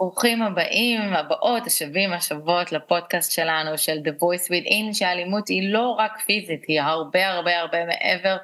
ברוכים 0.00 0.42
הבאים, 0.42 1.00
הבאות, 1.00 1.66
השבים, 1.66 2.12
השבות 2.12 2.72
לפודקאסט 2.72 3.32
שלנו 3.32 3.78
של 3.78 3.98
The 4.04 4.22
Voice 4.22 4.48
Within, 4.50 4.94
שהאלימות 4.94 5.48
היא 5.48 5.72
לא 5.72 5.96
רק 5.98 6.20
פיזית, 6.26 6.64
היא 6.68 6.80
הרבה 6.80 7.28
הרבה 7.28 7.58
הרבה 7.58 7.78
מעבר, 7.84 8.36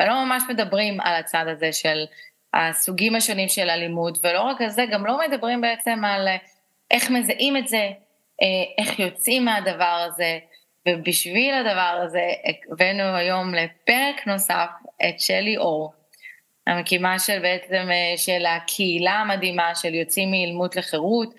ולא 0.00 0.24
ממש 0.24 0.42
מדברים 0.48 1.00
על 1.00 1.14
הצד 1.14 1.44
הזה 1.48 1.72
של 1.72 2.04
הסוגים 2.54 3.16
השונים 3.16 3.48
של 3.48 3.70
אלימות, 3.70 4.18
ולא 4.22 4.42
רק 4.42 4.60
על 4.60 4.68
זה, 4.68 4.84
גם 4.92 5.06
לא 5.06 5.18
מדברים 5.28 5.60
בעצם 5.60 6.04
על 6.04 6.28
איך 6.90 7.10
מזהים 7.10 7.56
את 7.56 7.68
זה, 7.68 7.90
איך 8.78 8.98
יוצאים 8.98 9.44
מהדבר 9.44 10.06
הזה, 10.06 10.38
ובשביל 10.88 11.54
הדבר 11.54 12.00
הזה 12.04 12.24
הבאנו 12.70 13.16
היום 13.16 13.54
לפרק 13.54 14.26
נוסף 14.26 14.68
את 15.08 15.20
שלי 15.20 15.56
אור, 15.56 15.92
המקימה 16.68 17.18
של 17.18 17.38
בעצם, 17.42 17.88
אה, 17.90 18.16
של 18.16 18.46
הקהילה 18.46 19.12
המדהימה 19.12 19.74
של 19.74 19.94
יוצאים 19.94 20.30
מאילמות 20.30 20.76
לחירות, 20.76 21.34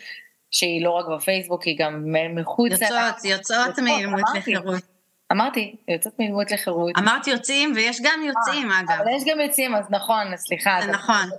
שהיא 0.52 0.84
לא 0.84 0.91
רק 0.91 1.05
בפייסבוק, 1.16 1.63
היא 1.63 1.76
גם 1.80 2.05
מחוץ... 2.35 2.71
יוצאות, 2.71 2.91
יוצאות, 2.91 3.68
יוצאות 3.68 3.80
מאילמות 3.80 4.26
לחירות. 4.35 4.84
אמרתי, 5.31 5.76
יוצאות 5.88 6.20
מאילמות 6.20 6.52
לחירות. 6.52 6.91
אמרתי 6.98 7.30
יוצאים, 7.30 7.71
ויש 7.76 8.02
גם 8.02 8.20
יוצאים, 8.27 8.71
אה, 8.71 8.80
אגב. 8.80 9.02
אבל 9.02 9.12
יש 9.16 9.23
גם 9.26 9.40
יוצאים, 9.40 9.76
אז 9.76 9.85
נכון, 9.90 10.38
סליחה. 10.38 10.80
זה 10.85 10.91
נכון. 10.91 11.30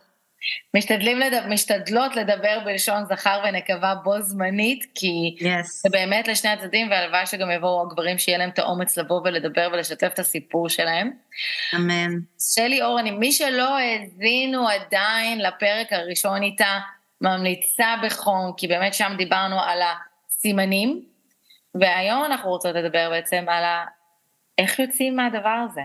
משתדלים 0.77 1.19
לדבר, 1.19 1.47
משתדלות 1.49 2.17
לדבר 2.17 2.59
בלשון 2.65 3.05
זכר 3.05 3.43
ונקבה 3.49 3.95
בו 3.95 4.21
זמנית, 4.21 4.87
כי 4.95 5.37
yes. 5.39 5.63
זה 5.63 5.89
באמת 5.93 6.29
לשני 6.29 6.51
הצדדים, 6.51 6.91
והלוואי 6.91 7.27
שגם 7.27 7.51
יבואו 7.51 7.83
הגברים 7.83 8.19
שיהיה 8.19 8.39
להם 8.39 8.51
את 8.51 8.59
האומץ 8.59 8.99
לבוא 8.99 9.21
ולדבר 9.25 9.69
ולשתף 9.73 10.11
את 10.15 10.19
הסיפור 10.19 10.69
שלהם. 10.69 11.11
אמן. 11.75 12.11
שלי 12.55 12.83
אור, 12.83 13.01
אני, 13.01 13.11
מי 13.11 13.33
שלא 13.33 13.79
האזינו 13.79 14.69
עדיין 14.69 15.41
לפרק 15.41 15.93
הראשון 15.93 16.43
איתה, 16.43 16.79
ממליצה 17.21 17.95
בחום, 18.03 18.53
כי 18.57 18.69
באמת 18.69 18.95
שם 18.95 19.13
דיברנו 19.19 19.61
על 19.61 19.81
הסימנים, 19.83 21.03
והיום 21.75 22.25
אנחנו 22.25 22.51
רוצות 22.51 22.75
לדבר 22.75 23.11
בעצם 23.11 23.45
על 23.49 23.65
ה... 23.65 23.85
איך 24.59 24.79
יוצאים 24.79 25.17
מהדבר 25.17 25.65
הזה, 25.71 25.81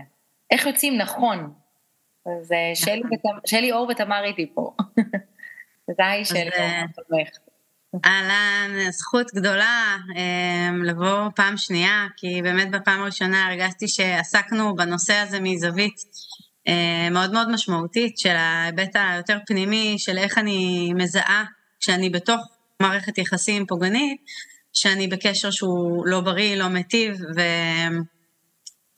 איך 0.50 0.66
יוצאים 0.66 0.98
נכון. 0.98 1.52
אז 2.26 2.52
אה, 2.52 2.72
נכון. 3.04 3.38
שלי 3.46 3.72
אור 3.72 3.88
ותמר 3.90 4.24
איתי 4.24 4.52
פה. 4.54 4.72
זה 5.96 6.06
היי 6.06 6.24
שלי 6.24 6.40
אור. 6.40 7.20
אהלן, 8.04 8.90
זכות 8.90 9.26
גדולה 9.34 9.96
אה, 10.16 10.70
לבוא 10.84 11.28
פעם 11.36 11.56
שנייה, 11.56 12.06
כי 12.16 12.42
באמת 12.42 12.70
בפעם 12.70 13.02
הראשונה 13.02 13.46
הרגשתי 13.46 13.88
שעסקנו 13.88 14.76
בנושא 14.76 15.14
הזה 15.14 15.40
מזווית 15.40 15.96
אה, 16.68 17.08
מאוד 17.10 17.32
מאוד 17.32 17.50
משמעותית 17.50 18.18
של 18.18 18.36
ההיבט 18.36 18.96
היותר 18.96 19.38
פנימי, 19.46 19.94
של 19.98 20.18
איך 20.18 20.38
אני 20.38 20.90
מזהה 20.94 21.44
כשאני 21.80 22.10
בתוך 22.10 22.40
מערכת 22.82 23.18
יחסים 23.18 23.66
פוגענית, 23.66 24.20
שאני 24.72 25.08
בקשר 25.08 25.50
שהוא 25.50 26.06
לא 26.06 26.20
בריא, 26.20 26.56
לא 26.56 26.68
מיטיב, 26.68 27.16
ו... 27.36 27.40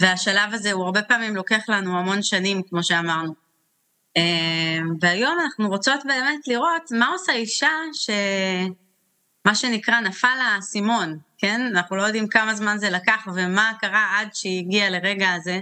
והשלב 0.02 0.54
הזה 0.54 0.72
הוא 0.72 0.84
הרבה 0.84 1.02
פעמים 1.02 1.36
לוקח 1.36 1.68
לנו 1.68 1.98
המון 1.98 2.22
שנים, 2.22 2.62
כמו 2.68 2.82
שאמרנו. 2.82 3.34
אה, 4.16 4.78
והיום 5.00 5.36
אנחנו 5.44 5.68
רוצות 5.68 6.00
באמת 6.04 6.48
לראות 6.48 6.82
מה 6.90 7.08
עושה 7.08 7.32
אישה 7.32 7.70
שמה 7.92 9.54
שנקרא 9.54 10.00
נפל 10.00 10.38
האסימון, 10.42 11.18
כן? 11.38 11.60
אנחנו 11.70 11.96
לא 11.96 12.02
יודעים 12.02 12.28
כמה 12.28 12.54
זמן 12.54 12.78
זה 12.78 12.90
לקח 12.90 13.28
ומה 13.34 13.72
קרה 13.80 14.18
עד 14.18 14.28
שהיא 14.34 14.64
הגיעה 14.64 14.90
לרגע 14.90 15.32
הזה, 15.32 15.60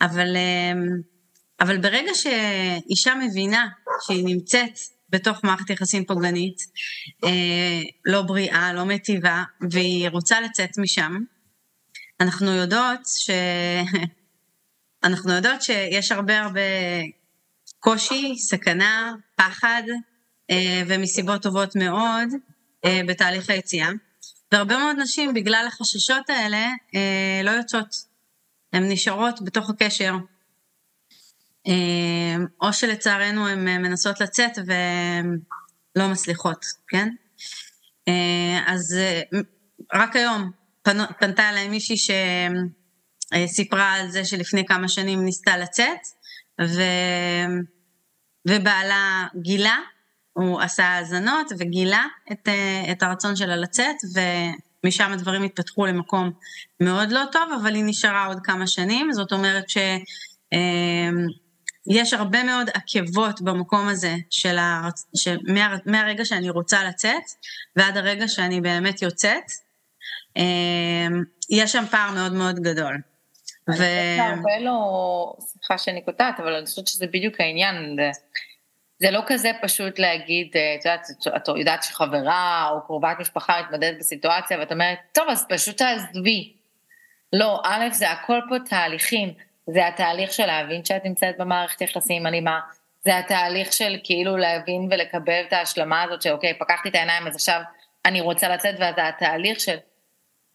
אבל, 0.00 0.36
אה, 0.36 0.72
אבל 1.60 1.78
ברגע 1.78 2.14
שאישה 2.14 3.14
מבינה 3.14 3.66
שהיא 4.06 4.24
נמצאת 4.24 4.78
בתוך 5.10 5.44
מערכת 5.44 5.70
יחסים 5.70 6.04
פוגענית, 6.04 6.58
אה, 7.24 7.82
לא 8.04 8.22
בריאה, 8.22 8.72
לא 8.72 8.84
מטיבה, 8.84 9.42
והיא 9.70 10.08
רוצה 10.08 10.40
לצאת 10.40 10.78
משם, 10.78 11.16
אנחנו 12.20 12.50
יודעות 12.54 13.00
ש... 13.06 13.30
אנחנו 15.04 15.32
יודעות 15.32 15.62
שיש 15.62 16.12
הרבה 16.12 16.40
הרבה 16.40 16.60
קושי, 17.80 18.34
סכנה, 18.38 19.14
פחד, 19.36 19.82
אה, 20.50 20.82
ומסיבות 20.86 21.42
טובות 21.42 21.76
מאוד 21.76 22.28
אה, 22.84 23.00
בתהליך 23.08 23.50
היציאה. 23.50 23.88
והרבה 24.52 24.78
מאוד 24.78 24.96
נשים, 24.98 25.34
בגלל 25.34 25.64
החששות 25.68 26.30
האלה, 26.30 26.68
אה, 26.94 27.40
לא 27.44 27.50
יוצאות. 27.50 28.08
הן 28.72 28.92
נשארות 28.92 29.42
בתוך 29.42 29.70
הקשר. 29.70 30.14
או 32.62 32.72
שלצערנו 32.72 33.48
הן 33.48 33.82
מנסות 33.82 34.20
לצאת 34.20 34.58
והן 34.66 35.38
לא 35.96 36.08
מצליחות, 36.08 36.66
כן? 36.88 37.08
אז 38.66 38.96
רק 39.94 40.16
היום 40.16 40.50
פנתה 41.20 41.48
אליי 41.50 41.68
מישהי 41.68 41.96
שסיפרה 43.34 43.92
על 43.92 44.10
זה 44.10 44.24
שלפני 44.24 44.66
כמה 44.66 44.88
שנים 44.88 45.24
ניסתה 45.24 45.56
לצאת, 45.56 46.00
ו... 46.60 46.82
ובעלה 48.48 49.26
גילה, 49.42 49.78
הוא 50.32 50.60
עשה 50.60 50.84
האזנות 50.84 51.52
וגילה 51.58 52.06
את, 52.32 52.48
את 52.90 53.02
הרצון 53.02 53.36
שלה 53.36 53.56
לצאת, 53.56 53.96
ומשם 54.84 55.12
הדברים 55.12 55.42
התפתחו 55.42 55.86
למקום 55.86 56.30
מאוד 56.80 57.12
לא 57.12 57.22
טוב, 57.32 57.42
אבל 57.62 57.74
היא 57.74 57.84
נשארה 57.86 58.26
עוד 58.26 58.38
כמה 58.44 58.66
שנים, 58.66 59.12
זאת 59.12 59.32
אומרת 59.32 59.70
ש... 59.70 59.78
יש 61.90 62.12
הרבה 62.12 62.44
מאוד 62.44 62.70
עקבות 62.74 63.40
במקום 63.42 63.88
הזה 63.88 64.14
של 64.30 64.58
ה... 64.58 64.88
שמה... 65.16 65.76
מהרגע 65.86 66.24
שאני 66.24 66.50
רוצה 66.50 66.84
לצאת 66.84 67.22
ועד 67.76 67.96
הרגע 67.96 68.28
שאני 68.28 68.60
באמת 68.60 69.02
יוצאת, 69.02 69.44
יש 71.50 71.72
שם 71.72 71.84
פער 71.90 72.10
מאוד 72.14 72.32
מאוד 72.32 72.60
גדול. 72.60 72.98
ו... 73.68 73.82
הרבה 74.18 74.58
לא, 74.60 75.32
סליחה 75.40 75.78
שאני 75.78 76.02
קוטעת, 76.04 76.40
אבל 76.40 76.54
אני 76.54 76.66
חושבת 76.66 76.86
שזה 76.86 77.06
בדיוק 77.06 77.40
העניין. 77.40 77.96
זה, 78.98 79.10
לא 79.10 79.22
כזה 79.26 79.50
פשוט 79.62 79.98
להגיד, 79.98 80.50
אה, 80.56 80.74
את 80.74 80.84
יודעת, 80.84 81.06
את 81.36 81.48
יודעת 81.48 81.82
שחברה 81.82 82.68
או 82.70 82.86
קרובת 82.86 83.16
משפחה 83.20 83.62
מתמודדת 83.62 83.98
בסיטואציה, 83.98 84.58
ואת 84.58 84.72
אומרת, 84.72 84.98
טוב, 85.12 85.28
אז 85.28 85.46
פשוט 85.48 85.76
תעזבי. 85.76 86.52
לא, 87.32 87.60
א', 87.64 87.84
זה 87.92 88.10
הכל 88.10 88.40
פה 88.48 88.54
תהליכים. 88.68 89.34
זה 89.66 89.86
התהליך 89.86 90.32
של 90.32 90.46
להבין 90.46 90.84
שאת 90.84 91.04
נמצאת 91.04 91.38
במערכת 91.38 91.80
יחסים 91.80 92.26
אלימה, 92.26 92.60
זה 93.04 93.18
התהליך 93.18 93.72
של 93.72 93.96
כאילו 94.04 94.36
להבין 94.36 94.88
ולקבל 94.90 95.42
את 95.48 95.52
ההשלמה 95.52 96.02
הזאת 96.02 96.22
שאוקיי, 96.22 96.58
פקחתי 96.58 96.88
את 96.88 96.94
העיניים, 96.94 97.26
אז 97.26 97.34
עכשיו 97.34 97.60
אני 98.06 98.20
רוצה 98.20 98.48
לצאת, 98.48 98.74
וזה 98.74 99.08
התהליך 99.08 99.60
של 99.60 99.76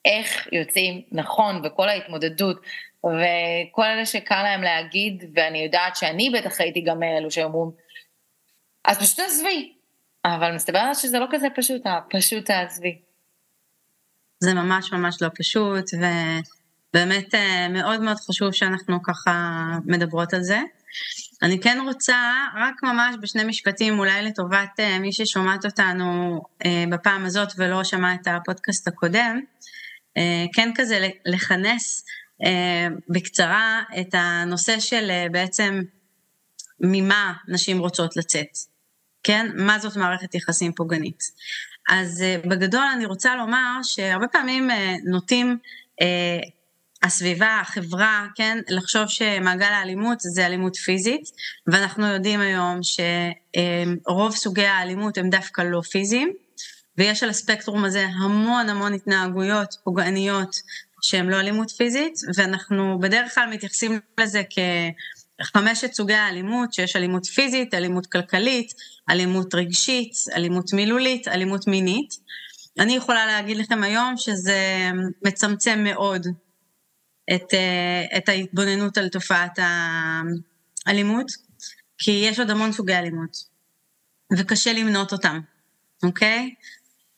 איך 0.06 0.48
יוצאים 0.52 1.02
נכון 1.12 1.62
וכל 1.64 1.90
ההתמודדות 1.90 2.62
וכל 3.00 3.86
אלה 3.86 4.06
שקל 4.06 4.44
להם 4.44 4.62
להגיד, 4.62 5.24
ואני 5.36 5.60
יודעת 5.60 5.96
שאני 5.96 6.30
בטח 6.30 6.62
הייתי 6.62 6.82
גם 6.82 7.00
מאלו 7.00 7.32
שאומרים, 7.32 7.72
אז 8.86 9.00
פשוט 9.00 9.18
תעזבי. 9.18 9.74
אבל 10.26 10.56
מסתבר 10.56 10.94
שזה 10.94 11.20
לא 11.20 11.26
כזה 11.32 11.48
פשוט, 11.56 11.82
פשוט 12.10 12.46
תעזבי. 12.46 13.00
זה 14.40 14.54
ממש 14.54 14.92
ממש 14.92 15.22
לא 15.22 15.28
פשוט, 15.36 15.86
ובאמת 15.94 17.36
אה, 17.36 17.68
מאוד 17.70 18.02
מאוד 18.02 18.18
חשוב 18.18 18.52
שאנחנו 18.52 19.04
ככה 19.04 19.64
מדברות 19.86 20.34
על 20.34 20.42
זה. 20.42 20.60
אני 21.44 21.60
כן 21.60 21.78
רוצה, 21.86 22.18
רק 22.56 22.84
ממש 22.84 23.16
בשני 23.22 23.44
משפטים, 23.44 24.00
אולי 24.00 24.22
לטובת 24.22 24.80
אה, 24.80 25.00
מי 25.00 25.14
ששומעת 25.14 25.66
אותנו 25.66 26.42
אה, 26.66 26.84
בפעם 26.90 27.26
הזאת 27.26 27.48
ולא 27.58 27.84
שמע 27.84 28.14
את 28.14 28.28
הפודקאסט 28.28 28.88
הקודם, 28.88 29.40
אה, 29.40 29.73
כן 30.54 30.72
כזה 30.76 31.08
לכנס 31.26 32.06
אה, 32.46 32.88
בקצרה 33.10 33.82
את 34.00 34.10
הנושא 34.14 34.80
של 34.80 35.12
אה, 35.12 35.26
בעצם 35.32 35.82
ממה 36.80 37.34
נשים 37.48 37.80
רוצות 37.80 38.18
לצאת, 38.18 38.58
כן? 39.24 39.48
מה 39.56 39.80
זאת 39.80 39.98
מערכת 39.98 40.36
יחסים 40.36 40.74
פוגענית. 40.74 41.24
אז 41.90 42.24
בגדול 42.46 42.86
אני 42.96 43.06
רוצה 43.06 43.36
לומר 43.36 43.80
שהרבה 43.84 44.28
פעמים 44.28 44.70
נוטים 45.06 45.58
הסביבה, 47.04 47.60
החברה, 47.62 48.28
כן, 48.36 48.58
לחשוב 48.70 49.08
שמעגל 49.08 49.66
האלימות 49.66 50.18
זה 50.20 50.46
אלימות 50.46 50.76
פיזית, 50.76 51.30
ואנחנו 51.68 52.08
יודעים 52.08 52.40
היום 52.40 52.80
שרוב 52.84 54.36
סוגי 54.36 54.66
האלימות 54.66 55.18
הם 55.18 55.30
דווקא 55.30 55.62
לא 55.62 55.82
פיזיים, 55.82 56.34
ויש 56.98 57.24
על 57.24 57.30
הספקטרום 57.30 57.86
הזה 57.86 58.06
המון 58.06 58.70
המון 58.70 58.94
התנהגויות 58.94 59.76
פוגעניות 59.84 60.56
שהן 61.02 61.30
לא 61.30 61.40
אלימות 61.40 61.72
פיזית, 61.72 62.14
ואנחנו 62.38 63.00
בדרך 63.00 63.36
כלל 63.36 63.50
מתייחסים 63.50 64.00
לזה 64.20 64.42
כחמשת 65.40 65.94
סוגי 65.94 66.14
האלימות, 66.14 66.74
שיש 66.74 66.96
אלימות 66.96 67.26
פיזית, 67.26 67.74
אלימות 67.74 68.06
כלכלית, 68.06 68.74
אלימות 69.10 69.56
רגשית, 69.56 70.14
אלימות 70.36 70.74
מילולית, 70.74 71.28
אלימות 71.28 71.68
מינית. 71.68 72.14
אני 72.80 72.96
יכולה 72.96 73.26
להגיד 73.26 73.58
לכם 73.58 73.84
היום 73.84 74.14
שזה 74.18 74.92
מצמצם 75.26 75.84
מאוד 75.84 76.28
את, 77.36 77.54
את 78.18 78.30
ההתבוננות 78.30 78.98
על 78.98 79.10
תופעת 79.10 79.60
האלימות, 80.86 81.32
כי 81.98 82.12
יש 82.12 82.40
עוד 82.40 82.50
המון 82.50 82.72
סוגי 82.72 82.94
אלימות, 82.94 83.38
וקשה 84.38 84.74
למנות 84.74 85.12
אותם. 85.12 85.40
אוקיי? 86.04 86.54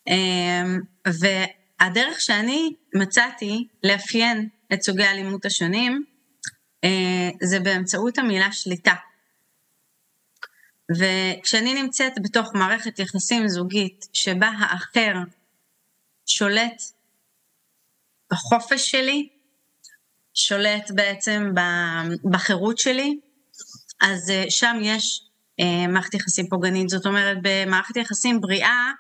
אמ, 0.07 0.79
והדרך 1.05 2.21
שאני 2.21 2.73
מצאתי 2.95 3.67
לאפיין 3.83 4.49
את 4.73 4.81
סוגי 4.81 5.03
האלימות 5.03 5.45
השונים, 5.45 6.03
אה, 6.83 7.29
זה 7.43 7.59
באמצעות 7.59 8.17
המילה 8.17 8.51
שליטה. 8.51 8.93
וכשאני 10.99 11.81
נמצאת 11.81 12.13
בתוך 12.23 12.51
מערכת 12.53 12.99
יחסים 12.99 13.47
זוגית 13.47 14.07
שבה 14.13 14.47
האחר 14.59 15.13
שולט 16.25 16.81
בחופש 18.31 18.91
שלי, 18.91 19.29
שולט 20.33 20.91
בעצם 20.91 21.51
בחירות 22.31 22.77
שלי, 22.77 23.19
אז 24.01 24.29
אה, 24.29 24.45
שם 24.49 24.77
יש 24.81 25.21
אה, 25.59 25.87
מערכת 25.87 26.13
יחסים 26.13 26.47
פוגענית. 26.47 26.89
זאת 26.89 27.05
אומרת, 27.05 27.37
במערכת 27.41 27.95
יחסים 27.95 28.41
בריאה, 28.41 28.91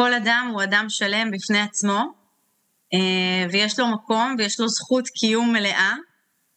כל 0.00 0.14
אדם 0.14 0.50
הוא 0.52 0.62
אדם 0.62 0.86
שלם 0.88 1.30
בפני 1.30 1.60
עצמו, 1.60 2.04
אה, 2.94 3.46
ויש 3.52 3.78
לו 3.78 3.86
מקום 3.86 4.34
ויש 4.38 4.60
לו 4.60 4.68
זכות 4.68 5.08
קיום 5.08 5.52
מלאה, 5.52 5.92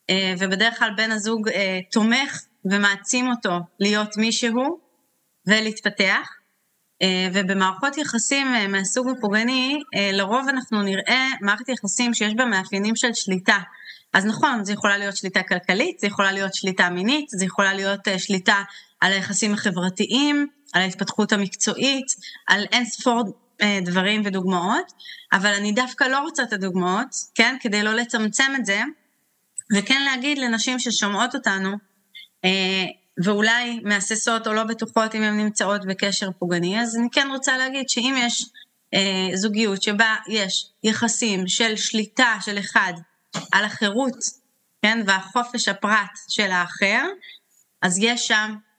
אה, 0.10 0.34
ובדרך 0.40 0.80
כלל 0.80 0.90
בן 0.98 1.12
הזוג 1.12 1.50
אה, 1.50 1.80
תומך 1.92 2.42
ומעצים 2.72 3.30
אותו 3.30 3.60
להיות 3.80 4.18
מישהו 4.18 4.80
ולהתפתח. 5.48 6.30
אה, 7.02 7.28
ובמערכות 7.34 7.98
יחסים 7.98 8.48
מהסוג 8.70 9.08
הפוגעני, 9.10 9.80
לרוב 10.14 10.48
אנחנו 10.50 10.82
נראה 10.82 11.28
מערכת 11.42 11.70
יחסים 11.70 12.14
שיש 12.14 12.34
בה 12.34 12.46
מאפיינים 12.46 12.96
של 12.96 13.14
שליטה. 13.14 13.58
אז 14.14 14.26
נכון, 14.26 14.66
זה 14.66 14.74
יכולה 14.74 14.98
להיות 14.98 15.18
שליטה 15.18 15.44
כלכלית, 15.44 16.00
זה 16.00 16.08
יכולה 16.08 16.32
להיות 16.32 16.54
שליטה 16.54 16.90
מינית, 16.90 17.30
זה 17.30 17.46
יכולה 17.46 17.74
להיות 17.74 18.08
שליטה 18.18 18.64
על 19.02 19.14
היחסים 19.14 19.54
החברתיים, 19.54 20.48
על 20.74 20.82
ההתפתחות 20.82 21.32
המקצועית, 21.32 22.08
על 22.48 22.66
אין 22.72 22.86
ספור 22.86 23.24
דברים 23.82 24.22
ודוגמאות, 24.26 24.94
אבל 25.34 25.54
אני 25.54 25.72
דווקא 25.72 26.04
לא 26.04 26.20
רוצה 26.20 26.44
את 26.44 26.54
הדוגמאות, 26.54 27.16
כן? 27.36 27.58
כדי 27.60 27.84
לא 27.84 27.94
לצמצם 27.94 28.52
את 28.56 28.66
זה, 28.66 28.82
וכן 29.76 30.02
להגיד 30.06 30.38
לנשים 30.38 30.80
ששומעות 30.80 31.36
אותנו, 31.36 31.78
ואולי 33.24 33.80
מהססות 33.84 34.48
או 34.48 34.54
לא 34.54 34.64
בטוחות 34.64 35.16
אם 35.16 35.24
הן 35.24 35.38
נמצאות 35.38 35.86
בקשר 35.86 36.30
פוגעני, 36.40 36.82
אז 36.82 36.96
אני 36.96 37.08
כן 37.12 37.28
רוצה 37.32 37.58
להגיד 37.58 37.90
שאם 37.90 38.16
יש 38.18 38.46
אה, 38.94 39.30
זוגיות 39.36 39.84
שבה 39.84 40.16
יש 40.28 40.68
יחסים 40.84 41.48
של 41.48 41.76
שליטה 41.76 42.38
של 42.42 42.60
אחד 42.60 42.94
על 43.52 43.66
החירות, 43.66 44.18
כן, 44.82 45.04
והחופש 45.06 45.68
הפרט 45.68 46.18
של 46.28 46.52
האחר, 46.52 47.06
אז 47.82 47.98
יש 48.02 48.28
שם 48.28 48.56
אה, 48.56 48.71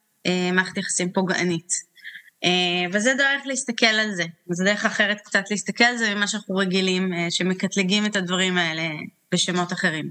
מערכת 0.52 0.76
יחסים 0.76 1.12
פוגענית. 1.12 1.72
אה, 2.44 2.90
וזה 2.92 3.14
דרך 3.14 3.46
להסתכל 3.46 3.86
על 3.86 4.14
זה, 4.14 4.24
זו 4.50 4.64
דרך 4.64 4.84
אחרת 4.84 5.20
קצת 5.20 5.44
להסתכל 5.50 5.84
על 5.84 5.96
זה 5.96 6.14
ממה 6.14 6.26
שאנחנו 6.26 6.56
רגילים, 6.56 7.12
אה, 7.12 7.26
שמקטלגים 7.30 8.06
את 8.06 8.16
הדברים 8.16 8.58
האלה 8.58 8.88
בשמות 9.32 9.72
אחרים. 9.72 10.08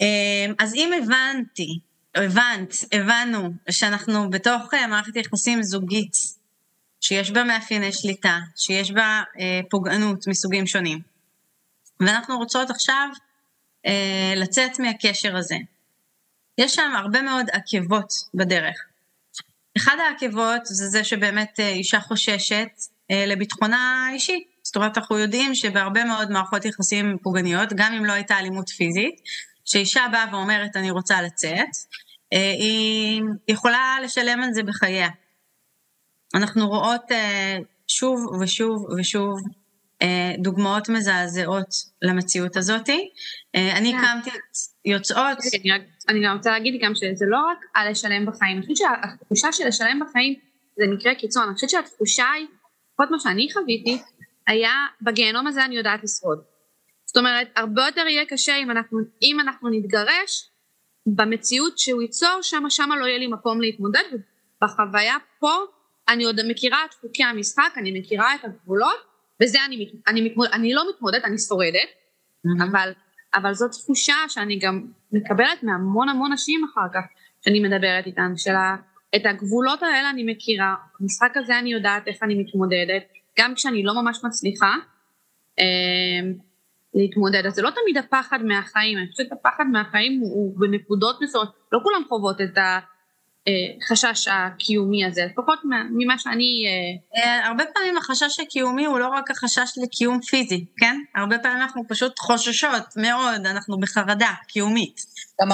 אה, 0.00 0.46
אז 0.58 0.74
אם 0.74 0.90
הבנתי 1.02 1.78
הבנת, 2.14 2.74
הבנו 2.92 3.50
שאנחנו 3.70 4.30
בתוך 4.30 4.74
אה, 4.74 4.86
מערכת 4.86 5.16
יחסים 5.16 5.62
זוגית, 5.62 6.16
שיש 7.00 7.30
בה 7.30 7.44
מאפייני 7.44 7.92
שליטה, 7.92 8.38
שיש 8.56 8.90
בה 8.90 9.22
אה, 9.40 9.60
פוגענות 9.70 10.28
מסוגים 10.28 10.66
שונים. 10.66 11.00
ואנחנו 12.00 12.38
רוצות 12.38 12.70
עכשיו 12.70 13.08
אה, 13.86 14.32
לצאת 14.36 14.78
מהקשר 14.78 15.36
הזה. 15.36 15.56
יש 16.58 16.74
שם 16.74 16.92
הרבה 16.96 17.22
מאוד 17.22 17.46
עקבות 17.52 18.12
בדרך. 18.34 18.76
אחד 19.76 19.96
העקבות 19.98 20.66
זה 20.66 20.86
זה 20.88 21.04
שבאמת 21.04 21.60
אה, 21.60 21.68
אישה 21.68 22.00
חוששת 22.00 22.68
אה, 23.10 23.26
לביטחונה 23.26 24.06
האישי. 24.08 24.44
זאת 24.62 24.76
אומרת, 24.76 24.98
אנחנו 24.98 25.18
יודעים 25.18 25.54
שבהרבה 25.54 26.04
מאוד 26.04 26.30
מערכות 26.30 26.64
יחסים 26.64 27.16
פוגעניות, 27.22 27.68
גם 27.76 27.92
אם 27.92 28.04
לא 28.04 28.12
הייתה 28.12 28.38
אלימות 28.38 28.68
פיזית, 28.68 29.20
שאישה 29.64 30.06
באה 30.12 30.24
ואומרת 30.32 30.76
אני 30.76 30.90
רוצה 30.90 31.22
לצאת, 31.22 31.68
אה, 32.32 32.50
היא 32.58 33.22
יכולה 33.48 33.96
לשלם 34.04 34.42
על 34.42 34.52
זה 34.52 34.62
בחייה. 34.62 35.08
אנחנו 36.34 36.68
רואות 36.68 37.04
שוב 37.88 38.26
ושוב 38.40 38.86
ושוב 38.98 39.38
דוגמאות 40.38 40.88
מזעזעות 40.88 41.74
למציאות 42.02 42.56
הזאתי. 42.56 43.08
אני 43.54 43.92
כן. 43.92 43.98
הקמתי 43.98 44.30
את 44.30 44.56
יוצאות. 44.84 45.38
אני 46.08 46.20
גם 46.24 46.36
רוצה 46.36 46.50
להגיד 46.50 46.80
גם 46.82 46.94
שזה 46.94 47.26
לא 47.28 47.38
רק 47.38 47.58
על 47.74 47.90
לשלם 47.90 48.26
בחיים, 48.26 48.56
אני 48.56 48.66
חושבת 48.66 48.76
שהתחושה 48.76 49.52
של 49.52 49.68
לשלם 49.68 50.00
בחיים 50.00 50.34
זה 50.76 50.84
מקרה 50.86 51.14
קיצון, 51.14 51.42
אני 51.42 51.54
חושבת 51.54 51.70
שהתחושה 51.70 52.30
היא, 52.30 52.46
לפחות 52.92 53.10
מה 53.10 53.18
שאני 53.20 53.48
חוויתי, 53.52 53.98
היה 54.46 54.72
בגיהנום 55.02 55.46
הזה 55.46 55.64
אני 55.64 55.76
יודעת 55.76 56.04
לשרוד. 56.04 56.38
זאת 57.04 57.16
אומרת, 57.16 57.48
הרבה 57.56 57.86
יותר 57.86 58.06
יהיה 58.06 58.26
קשה 58.26 58.56
אם 58.56 58.70
אנחנו, 58.70 58.98
אם 59.22 59.40
אנחנו 59.40 59.68
נתגרש, 59.68 60.50
במציאות 61.06 61.78
שהוא 61.78 62.02
ייצור, 62.02 62.38
שמה 62.42 62.70
שמה 62.70 62.96
לא 62.96 63.06
יהיה 63.06 63.18
לי 63.18 63.26
מקום 63.26 63.60
להתמודד, 63.60 64.02
ובחוויה 64.62 65.16
פה 65.38 65.52
אני 66.08 66.24
עוד 66.24 66.40
מכירה 66.48 66.84
את 66.84 66.94
חוקי 66.94 67.24
המשחק, 67.24 67.72
אני 67.76 68.00
מכירה 68.00 68.34
את 68.34 68.44
הגבולות, 68.44 68.98
וזה 69.42 69.58
אני, 69.64 69.90
אני, 70.06 70.20
מתמודד, 70.20 70.50
אני 70.52 70.74
לא 70.74 70.90
מתמודדת, 70.90 71.24
אני 71.24 71.38
שורדת, 71.38 71.88
mm-hmm. 71.88 72.64
אבל, 72.64 72.92
אבל 73.34 73.54
זאת 73.54 73.70
תחושה 73.70 74.14
שאני 74.28 74.58
גם 74.58 74.86
מקבלת 75.12 75.62
מהמון 75.62 76.08
המון 76.08 76.32
נשים 76.32 76.64
אחר 76.64 76.88
כך, 76.94 77.00
שאני 77.44 77.60
מדברת 77.60 78.06
איתן, 78.06 78.32
של 78.36 78.54
ה, 78.54 78.76
את 79.16 79.26
הגבולות 79.26 79.82
האלה 79.82 80.10
אני 80.10 80.32
מכירה, 80.32 80.74
במשחק 81.00 81.36
הזה 81.36 81.58
אני 81.58 81.72
יודעת 81.72 82.08
איך 82.08 82.22
אני 82.22 82.34
מתמודדת, 82.34 83.02
גם 83.38 83.54
כשאני 83.54 83.82
לא 83.82 84.02
ממש 84.02 84.24
מצליחה, 84.24 84.74
אמ, 85.58 86.32
להתמודד. 86.94 87.46
אז 87.46 87.54
זה 87.54 87.62
לא 87.62 87.70
תמיד 87.70 87.98
הפחד 87.98 88.38
מהחיים, 88.44 88.98
אני 88.98 89.06
חושבת 89.10 89.26
שהפחד 89.28 89.64
מהחיים 89.72 90.20
הוא, 90.20 90.30
הוא 90.32 90.60
בנקודות 90.60 91.22
מסוימות, 91.22 91.54
לא 91.72 91.80
כולם 91.82 92.02
חוות 92.08 92.40
את 92.40 92.54
החשש 93.46 94.28
הקיומי 94.28 95.04
הזה, 95.04 95.22
לפחות 95.32 95.58
ממה 95.90 96.18
שאני... 96.18 96.64
אה, 96.66 97.22
אה, 97.22 97.46
הרבה 97.46 97.64
פעמים 97.74 97.96
החשש 97.96 98.40
הקיומי 98.40 98.84
הוא 98.84 98.98
לא 98.98 99.08
רק 99.08 99.30
החשש 99.30 99.70
לקיום 99.82 100.20
פיזי, 100.20 100.64
כן? 100.78 100.96
הרבה 101.14 101.38
פעמים 101.38 101.62
אנחנו 101.62 101.82
פשוט 101.88 102.18
חוששות 102.18 102.96
מאוד, 102.96 103.46
אנחנו 103.46 103.80
בחרדה 103.80 104.32
קיומית. 104.48 105.00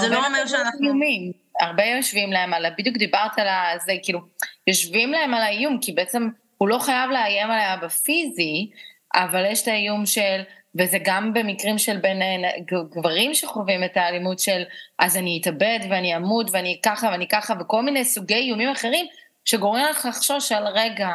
זה 0.00 0.08
לא 0.08 0.26
אומר 0.26 0.46
שאנחנו... 0.46 0.78
קיומים. 0.80 1.32
הרבה 1.60 1.84
יושבים 1.84 2.32
להם 2.32 2.54
על, 2.54 2.66
בדיוק 2.78 2.96
דיברת 2.96 3.38
על 3.38 3.78
זה, 3.86 3.92
כאילו, 4.02 4.20
יושבים 4.66 5.12
להם 5.12 5.34
על 5.34 5.42
האיום, 5.42 5.78
כי 5.82 5.92
בעצם 5.92 6.28
הוא 6.58 6.68
לא 6.68 6.78
חייב 6.78 7.10
לאיים 7.10 7.50
עליה 7.50 7.76
בפיזי, 7.76 8.70
אבל 9.14 9.44
יש 9.50 9.62
את 9.62 9.68
האיום 9.68 10.06
של 10.06 10.42
וזה 10.78 10.98
גם 11.04 11.34
במקרים 11.34 11.78
של 11.78 11.98
בין 11.98 12.22
אה, 12.22 12.50
גברים 12.90 13.34
שחווים 13.34 13.84
את 13.84 13.96
האלימות 13.96 14.38
של 14.38 14.62
אז 14.98 15.16
אני 15.16 15.38
אתאבד 15.42 15.78
ואני 15.90 16.16
אמות 16.16 16.50
ואני 16.52 16.80
ככה 16.84 17.06
ואני 17.06 17.28
ככה 17.28 17.54
וכל 17.60 17.82
מיני 17.82 18.04
סוגי 18.04 18.34
איומים 18.34 18.68
אחרים 18.68 19.06
שגורמים 19.44 19.86
לך 19.90 20.06
לחשוש 20.08 20.52
על 20.52 20.66
רגע, 20.66 21.08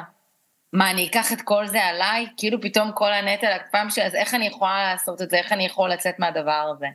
מה 0.74 0.92
אני 0.92 1.08
אקח 1.08 1.34
את 1.34 1.42
כל 1.42 1.68
זה 1.68 1.84
עליי? 1.84 2.28
כאילו 2.38 2.62
פתאום 2.62 2.92
כל 2.96 3.14
הנטל 3.14 3.48
על 3.48 3.54
הכתפיים 3.54 3.90
שלי, 3.90 4.06
אז 4.06 4.16
איך 4.16 4.34
אני 4.34 4.48
יכולה 4.48 4.92
לעשות 4.92 5.22
את 5.22 5.30
זה? 5.30 5.38
איך 5.38 5.52
אני 5.52 5.66
יכול 5.66 5.92
לצאת 5.92 6.20
מהדבר 6.20 6.74
הזה? 6.76 6.88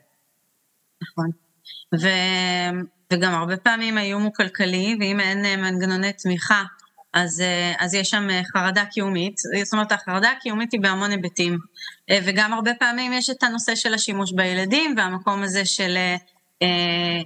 נכון. 1.03 1.31
ו... 2.01 2.09
וגם 3.13 3.35
הרבה 3.35 3.57
פעמים 3.57 3.99
האיום 3.99 4.23
הוא 4.23 4.33
כלכלי, 4.35 4.97
ואם 5.01 5.21
אין 5.21 5.45
אה, 5.45 5.57
מנגנוני 5.57 6.13
תמיכה, 6.13 6.63
אז, 7.13 7.41
אה, 7.41 7.73
אז 7.79 7.95
יש 7.95 8.11
שם 8.11 8.29
חרדה 8.53 8.85
קיומית, 8.85 9.35
זאת 9.65 9.73
אומרת 9.73 9.93
החרדה 9.93 10.31
הקיומית 10.31 10.73
היא 10.73 10.81
בהמון 10.81 11.11
היבטים, 11.11 11.59
וגם 12.11 12.53
הרבה 12.53 12.71
פעמים 12.79 13.13
יש 13.13 13.31
את 13.31 13.43
הנושא 13.43 13.75
של 13.75 13.95
השימוש 13.95 14.33
בילדים 14.33 14.95
והמקום 14.97 15.43
הזה 15.43 15.65
של 15.65 15.97
אה, 16.63 17.21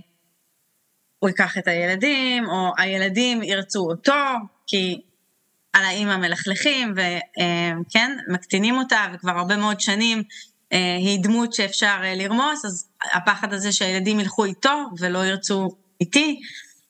הוא 1.19 1.29
ייקח 1.29 1.59
את 1.59 1.69
הילדים, 1.69 2.49
או 2.49 2.73
הילדים 2.79 3.43
ירצו 3.43 3.81
אותו, 3.81 4.13
כי 4.67 5.01
על 5.73 5.85
האימא 5.85 6.17
מלכלכים, 6.17 6.95
וכן, 6.95 8.17
מקטינים 8.29 8.79
אותה, 8.79 9.07
וכבר 9.15 9.39
הרבה 9.39 9.57
מאוד 9.57 9.81
שנים 9.81 10.23
היא 10.71 11.23
דמות 11.23 11.53
שאפשר 11.53 12.01
לרמוס, 12.03 12.65
אז 12.65 12.89
הפחד 13.13 13.53
הזה 13.53 13.73
שהילדים 13.73 14.21
ילכו 14.21 14.45
איתו 14.45 14.85
ולא 14.99 15.27
ירצו 15.27 15.69
איתי, 16.01 16.41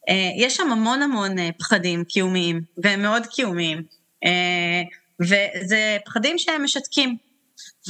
אה, 0.08 0.30
יש 0.36 0.56
שם 0.56 0.72
המון 0.72 1.02
המון 1.02 1.38
אה, 1.38 1.50
פחדים 1.58 2.04
קיומיים, 2.04 2.60
והם 2.84 3.02
מאוד 3.02 3.26
קיומיים, 3.26 3.82
אה, 4.24 4.82
וזה 5.20 5.96
פחדים 6.04 6.38
שהם 6.38 6.64
משתקים. 6.64 7.16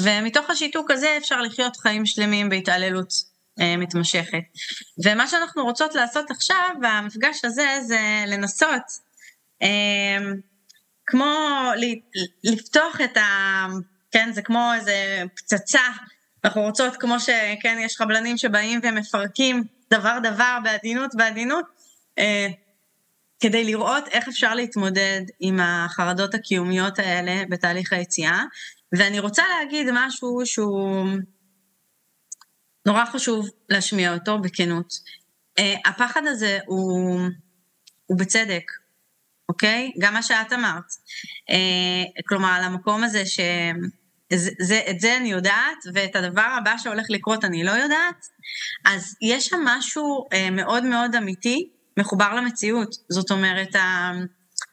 ומתוך 0.02 0.50
השיתוק 0.50 0.90
הזה 0.90 1.16
אפשר 1.16 1.40
לחיות 1.40 1.76
חיים 1.76 2.06
שלמים 2.06 2.48
בהתעללות 2.48 3.12
מתמשכת. 3.78 4.42
ומה 5.04 5.26
שאנחנו 5.26 5.64
רוצות 5.64 5.94
לעשות 5.94 6.30
עכשיו, 6.30 6.68
במפגש 6.80 7.44
הזה, 7.44 7.78
זה 7.86 8.24
לנסות, 8.26 8.82
כמו 11.06 11.60
לפתוח 12.44 13.00
את 13.04 13.16
ה... 13.16 13.66
כן, 14.10 14.30
זה 14.32 14.42
כמו 14.42 14.72
איזה 14.74 15.22
פצצה. 15.36 15.82
אנחנו 16.44 16.62
רוצות, 16.62 16.96
כמו 16.96 17.20
שכן, 17.20 17.78
יש 17.80 17.96
חבלנים 17.96 18.36
שבאים 18.36 18.80
ומפרקים 18.82 19.64
דבר 19.90 20.18
דבר 20.22 20.58
בעדינות 20.64 21.10
בעדינות, 21.14 21.64
אה, 22.18 22.46
כדי 23.40 23.64
לראות 23.64 24.08
איך 24.08 24.28
אפשר 24.28 24.54
להתמודד 24.54 25.20
עם 25.40 25.60
החרדות 25.62 26.34
הקיומיות 26.34 26.98
האלה 26.98 27.42
בתהליך 27.48 27.92
היציאה. 27.92 28.42
ואני 28.92 29.18
רוצה 29.18 29.42
להגיד 29.48 29.86
משהו 29.92 30.40
שהוא 30.44 31.06
נורא 32.86 33.04
חשוב 33.04 33.48
להשמיע 33.68 34.14
אותו 34.14 34.38
בכנות. 34.38 34.92
Uh, 35.60 35.62
הפחד 35.86 36.22
הזה 36.26 36.58
הוא, 36.66 37.20
הוא 38.06 38.18
בצדק, 38.18 38.72
אוקיי? 39.48 39.92
גם 39.98 40.14
מה 40.14 40.22
שאת 40.22 40.52
אמרת. 40.52 40.84
Uh, 41.50 42.22
כלומר, 42.28 42.48
על 42.48 42.64
המקום 42.64 43.04
הזה 43.04 43.26
ש... 43.26 43.40
זה, 44.32 44.50
זה, 44.60 44.80
את 44.90 45.00
זה 45.00 45.16
אני 45.16 45.30
יודעת, 45.30 45.78
ואת 45.94 46.16
הדבר 46.16 46.54
הבא 46.58 46.74
שהולך 46.78 47.06
לקרות 47.08 47.44
אני 47.44 47.64
לא 47.64 47.70
יודעת, 47.70 48.26
אז 48.84 49.16
יש 49.22 49.46
שם 49.46 49.60
משהו 49.64 50.26
uh, 50.32 50.50
מאוד 50.50 50.84
מאוד 50.84 51.14
אמיתי, 51.14 51.68
מחובר 51.96 52.34
למציאות. 52.34 52.94
זאת 53.08 53.30
אומרת, 53.30 53.76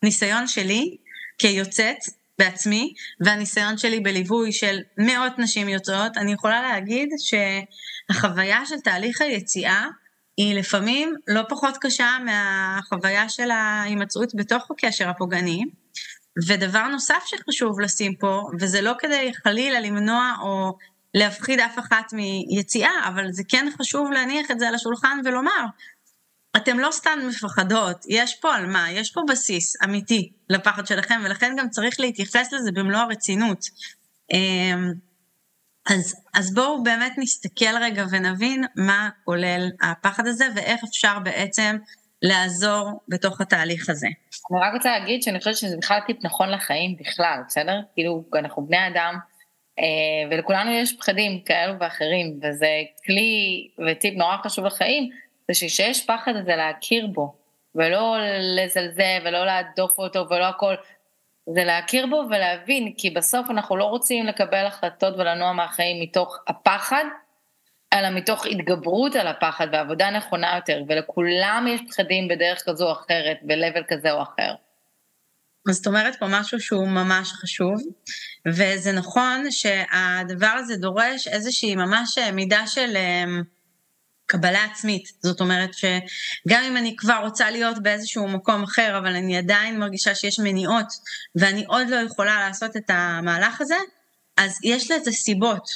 הניסיון 0.03 0.47
שלי 0.47 0.97
כיוצאת 1.37 1.97
בעצמי, 2.39 2.93
והניסיון 3.19 3.77
שלי 3.77 3.99
בליווי 3.99 4.51
של 4.51 4.79
מאות 4.97 5.39
נשים 5.39 5.69
יוצאות, 5.69 6.17
אני 6.17 6.33
יכולה 6.33 6.61
להגיד 6.61 7.09
שהחוויה 7.17 8.65
של 8.65 8.79
תהליך 8.79 9.21
היציאה 9.21 9.85
היא 10.37 10.55
לפעמים 10.55 11.15
לא 11.27 11.41
פחות 11.49 11.77
קשה 11.81 12.17
מהחוויה 12.25 13.29
של 13.29 13.51
ההימצאות 13.51 14.35
בתוך 14.35 14.71
הקשר 14.71 15.09
הפוגעני. 15.09 15.63
ודבר 16.47 16.87
נוסף 16.87 17.23
שחשוב 17.25 17.79
לשים 17.79 18.15
פה, 18.15 18.41
וזה 18.59 18.81
לא 18.81 18.93
כדי 18.99 19.31
חלילה 19.43 19.79
למנוע 19.79 20.33
או 20.41 20.77
להפחיד 21.13 21.59
אף 21.59 21.79
אחת 21.79 22.13
מיציאה, 22.13 23.07
אבל 23.07 23.31
זה 23.31 23.43
כן 23.49 23.67
חשוב 23.77 24.11
להניח 24.11 24.51
את 24.51 24.59
זה 24.59 24.67
על 24.67 24.75
השולחן 24.75 25.19
ולומר, 25.25 25.65
אתם 26.57 26.79
לא 26.79 26.91
סתם 26.91 27.19
מפחדות, 27.29 28.05
יש 28.09 28.35
פה 28.35 28.55
על 28.55 28.65
מה, 28.65 28.91
יש 28.91 29.11
פה 29.11 29.21
בסיס 29.29 29.83
אמיתי 29.83 30.31
לפחד 30.49 30.87
שלכם, 30.87 31.21
ולכן 31.25 31.55
גם 31.57 31.69
צריך 31.69 31.99
להתייחס 31.99 32.53
לזה 32.53 32.71
במלוא 32.71 32.99
הרצינות. 32.99 33.59
אמ, 34.33 34.91
אז, 35.89 36.15
אז 36.33 36.53
בואו 36.53 36.83
באמת 36.83 37.13
נסתכל 37.17 37.77
רגע 37.81 38.05
ונבין 38.11 38.63
מה 38.75 39.09
כולל 39.25 39.69
הפחד 39.81 40.27
הזה 40.27 40.45
ואיך 40.55 40.83
אפשר 40.83 41.19
בעצם 41.19 41.77
לעזור 42.21 42.91
בתוך 43.07 43.41
התהליך 43.41 43.89
הזה. 43.89 44.07
אני 44.07 44.59
רק 44.67 44.73
רוצה 44.73 44.99
להגיד 44.99 45.23
שאני 45.23 45.39
חושבת 45.39 45.55
שזה 45.55 45.77
בכלל 45.77 45.99
טיפ 46.07 46.17
נכון 46.23 46.49
לחיים 46.49 46.95
בכלל, 46.99 47.39
בסדר? 47.47 47.79
כאילו, 47.93 48.23
אנחנו 48.35 48.65
בני 48.65 48.87
אדם, 48.87 49.15
אה, 49.79 49.83
ולכולנו 50.31 50.71
יש 50.71 50.97
פחדים 50.97 51.41
כאלו 51.45 51.73
ואחרים, 51.79 52.39
וזה 52.43 52.67
כלי 53.05 53.67
וטיפ 53.87 54.13
נורא 54.17 54.37
חשוב 54.43 54.65
לחיים, 54.65 55.09
זה 55.47 55.53
שכשיש 55.53 56.05
פחד 56.05 56.35
הזה 56.35 56.55
להכיר 56.55 57.07
בו, 57.07 57.35
ולא 57.75 58.17
לזלזל 58.57 59.19
ולא 59.25 59.45
להדוף 59.45 59.97
אותו 59.97 60.25
ולא 60.29 60.45
הכל, 60.45 60.75
זה 61.55 61.63
להכיר 61.63 62.07
בו 62.07 62.23
ולהבין, 62.29 62.93
כי 62.97 63.09
בסוף 63.09 63.49
אנחנו 63.49 63.77
לא 63.77 63.85
רוצים 63.85 64.25
לקבל 64.25 64.65
החלטות 64.65 65.13
ולנוע 65.17 65.53
מהחיים 65.53 66.01
מתוך 66.01 66.39
הפחד, 66.47 67.03
אלא 67.93 68.09
מתוך 68.09 68.45
התגברות 68.45 69.15
על 69.15 69.27
הפחד 69.27 69.67
ועבודה 69.71 70.09
נכונה 70.09 70.55
יותר, 70.55 70.81
ולכולם 70.87 71.65
יש 71.69 71.81
פחדים 71.89 72.27
בדרך 72.27 72.63
כזו 72.65 72.87
או 72.87 72.91
אחרת, 72.91 73.37
ב-level 73.41 73.83
כזה 73.87 74.11
או 74.11 74.21
אחר. 74.21 74.55
אז 75.69 75.77
את 75.77 75.87
אומרת 75.87 76.15
פה 76.19 76.25
משהו 76.29 76.59
שהוא 76.59 76.87
ממש 76.87 77.31
חשוב, 77.31 77.81
וזה 78.47 78.91
נכון 78.91 79.51
שהדבר 79.51 80.53
הזה 80.57 80.75
דורש 80.75 81.27
איזושהי 81.27 81.75
ממש 81.75 82.17
מידה 82.33 82.67
של... 82.67 82.97
קבלה 84.25 84.63
עצמית. 84.63 85.11
זאת 85.19 85.41
אומרת 85.41 85.69
שגם 85.73 86.63
אם 86.63 86.77
אני 86.77 86.95
כבר 86.97 87.19
רוצה 87.23 87.51
להיות 87.51 87.83
באיזשהו 87.83 88.27
מקום 88.27 88.63
אחר, 88.63 88.97
אבל 88.97 89.15
אני 89.15 89.37
עדיין 89.37 89.79
מרגישה 89.79 90.15
שיש 90.15 90.39
מניעות, 90.39 90.87
ואני 91.35 91.65
עוד 91.67 91.89
לא 91.89 91.95
יכולה 91.95 92.39
לעשות 92.39 92.77
את 92.77 92.89
המהלך 92.89 93.61
הזה, 93.61 93.77
אז 94.37 94.59
יש 94.63 94.91
לזה 94.91 95.11
סיבות, 95.11 95.69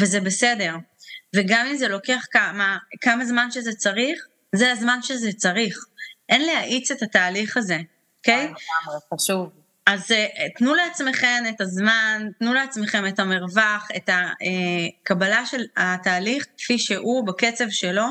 וזה 0.00 0.20
בסדר. 0.20 0.74
וגם 1.36 1.66
אם 1.66 1.76
זה 1.76 1.88
לוקח 1.88 2.24
כמה, 2.30 2.78
כמה 3.00 3.24
זמן 3.24 3.50
שזה 3.50 3.72
צריך, 3.72 4.26
זה 4.54 4.72
הזמן 4.72 4.98
שזה 5.02 5.32
צריך. 5.32 5.86
אין 6.28 6.46
להאיץ 6.46 6.90
את 6.90 7.02
התהליך 7.02 7.56
הזה, 7.56 7.78
אוקיי? 8.18 8.52
Okay? 8.52 9.14
חשוב. 9.14 9.57
אז 9.88 10.12
אה, 10.12 10.26
תנו 10.56 10.74
לעצמכם 10.74 11.44
את 11.48 11.60
הזמן, 11.60 12.28
תנו 12.38 12.54
לעצמכם 12.54 13.06
את 13.06 13.18
המרווח, 13.18 13.88
את 13.96 14.10
הקבלה 14.12 15.46
של 15.46 15.64
התהליך 15.76 16.46
כפי 16.58 16.78
שהוא, 16.78 17.26
בקצב 17.26 17.70
שלו, 17.70 18.06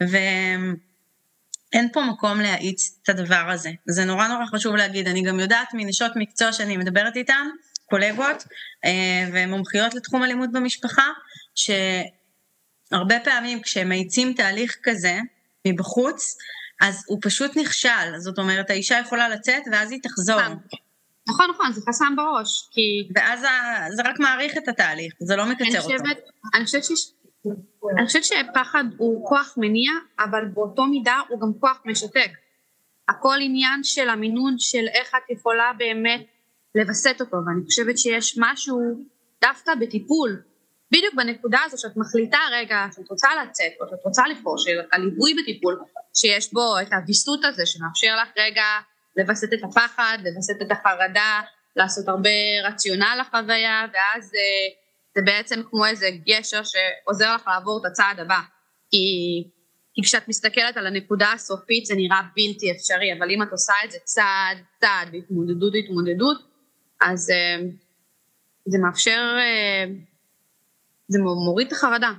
ואין 0.00 1.88
פה 1.92 2.02
מקום 2.02 2.40
להאיץ 2.40 2.98
את 3.02 3.08
הדבר 3.08 3.50
הזה. 3.50 3.70
זה 3.86 4.04
נורא 4.04 4.28
נורא 4.28 4.46
חשוב 4.46 4.76
להגיד. 4.76 5.08
אני 5.08 5.22
גם 5.22 5.40
יודעת 5.40 5.68
מנשות 5.74 6.12
מקצוע 6.16 6.52
שאני 6.52 6.76
מדברת 6.76 7.16
איתן, 7.16 7.48
קולגות 7.90 8.44
אה, 8.84 9.28
ומומחיות 9.32 9.94
לתחום 9.94 10.24
אלימות 10.24 10.52
במשפחה, 10.52 11.08
שהרבה 11.54 13.20
פעמים 13.24 13.62
כשהם 13.62 13.88
מאיצים 13.88 14.32
תהליך 14.32 14.76
כזה 14.82 15.18
מבחוץ, 15.66 16.36
אז 16.80 17.04
הוא 17.06 17.18
פשוט 17.22 17.56
נכשל. 17.56 18.18
זאת 18.18 18.38
אומרת, 18.38 18.70
האישה 18.70 18.98
יכולה 18.98 19.28
לצאת 19.28 19.62
ואז 19.72 19.90
היא 19.90 20.00
תחזור. 20.02 20.40
נכון, 21.28 21.50
נכון, 21.50 21.72
זה 21.72 21.80
חסם 21.88 22.16
בראש, 22.16 22.68
כי... 22.70 23.08
ואז 23.14 23.40
זה 23.96 24.02
רק 24.04 24.18
מעריך 24.20 24.56
את 24.56 24.68
התהליך, 24.68 25.14
זה 25.20 25.36
לא 25.36 25.46
מקצר 25.46 25.80
אותו. 25.80 25.94
אני 26.54 26.64
חושבת 26.64 26.84
שיש... 26.84 27.12
אני 27.98 28.06
חושבת 28.06 28.24
שפחד 28.24 28.84
הוא 28.96 29.28
כוח 29.28 29.54
מניע, 29.56 29.92
אבל 30.18 30.44
באותו 30.54 30.86
מידה 30.86 31.20
הוא 31.28 31.40
גם 31.40 31.52
כוח 31.60 31.82
משתק. 31.84 32.30
הכל 33.08 33.36
עניין 33.40 33.80
של 33.82 34.08
המינון 34.08 34.54
של 34.58 34.84
איך 34.94 35.14
את 35.14 35.30
יכולה 35.30 35.72
באמת 35.78 36.26
לווסת 36.74 37.16
אותו, 37.20 37.36
ואני 37.46 37.64
חושבת 37.64 37.98
שיש 37.98 38.38
משהו 38.38 38.80
דווקא 39.40 39.74
בטיפול, 39.80 40.42
בדיוק 40.90 41.14
בנקודה 41.14 41.58
הזו 41.64 41.78
שאת 41.78 41.96
מחליטה 41.96 42.38
רגע 42.52 42.86
שאת 42.96 43.10
רוצה 43.10 43.28
לצאת, 43.42 43.72
או 43.80 43.86
שאת 43.90 44.04
רוצה 44.04 44.22
לבחור, 44.28 44.56
שהליווי 44.58 45.34
בטיפול, 45.42 45.80
שיש 46.14 46.52
בו 46.52 46.80
את 46.82 46.92
הוויסות 46.92 47.44
הזה 47.44 47.66
שמאפשר 47.66 48.16
לך 48.22 48.28
רגע 48.38 48.64
לווסת 49.16 49.52
את 49.52 49.58
הפחד, 49.64 50.18
לווסת 50.24 50.62
את 50.62 50.72
החרדה, 50.72 51.40
לעשות 51.76 52.08
הרבה 52.08 52.30
רציונל 52.64 53.18
לחוויה, 53.20 53.86
ואז 53.92 54.24
זה, 54.24 54.36
אה, 54.36 54.74
זה 55.14 55.22
בעצם 55.24 55.62
כמו 55.70 55.86
איזה 55.86 56.08
גשר 56.26 56.60
שעוזר 56.64 57.34
לך 57.34 57.46
לעבור 57.46 57.80
את 57.80 57.90
הצעד 57.90 58.20
הבא. 58.20 58.40
כי, 58.90 59.06
כי 59.94 60.02
כשאת 60.02 60.28
מסתכלת 60.28 60.76
על 60.76 60.86
הנקודה 60.86 61.32
הסופית 61.32 61.86
זה 61.86 61.94
נראה 61.94 62.20
בלתי 62.36 62.72
אפשרי, 62.72 63.12
אבל 63.18 63.30
אם 63.30 63.42
את 63.42 63.48
עושה 63.50 63.72
את 63.84 63.90
זה 63.90 63.98
צעד 64.04 64.58
צעד, 64.80 65.14
התמודדות 65.14 65.72
התמודדות, 65.78 66.38
אז 67.00 67.30
אה, 67.30 67.68
זה 68.66 68.78
מאפשר, 68.78 69.36
אה, 69.38 69.84
זה 71.08 71.18
מוריד 71.18 71.66
את 71.66 71.72
החרדה. 71.72 72.10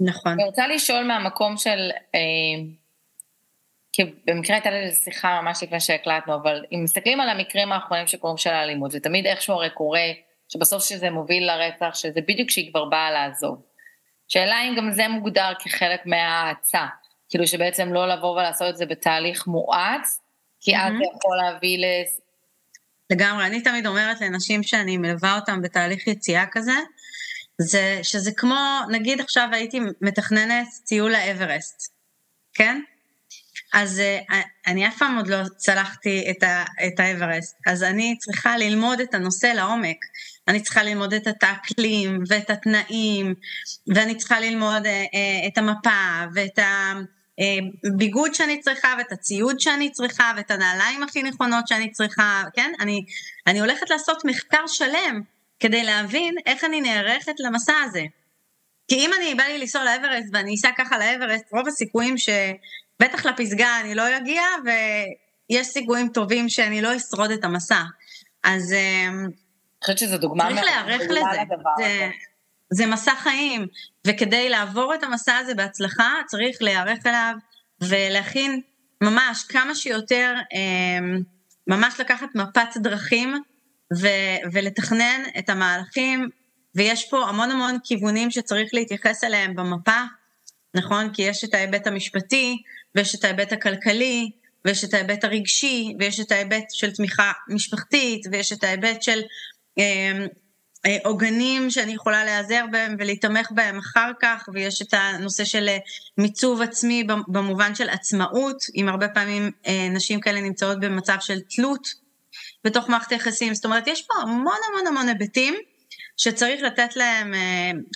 נכון. 0.00 0.32
אני 0.32 0.44
רוצה 0.44 0.66
לשאול 0.66 1.04
מהמקום 1.04 1.56
של 1.56 1.90
כי 3.92 4.02
במקרה 4.24 4.56
הייתה 4.56 4.70
לי 4.70 4.92
שיחה 4.92 5.40
ממש 5.42 5.62
לפני 5.62 5.80
שהקלטנו, 5.80 6.34
אבל 6.34 6.64
אם 6.72 6.80
מסתכלים 6.84 7.20
על 7.20 7.28
המקרים 7.28 7.72
האחרונים 7.72 8.06
שקורים 8.06 8.36
של 8.36 8.50
האלימות, 8.50 8.90
זה 8.90 9.00
תמיד 9.00 9.26
איכשהו 9.26 9.54
הרי 9.54 9.70
קורה, 9.70 10.06
שבסוף 10.48 10.84
שזה 10.84 11.10
מוביל 11.10 11.46
לרצח, 11.46 11.94
שזה 11.94 12.20
בדיוק 12.28 12.48
כשהיא 12.48 12.70
כבר 12.70 12.84
באה 12.84 13.10
לעזוב. 13.10 13.62
שאלה 14.28 14.62
אם 14.62 14.74
גם 14.76 14.92
זה 14.92 15.08
מוגדר 15.08 15.52
כחלק 15.58 16.06
מההאצה, 16.06 16.86
כאילו 17.28 17.46
שבעצם 17.46 17.92
לא 17.92 18.08
לבוא 18.08 18.30
ולעשות 18.30 18.68
את 18.70 18.76
זה 18.76 18.86
בתהליך 18.86 19.46
מואץ, 19.46 20.20
כי 20.60 20.76
אז 20.76 20.92
זה 20.92 21.04
יכול 21.16 21.36
להביא 21.36 21.78
ל... 21.78 21.84
לגמרי, 23.10 23.46
אני 23.46 23.62
תמיד 23.62 23.86
אומרת 23.86 24.20
לנשים 24.20 24.62
שאני 24.62 24.96
מלווה 24.96 25.36
אותן 25.36 25.62
בתהליך 25.62 26.06
יציאה 26.06 26.44
כזה, 26.52 26.72
זה 27.58 27.98
שזה 28.02 28.30
כמו, 28.36 28.80
נגיד 28.90 29.20
עכשיו 29.20 29.48
הייתי 29.52 29.80
מתכננת 30.00 30.66
טיול 30.86 31.12
לאברסט, 31.12 31.92
כן? 32.54 32.80
אז 33.72 34.02
uh, 34.30 34.34
אני 34.66 34.88
אף 34.88 34.98
פעם 34.98 35.16
עוד 35.16 35.26
לא 35.26 35.36
צלחתי 35.56 36.24
את, 36.30 36.42
ה, 36.42 36.64
את 36.86 37.00
האברסט, 37.00 37.56
אז 37.66 37.82
אני 37.82 38.16
צריכה 38.18 38.56
ללמוד 38.56 39.00
את 39.00 39.14
הנושא 39.14 39.46
לעומק. 39.46 39.96
אני 40.48 40.60
צריכה 40.60 40.82
ללמוד 40.82 41.14
את 41.14 41.42
האקלים 41.42 42.22
ואת 42.28 42.50
התנאים, 42.50 43.34
ואני 43.94 44.14
צריכה 44.14 44.40
ללמוד 44.40 44.86
uh, 44.86 44.88
uh, 44.88 45.46
את 45.46 45.58
המפה 45.58 46.24
ואת 46.34 46.58
הביגוד 47.84 48.34
שאני 48.34 48.60
צריכה 48.60 48.94
ואת 48.98 49.12
הציוד 49.12 49.60
שאני 49.60 49.90
צריכה 49.90 50.32
ואת 50.36 50.50
הנעליים 50.50 51.02
הכי 51.02 51.22
נכונות 51.22 51.68
שאני 51.68 51.90
צריכה, 51.90 52.42
כן? 52.54 52.72
אני, 52.80 53.04
אני 53.46 53.60
הולכת 53.60 53.90
לעשות 53.90 54.24
מחקר 54.24 54.66
שלם 54.66 55.22
כדי 55.60 55.84
להבין 55.84 56.34
איך 56.46 56.64
אני 56.64 56.80
נערכת 56.80 57.34
למסע 57.38 57.74
הזה. 57.84 58.02
כי 58.88 58.94
אם 58.94 59.10
אני 59.18 59.34
בא 59.34 59.44
לי 59.44 59.58
לנסוע 59.58 59.84
לאברסט 59.84 60.28
ואני 60.32 60.54
אסע 60.54 60.70
ככה 60.76 60.98
לאברסט, 60.98 61.44
רוב 61.52 61.68
הסיכויים 61.68 62.18
ש... 62.18 62.28
בטח 63.00 63.26
לפסגה 63.26 63.80
אני 63.80 63.94
לא 63.94 64.16
אגיע, 64.16 64.42
ויש 64.64 65.66
סיכויים 65.66 66.08
טובים 66.08 66.48
שאני 66.48 66.82
לא 66.82 66.96
אשרוד 66.96 67.30
את 67.30 67.44
המסע. 67.44 67.82
אז 68.42 68.72
אמ, 68.72 69.24
אני 69.24 69.84
חושבת 69.84 69.98
שזו 69.98 70.18
דוגמה 70.18 70.44
צריך 70.48 70.62
להיערך 70.64 71.00
לזה. 71.00 71.42
זה, 71.78 72.10
זה 72.70 72.86
מסע 72.86 73.14
חיים, 73.14 73.66
וכדי 74.06 74.48
לעבור 74.48 74.94
את 74.94 75.02
המסע 75.02 75.36
הזה 75.36 75.54
בהצלחה, 75.54 76.12
צריך 76.26 76.56
להיערך 76.60 77.06
אליו 77.06 77.34
ולהכין 77.80 78.60
ממש 79.00 79.44
כמה 79.48 79.74
שיותר, 79.74 80.34
אה, 80.52 81.20
ממש 81.66 82.00
לקחת 82.00 82.28
מפת 82.34 82.76
דרכים 82.76 83.42
ו- 84.00 84.50
ולתכנן 84.52 85.22
את 85.38 85.48
המהלכים, 85.50 86.28
ויש 86.74 87.08
פה 87.10 87.28
המון 87.28 87.50
המון 87.50 87.76
כיוונים 87.84 88.30
שצריך 88.30 88.70
להתייחס 88.72 89.24
אליהם 89.24 89.54
במפה, 89.54 90.00
נכון? 90.74 91.14
כי 91.14 91.22
יש 91.22 91.44
את 91.44 91.54
ההיבט 91.54 91.86
המשפטי, 91.86 92.62
ויש 92.94 93.14
את 93.14 93.24
ההיבט 93.24 93.52
הכלכלי, 93.52 94.30
ויש 94.64 94.84
את 94.84 94.94
ההיבט 94.94 95.24
הרגשי, 95.24 95.94
ויש 95.98 96.20
את 96.20 96.32
ההיבט 96.32 96.64
של 96.70 96.90
תמיכה 96.90 97.32
משפחתית, 97.48 98.26
ויש 98.32 98.52
את 98.52 98.64
ההיבט 98.64 99.02
של 99.02 99.20
אה, 99.78 100.26
אה, 100.86 100.96
עוגנים 101.04 101.70
שאני 101.70 101.92
יכולה 101.92 102.24
להיעזר 102.24 102.64
בהם 102.70 102.96
ולהתמך 102.98 103.48
בהם 103.50 103.78
אחר 103.78 104.10
כך, 104.20 104.48
ויש 104.54 104.82
את 104.82 104.94
הנושא 104.94 105.44
של 105.44 105.68
אה, 105.68 105.78
מיצוב 106.18 106.62
עצמי 106.62 107.04
במובן 107.28 107.74
של 107.74 107.88
עצמאות, 107.88 108.64
אם 108.76 108.88
הרבה 108.88 109.08
פעמים 109.08 109.50
נשים 109.90 110.20
כאלה 110.20 110.40
נמצאות 110.40 110.80
במצב 110.80 111.16
של 111.20 111.40
תלות 111.40 111.94
בתוך 112.64 112.88
מערכת 112.88 113.12
היחסים. 113.12 113.54
זאת 113.54 113.64
אומרת, 113.64 113.86
יש 113.86 114.02
פה 114.02 114.14
המון 114.22 114.56
המון 114.68 114.86
המון 114.86 115.08
היבטים 115.08 115.54
שצריך 116.16 116.62
לתת 116.62 116.96
להם 116.96 117.34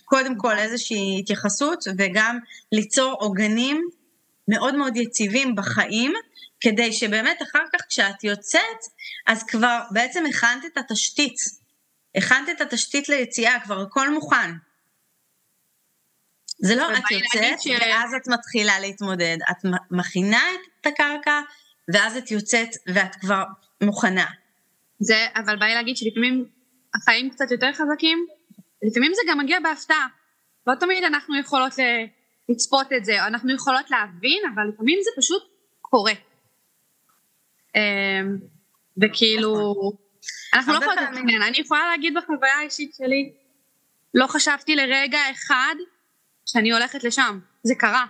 קודם 0.04 0.38
כל 0.38 0.58
איזושהי 0.58 1.16
התייחסות, 1.20 1.84
וגם 1.98 2.38
ליצור 2.72 3.16
עוגנים 3.20 3.88
מאוד 4.48 4.74
מאוד 4.74 4.96
יציבים 4.96 5.54
בחיים, 5.54 6.12
כדי 6.60 6.92
שבאמת 6.92 7.42
אחר 7.42 7.64
כך 7.72 7.80
כשאת 7.88 8.24
יוצאת, 8.24 8.80
אז 9.26 9.42
כבר 9.42 9.80
בעצם 9.90 10.24
הכנת 10.26 10.64
את 10.66 10.78
התשתית. 10.78 11.36
הכנת 12.16 12.48
את 12.48 12.60
התשתית 12.60 13.08
ליציאה, 13.08 13.60
כבר 13.60 13.80
הכל 13.80 14.10
מוכן. 14.10 14.50
זה 16.58 16.74
לא, 16.74 16.92
את 16.92 17.10
יוצאת, 17.10 17.60
ש... 17.60 17.66
ואז 17.80 18.14
את 18.14 18.28
מתחילה 18.28 18.80
להתמודד. 18.80 19.36
את 19.50 19.56
מכינה 19.90 20.42
את 20.80 20.86
הקרקע, 20.86 21.40
ואז 21.94 22.16
את 22.16 22.30
יוצאת, 22.30 22.68
ואת 22.94 23.14
כבר 23.14 23.44
מוכנה. 23.80 24.26
זה, 24.98 25.26
אבל 25.36 25.56
בא 25.56 25.66
לי 25.66 25.74
להגיד 25.74 25.96
שלפעמים 25.96 26.44
החיים 26.94 27.30
קצת 27.30 27.50
יותר 27.50 27.72
חזקים, 27.72 28.26
לפעמים 28.82 29.12
זה 29.14 29.20
גם 29.30 29.38
מגיע 29.38 29.60
בהפתעה. 29.60 30.06
לא 30.66 30.74
תמיד 30.80 31.04
אנחנו 31.04 31.38
יכולות 31.38 31.72
לצפות 32.48 32.92
את 32.96 33.04
זה, 33.04 33.26
אנחנו 33.26 33.54
יכולות 33.54 33.90
להבין, 33.90 34.42
אבל 34.54 34.62
לפעמים 34.68 34.98
זה 35.04 35.10
פשוט 35.16 35.42
קורה. 35.80 36.12
אמ, 37.76 38.38
וכאילו, 39.02 39.74
אנחנו 40.54 40.72
לא 40.72 40.78
יכולות 40.78 40.98
לתכנן, 40.98 41.42
אני 41.42 41.58
יכולה 41.58 41.88
להגיד 41.90 42.14
בחוויה 42.14 42.54
האישית 42.54 42.94
שלי, 42.94 43.32
לא 44.14 44.26
חשבתי 44.26 44.76
לרגע 44.76 45.18
אחד 45.30 45.74
שאני 46.46 46.72
הולכת 46.72 47.04
לשם, 47.04 47.38
זה 47.62 47.74
קרה. 47.74 48.06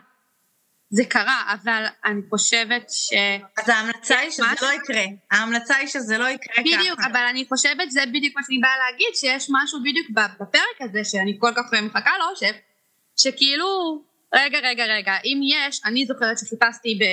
זה 0.90 1.04
קרה, 1.04 1.54
אבל 1.54 1.84
אני 2.04 2.20
חושבת 2.30 2.90
ש... 2.90 3.12
אז 3.58 3.68
ההמלצה 3.68 4.18
היא 4.18 4.30
שזה 4.30 4.42
משהו... 4.52 4.66
לא 4.66 4.72
יקרה. 4.72 5.04
ההמלצה 5.30 5.76
היא 5.76 5.88
שזה 5.88 6.18
לא 6.18 6.28
יקרה 6.28 6.54
בדיוק, 6.58 6.74
ככה. 6.74 6.82
בדיוק, 6.82 7.00
אבל 7.10 7.20
אני 7.30 7.44
חושבת, 7.48 7.90
זה 7.90 8.00
בדיוק 8.06 8.36
מה 8.36 8.42
שאני 8.46 8.58
באה 8.58 8.78
להגיד, 8.78 9.14
שיש 9.14 9.46
משהו 9.50 9.80
בדיוק 9.80 10.06
בפרק 10.40 10.80
הזה, 10.80 11.04
שאני 11.04 11.36
כל 11.40 11.52
כך 11.56 11.72
מחכה 11.82 12.10
לו, 12.18 12.36
ש... 12.36 12.42
שכאילו, 13.16 14.02
רגע, 14.34 14.58
רגע, 14.62 14.84
רגע, 14.84 15.12
אם 15.24 15.40
יש, 15.44 15.80
אני 15.84 16.06
זוכרת 16.06 16.38
שחיפשתי 16.38 16.98
ב, 17.00 17.04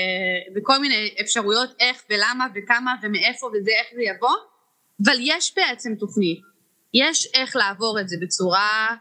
בכל 0.59 0.77
מיני 0.77 1.15
אפשרויות 1.21 1.69
איך 1.79 2.03
ולמה 2.09 2.47
וכמה 2.55 2.95
ומאיפה 3.03 3.47
וזה, 3.47 3.71
איך 3.71 3.87
זה 3.95 4.01
יבוא, 4.03 4.35
אבל 5.05 5.17
יש 5.21 5.53
בעצם 5.55 5.95
תוכנית, 5.99 6.39
יש 6.93 7.27
איך 7.33 7.55
לעבור 7.55 7.99
את 7.99 8.09
זה 8.09 8.17
בצורה 8.21 8.95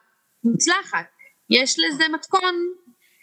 מוצלחת, 0.44 1.06
יש 1.50 1.76
לזה 1.78 2.04
מתכון 2.08 2.54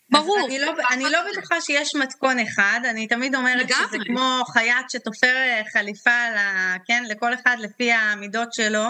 ברור. 0.10 0.46
אני 0.48 0.60
לא, 0.60 0.74
אני 0.92 1.04
לא 1.04 1.20
בטוחה 1.32 1.62
שיש 1.62 1.96
מתכון 1.96 2.40
אחד, 2.40 2.80
אני 2.90 3.08
תמיד 3.08 3.36
אומרת 3.36 3.66
לגמרי. 3.66 3.88
שזה 3.88 3.98
כמו 4.06 4.42
חייט 4.54 4.90
שתופר 4.90 5.36
אה, 5.36 5.62
חליפה, 5.74 6.30
לה, 6.36 6.76
כן, 6.86 7.04
לכל 7.10 7.34
אחד 7.34 7.58
לפי 7.60 7.92
המידות 7.92 8.54
שלו. 8.54 8.86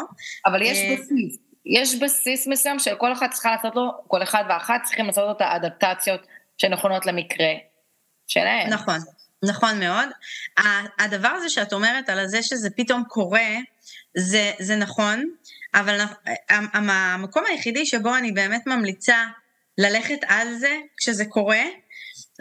אבל 0.45 0.61
יש 0.61 0.77
אה, 0.77 0.95
בסיס. 0.95 1.46
יש 1.69 1.95
בסיס 1.95 2.47
מסוים 2.47 2.79
שכל 2.79 3.13
אחד 3.13 3.27
צריכה 3.31 3.51
לעשות 3.51 3.75
לו, 3.75 3.91
כל 4.07 4.23
אחד 4.23 4.43
ואחת 4.49 4.81
צריכים 4.83 5.05
לעשות 5.05 5.23
לו 5.23 5.31
את 5.31 5.41
האדפטציות 5.41 6.27
שנכונות 6.57 7.05
למקרה 7.05 7.53
שלהם. 8.27 8.69
נכון, 8.69 8.97
נכון 9.43 9.79
מאוד. 9.79 10.09
הדבר 10.99 11.27
הזה 11.27 11.49
שאת 11.49 11.73
אומרת 11.73 12.09
על 12.09 12.27
זה 12.27 12.43
שזה 12.43 12.69
פתאום 12.69 13.03
קורה, 13.07 13.49
זה, 14.17 14.51
זה 14.59 14.75
נכון, 14.75 15.25
אבל 15.73 15.99
המקום 16.49 17.43
היחידי 17.47 17.85
שבו 17.85 18.15
אני 18.15 18.31
באמת 18.31 18.67
ממליצה 18.67 19.25
ללכת 19.77 20.19
על 20.27 20.53
זה 20.53 20.77
כשזה 20.97 21.25
קורה, 21.25 21.63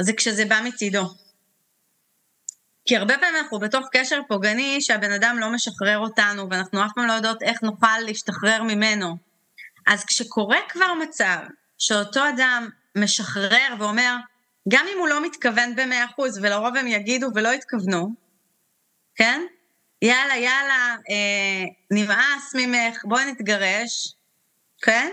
זה 0.00 0.12
כשזה 0.12 0.44
בא 0.44 0.60
מצידו. 0.64 1.04
כי 2.86 2.96
הרבה 2.96 3.18
פעמים 3.18 3.36
אנחנו 3.36 3.58
בתוך 3.58 3.86
קשר 3.92 4.20
פוגעני 4.28 4.80
שהבן 4.80 5.12
אדם 5.12 5.36
לא 5.40 5.50
משחרר 5.50 5.98
אותנו, 5.98 6.50
ואנחנו 6.50 6.84
אף 6.84 6.90
פעם 6.94 7.06
לא 7.06 7.12
יודעות 7.12 7.42
איך 7.42 7.62
נוכל 7.62 7.98
להשתחרר 8.06 8.62
ממנו. 8.62 9.16
אז 9.86 10.04
כשקורה 10.04 10.58
כבר 10.68 10.94
מצב 11.02 11.38
שאותו 11.78 12.28
אדם 12.28 12.68
משחרר 12.98 13.74
ואומר, 13.78 14.16
גם 14.68 14.86
אם 14.92 14.98
הוא 14.98 15.08
לא 15.08 15.26
מתכוון 15.26 15.76
במאה 15.76 16.04
אחוז, 16.04 16.38
ולרוב 16.38 16.76
הם 16.76 16.86
יגידו 16.86 17.28
ולא 17.34 17.48
יתכוונו, 17.48 18.14
כן? 19.14 19.40
יאללה, 20.02 20.36
יאללה, 20.36 20.96
אה, 21.10 21.64
נמאס 21.90 22.54
ממך, 22.54 23.04
בואי 23.04 23.24
נתגרש, 23.24 24.14
כן? 24.82 25.12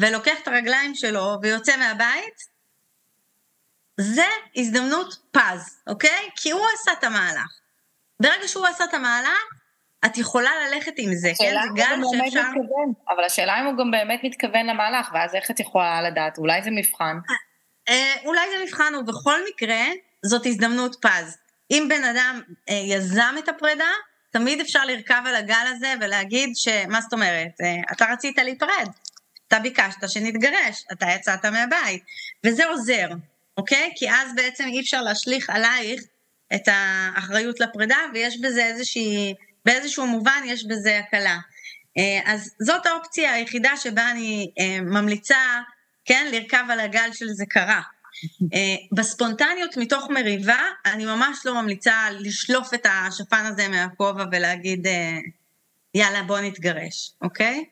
ולוקח 0.00 0.34
את 0.42 0.48
הרגליים 0.48 0.94
שלו 0.94 1.36
ויוצא 1.42 1.76
מהבית, 1.76 2.53
זה 4.00 4.26
הזדמנות 4.56 5.16
פז, 5.30 5.82
אוקיי? 5.86 6.30
כי 6.36 6.50
הוא 6.50 6.62
עשה 6.74 6.92
את 6.92 7.04
המהלך. 7.04 7.58
ברגע 8.20 8.48
שהוא 8.48 8.66
עשה 8.66 8.84
את 8.84 8.94
המהלך, 8.94 9.44
את 10.06 10.18
יכולה 10.18 10.50
ללכת 10.66 10.92
עם 10.98 11.14
זה, 11.14 11.32
כן? 11.38 11.50
זה 11.50 11.68
גל 11.74 11.84
שאפשר... 11.84 12.40
מתכוון, 12.40 12.92
אבל 13.08 13.24
השאלה 13.24 13.60
אם 13.60 13.66
הוא 13.66 13.78
גם 13.78 13.90
באמת 13.90 14.20
מתכוון 14.24 14.66
למהלך, 14.66 15.10
ואז 15.14 15.34
איך 15.34 15.50
את 15.50 15.60
יכולה 15.60 16.02
לדעת? 16.02 16.38
אולי 16.38 16.62
זה 16.62 16.70
מבחן. 16.70 17.16
אה, 17.88 18.14
אולי 18.24 18.40
זה 18.50 18.64
מבחן, 18.64 18.94
ובכל 18.94 19.40
מקרה, 19.48 19.84
זאת 20.22 20.46
הזדמנות 20.46 20.96
פז. 21.00 21.38
אם 21.70 21.86
בן 21.88 22.04
אדם 22.04 22.40
אה, 22.68 22.74
יזם 22.74 23.34
את 23.38 23.48
הפרידה, 23.48 23.90
תמיד 24.30 24.60
אפשר 24.60 24.84
לרכב 24.84 25.22
על 25.26 25.34
הגל 25.34 25.66
הזה 25.66 25.94
ולהגיד 26.00 26.50
שמה 26.54 27.00
זאת 27.00 27.12
אומרת, 27.12 27.60
אה, 27.62 27.92
אתה 27.92 28.04
רצית 28.12 28.38
להיפרד, 28.38 28.88
אתה 29.48 29.58
ביקשת 29.58 30.08
שנתגרש, 30.08 30.84
אתה 30.92 31.06
יצאת 31.16 31.44
מהבית, 31.44 32.02
וזה 32.46 32.66
עוזר, 32.66 33.08
אוקיי? 33.56 33.92
כי 33.96 34.10
אז 34.10 34.34
בעצם 34.36 34.64
אי 34.68 34.80
אפשר 34.80 35.02
להשליך 35.02 35.50
עלייך 35.50 36.02
את 36.54 36.62
האחריות 36.66 37.60
לפרידה, 37.60 37.98
ויש 38.14 38.40
בזה 38.40 38.64
איזושהי, 38.64 39.34
באיזשהו 39.64 40.06
מובן 40.06 40.42
יש 40.46 40.66
בזה 40.66 40.98
הקלה. 40.98 41.38
אה, 41.98 42.32
אז 42.32 42.54
זאת 42.62 42.86
האופציה 42.86 43.32
היחידה 43.32 43.76
שבה 43.76 44.10
אני 44.10 44.50
אה, 44.58 44.80
ממליצה, 44.80 45.60
כן, 46.04 46.26
לרכב 46.32 46.64
על 46.70 46.80
הגל 46.80 47.08
של 47.12 47.28
זה 47.28 47.44
קרה. 47.48 47.80
אה, 48.54 48.76
בספונטניות 48.92 49.76
מתוך 49.76 50.10
מריבה, 50.10 50.62
אני 50.86 51.04
ממש 51.04 51.38
לא 51.44 51.62
ממליצה 51.62 51.94
לשלוף 52.10 52.74
את 52.74 52.86
השפן 52.90 53.44
הזה 53.46 53.68
מהכובע 53.68 54.24
ולהגיד, 54.32 54.86
יאללה, 55.94 56.22
בוא 56.22 56.40
נתגרש, 56.40 57.10
אוקיי? 57.22 57.64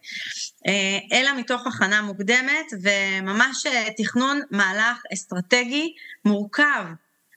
אה, 0.66 1.18
אלא 1.18 1.38
מתוך 1.38 1.66
הכנה 1.66 2.02
מוקדמת 2.02 2.66
וממש 2.82 3.66
אה, 3.66 3.88
תכנון 3.96 4.40
מהלך 4.50 5.02
אסטרטגי 5.12 5.94
מורכב 6.24 6.84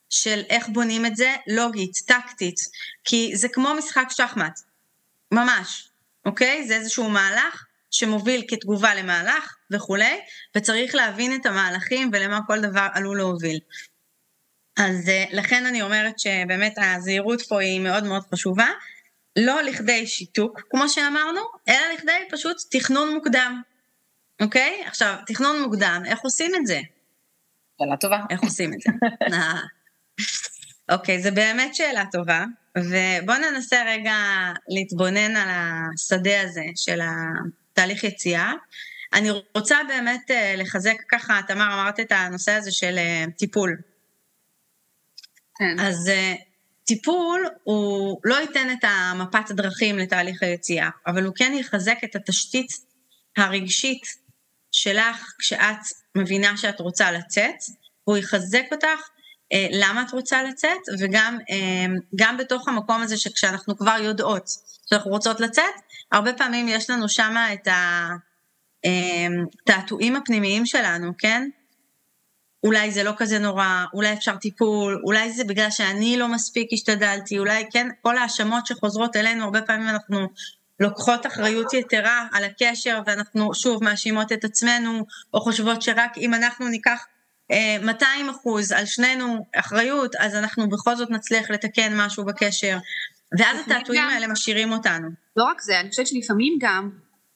של 0.10 0.42
איך 0.50 0.68
בונים 0.68 1.06
את 1.06 1.16
זה 1.16 1.36
לוגית, 1.48 1.98
טקטית, 2.08 2.60
כי 3.04 3.32
זה 3.36 3.48
כמו 3.50 3.74
משחק 3.78 4.08
שחמט, 4.10 4.60
ממש, 5.32 5.90
אוקיי? 6.26 6.68
זה 6.68 6.76
איזשהו 6.76 7.10
מהלך 7.10 7.66
שמוביל 7.92 8.44
כתגובה 8.48 8.96
למהלך 8.96 9.56
וכולי, 9.72 10.20
וצריך 10.56 10.96
להבין 10.96 11.36
את 11.36 11.46
המהלכים 11.46 12.10
ולמה 12.14 12.40
כל 12.48 12.62
דבר 12.62 12.88
עלול 12.94 13.18
להוביל. 13.18 13.60
אז 14.78 15.10
אה, 15.10 15.24
לכן 15.32 15.66
אני 15.66 15.82
אומרת 15.82 16.20
שבאמת 16.20 16.74
הזהירות 16.78 17.42
פה 17.42 17.62
היא 17.62 17.80
מאוד 17.80 18.04
מאוד 18.04 18.24
חשובה. 18.34 18.68
לא 19.36 19.62
לכדי 19.62 20.08
שיתוק, 20.08 20.62
כמו 20.70 20.90
שאמרנו, 20.90 21.42
אלא 21.68 21.94
לכדי 21.94 22.12
פשוט 22.32 22.58
תכנון 22.72 23.14
מוקדם, 23.14 23.62
אוקיי? 24.42 24.84
עכשיו, 24.86 25.16
תכנון 25.26 25.62
מוקדם, 25.62 26.02
איך 26.06 26.20
עושים 26.20 26.52
את 26.56 26.66
זה? 26.66 26.80
שאלה 27.82 27.98
טובה. 27.98 28.20
איך 28.30 28.42
עושים 28.42 28.74
את 28.74 28.80
זה? 28.82 28.92
אה. 29.34 29.60
אוקיי, 30.92 31.22
זו 31.22 31.30
באמת 31.34 31.76
שאלה 31.76 32.04
טובה, 32.12 32.46
ובואו 32.78 33.38
ננסה 33.38 33.84
רגע 33.88 34.16
להתבונן 34.70 35.36
על 35.36 35.50
השדה 35.50 36.42
הזה 36.42 36.64
של 36.76 37.00
התהליך 37.02 38.04
יציאה. 38.04 38.54
אני 39.14 39.30
רוצה 39.56 39.78
באמת 39.88 40.32
אה, 40.32 40.56
לחזק 40.58 40.96
ככה, 41.12 41.40
תמר, 41.48 41.74
אמרת 41.74 42.00
את 42.00 42.12
הנושא 42.12 42.52
הזה 42.52 42.72
של 42.72 42.98
אה, 42.98 43.26
טיפול. 43.38 43.78
כן. 45.58 45.80
אז 45.80 46.12
טיפול 46.86 47.46
הוא 47.64 48.20
לא 48.24 48.36
ייתן 48.36 48.68
את 48.72 48.84
המפת 48.84 49.50
הדרכים 49.50 49.98
לתהליך 49.98 50.44
היציאה, 50.44 50.90
אבל 51.08 51.24
הוא 51.24 51.34
כן 51.36 51.54
יחזק 51.60 51.98
את 52.04 52.16
התשתית 52.16 52.68
הרגשית 53.38 54.04
שלך 54.72 55.34
כשאת 55.40 55.78
מבינה 56.16 56.58
שאת 56.58 56.80
רוצה 56.80 57.12
לצאת, 57.12 57.56
הוא 58.04 58.18
יחזק 58.18 58.64
אותך 58.72 59.10
אה, 59.54 59.68
למה 59.72 60.02
את 60.02 60.12
רוצה 60.12 60.44
לצאת, 60.44 60.80
וגם 61.00 61.38
גם 62.16 62.38
בתוך 62.38 62.68
המקום 62.68 63.02
הזה 63.02 63.18
שכשאנחנו 63.18 63.78
כבר 63.78 63.98
יודעות 64.02 64.50
שאנחנו 64.90 65.12
רוצות 65.12 65.40
לצאת, 65.40 65.74
הרבה 66.12 66.34
פעמים 66.34 66.68
יש 66.68 66.90
לנו 66.90 67.10
שם 67.10 67.36
את 67.54 67.68
התעתועים 68.86 70.16
הפנימיים 70.16 70.66
שלנו, 70.66 71.12
כן? 71.18 71.50
אולי 72.66 72.92
זה 72.92 73.04
לא 73.04 73.12
כזה 73.18 73.40
נורא, 73.40 73.86
אולי 73.94 74.14
אפשר 74.14 74.36
טיפול, 74.36 75.02
אולי 75.04 75.32
זה 75.32 75.44
בגלל 75.44 75.70
שאני 75.70 76.18
לא 76.18 76.28
מספיק 76.28 76.70
השתדלתי, 76.74 77.40
אולי 77.40 77.66
כן, 77.72 77.88
כל 78.02 78.18
ההאשמות 78.18 78.66
שחוזרות 78.66 79.16
אלינו, 79.16 79.44
הרבה 79.44 79.62
פעמים 79.62 79.90
אנחנו 79.90 80.28
לוקחות 80.80 81.26
אחריות 81.26 81.74
יתרה 81.74 82.28
על 82.34 82.44
הקשר 82.44 83.00
ואנחנו 83.06 83.54
שוב 83.54 83.84
מאשימות 83.84 84.32
את 84.32 84.44
עצמנו, 84.44 85.06
או 85.34 85.42
חושבות 85.42 85.82
שרק 85.82 86.18
אם 86.18 86.34
אנחנו 86.34 86.68
ניקח 86.68 87.06
200 87.82 88.26
אה, 88.26 88.32
אחוז 88.32 88.72
על 88.72 88.86
שנינו 88.86 89.46
אחריות, 89.56 90.16
אז 90.16 90.36
אנחנו 90.36 90.70
בכל 90.70 90.96
זאת 90.96 91.10
נצליח 91.10 91.52
לתקן 91.52 91.98
משהו 91.98 92.26
בקשר. 92.26 92.78
ואז 93.40 93.60
התעתועים 93.60 94.04
האלה 94.04 94.28
משאירים 94.28 94.72
אותנו. 94.72 95.08
לא 95.36 95.44
רק 95.44 95.62
זה, 95.62 95.80
אני 95.80 95.90
חושבת 95.90 96.08
שלפעמים 96.08 96.58
גם 96.62 96.90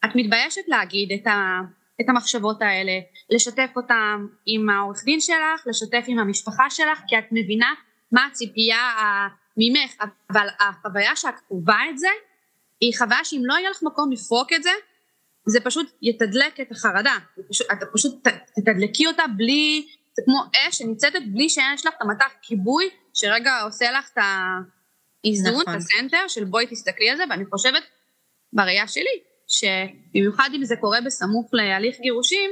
את 0.06 0.10
מתביישת 0.16 0.62
להגיד 0.68 1.10
את, 1.22 1.28
ה, 1.28 1.60
את 2.02 2.10
המחשבות 2.10 2.62
האלה, 2.62 2.92
לשתף 3.30 3.70
אותם 3.76 4.28
עם 4.46 4.70
העורך 4.70 5.04
דין 5.04 5.22
שלך, 5.22 5.64
לשתף 5.66 6.04
עם 6.08 6.20
המשפחה 6.20 6.70
שלך, 6.70 7.00
כי 7.08 7.18
את 7.18 7.26
מבינה 7.32 7.74
מה 8.12 8.26
הציפייה 8.26 8.92
ממך, 9.58 9.96
אבל 10.30 10.48
החוויה 10.60 11.16
שאת 11.16 11.40
קרובה 11.48 11.78
את 11.90 12.00
זה, 12.00 12.08
היא 12.82 12.94
חוויה 12.98 13.24
שאם 13.24 13.42
לא 13.44 13.54
יהיה 13.54 13.70
לך 13.70 13.84
מקום 13.84 14.12
לפרוק 14.12 14.54
את 14.54 14.64
זה, 14.64 14.72
זה 15.46 15.60
פשוט 15.60 15.92
יתדלק 16.02 16.60
את 16.60 16.72
החרדה, 16.72 17.16
אתה 17.72 17.86
פשוט 17.94 18.28
תתדלקי 18.56 19.08
אותה 19.08 19.24
בלי, 19.38 19.88
זה 20.14 20.22
כמו 20.26 20.44
אש 20.56 20.78
שניצתת 20.78 21.22
בלי 21.34 21.50
שיש 21.50 21.86
לך 21.86 21.94
את 21.98 22.02
המטח 22.02 22.32
כיבוי, 22.42 22.90
שרגע 23.14 23.62
עושה 23.62 23.92
לך 23.92 24.10
את 24.14 24.18
האיזון, 24.18 25.62
נכון. 25.62 25.74
את 25.74 25.78
הסנטר 25.78 26.28
של 26.28 26.46
בואי 26.46 26.68
תסתכלי 26.68 27.10
על 27.10 27.18
זה, 27.18 27.24
ואני 27.30 27.46
חושבת, 27.46 27.84
בראייה 28.54 28.88
שלי, 28.88 29.29
שבמיוחד 29.50 30.50
אם 30.56 30.64
זה 30.64 30.76
קורה 30.76 31.02
בסמוך 31.06 31.50
להליך 31.54 32.00
גירושים, 32.00 32.52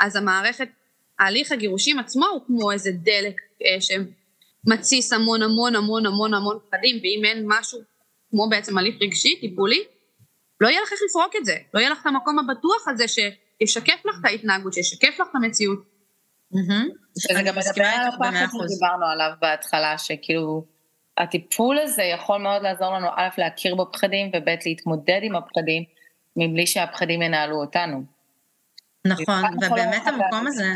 אז 0.00 0.16
המערכת, 0.16 0.68
ההליך 1.18 1.52
הגירושים 1.52 1.98
עצמו 1.98 2.26
הוא 2.26 2.40
כמו 2.46 2.72
איזה 2.72 2.90
דלק 2.92 3.36
אה, 3.64 3.76
שמתסיס 3.80 5.12
המון 5.12 5.42
המון 5.42 5.76
המון 5.76 6.06
המון 6.06 6.34
המון 6.34 6.58
פחדים, 6.68 6.96
ואם 7.02 7.22
אין 7.24 7.44
משהו 7.46 7.80
כמו 8.30 8.48
בעצם 8.50 8.78
הליך 8.78 8.94
רגשי, 9.02 9.40
טיפולי, 9.40 9.84
לא 10.60 10.68
יהיה 10.68 10.82
לך 10.82 10.92
איך 10.92 11.00
לפרוק 11.10 11.36
את 11.36 11.44
זה, 11.44 11.56
לא 11.74 11.80
יהיה 11.80 11.90
לך 11.90 12.00
את 12.00 12.06
המקום 12.06 12.38
הבטוח 12.38 12.88
הזה 12.88 13.04
שישקף 13.08 14.02
לך 14.04 14.16
את 14.20 14.24
ההתנהגות, 14.24 14.72
שישקף 14.72 15.20
לך 15.20 15.26
את 15.30 15.34
המציאות. 15.34 15.78
שזה 17.18 17.42
גם 17.42 17.54
מדבר 17.56 17.84
על 17.84 18.08
הפחד 18.08 18.46
שדיברנו 18.46 19.06
עליו 19.06 19.30
בהתחלה, 19.40 19.98
שכאילו 19.98 20.64
הטיפול 21.18 21.78
הזה 21.78 22.02
יכול 22.02 22.38
מאוד 22.38 22.62
לעזור 22.62 22.94
לנו 22.94 23.08
א', 23.16 23.28
להכיר 23.38 23.74
בפחדים, 23.74 24.26
וב', 24.26 24.48
להתמודד 24.66 25.20
עם 25.22 25.36
הפחדים, 25.36 25.84
מבלי 26.36 26.66
שהפחדים 26.66 27.22
ינהלו 27.22 27.56
אותנו. 27.56 28.04
נכון, 29.06 29.42
ובאמת 29.56 30.06
המקום 30.06 30.46
הזה, 30.46 30.72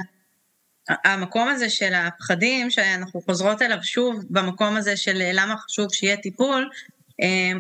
המקום 0.88 1.48
הזה 1.48 1.70
של 1.70 1.94
הפחדים, 1.94 2.70
שאנחנו 2.70 3.20
חוזרות 3.20 3.62
אליו 3.62 3.78
שוב, 3.82 4.24
במקום 4.30 4.76
הזה 4.76 4.96
של 4.96 5.30
למה 5.32 5.56
חשוב 5.56 5.92
שיהיה 5.92 6.16
טיפול, 6.16 6.70
אה, 7.22 7.52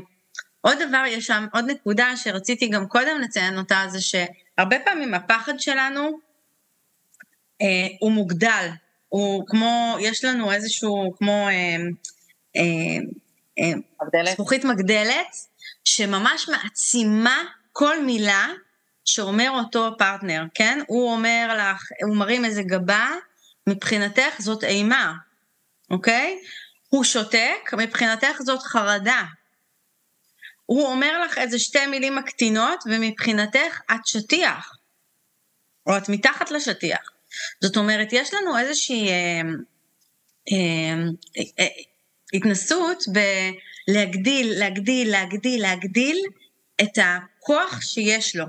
עוד 0.60 0.78
דבר, 0.88 1.04
יש 1.06 1.26
שם 1.26 1.46
עוד 1.52 1.70
נקודה 1.70 2.16
שרציתי 2.16 2.68
גם 2.68 2.86
קודם 2.86 3.20
לציין 3.20 3.58
אותה, 3.58 3.84
זה 3.88 4.00
שהרבה 4.00 4.76
פעמים 4.84 5.14
הפחד 5.14 5.60
שלנו 5.60 6.18
אה, 7.62 7.86
הוא 8.00 8.12
מוגדל, 8.12 8.68
הוא 9.08 9.46
כמו, 9.46 9.96
יש 10.00 10.24
לנו 10.24 10.52
איזשהו, 10.52 11.14
כמו 11.18 11.48
אה, 11.48 11.76
אה, 12.56 12.98
אה, 13.58 14.32
זכוכית 14.32 14.64
מגדלת, 14.64 15.36
שממש 15.84 16.48
מעצימה 16.48 17.42
כל 17.78 18.04
מילה 18.04 18.48
שאומר 19.04 19.50
אותו 19.50 19.90
פרטנר, 19.98 20.44
כן? 20.54 20.78
הוא 20.86 21.12
אומר 21.12 21.56
לך, 21.58 21.82
הוא 22.06 22.16
מרים 22.16 22.44
איזה 22.44 22.62
גבה, 22.62 23.10
מבחינתך 23.66 24.34
זאת 24.38 24.64
אימה, 24.64 25.14
אוקיי? 25.90 26.38
הוא 26.88 27.04
שותק, 27.04 27.70
מבחינתך 27.78 28.36
זאת 28.40 28.62
חרדה. 28.62 29.22
הוא 30.66 30.86
אומר 30.86 31.24
לך 31.24 31.38
איזה 31.38 31.58
שתי 31.58 31.86
מילים 31.86 32.16
מקטינות, 32.16 32.84
ומבחינתך 32.86 33.80
את 33.90 34.06
שטיח, 34.06 34.72
או 35.86 35.96
את 35.96 36.08
מתחת 36.08 36.50
לשטיח. 36.50 37.10
זאת 37.62 37.76
אומרת, 37.76 38.08
יש 38.12 38.34
לנו 38.34 38.58
איזושהי 38.58 39.08
אה, 39.08 39.40
אה, 40.52 41.44
אה, 41.58 41.66
התנסות 42.34 43.04
בלהגדיל, 43.08 44.52
להגדיל, 44.58 45.10
להגדיל, 45.10 45.62
להגדיל 45.62 46.18
את 46.82 46.98
הכוח 46.98 47.80
שיש 47.82 48.36
לו. 48.36 48.44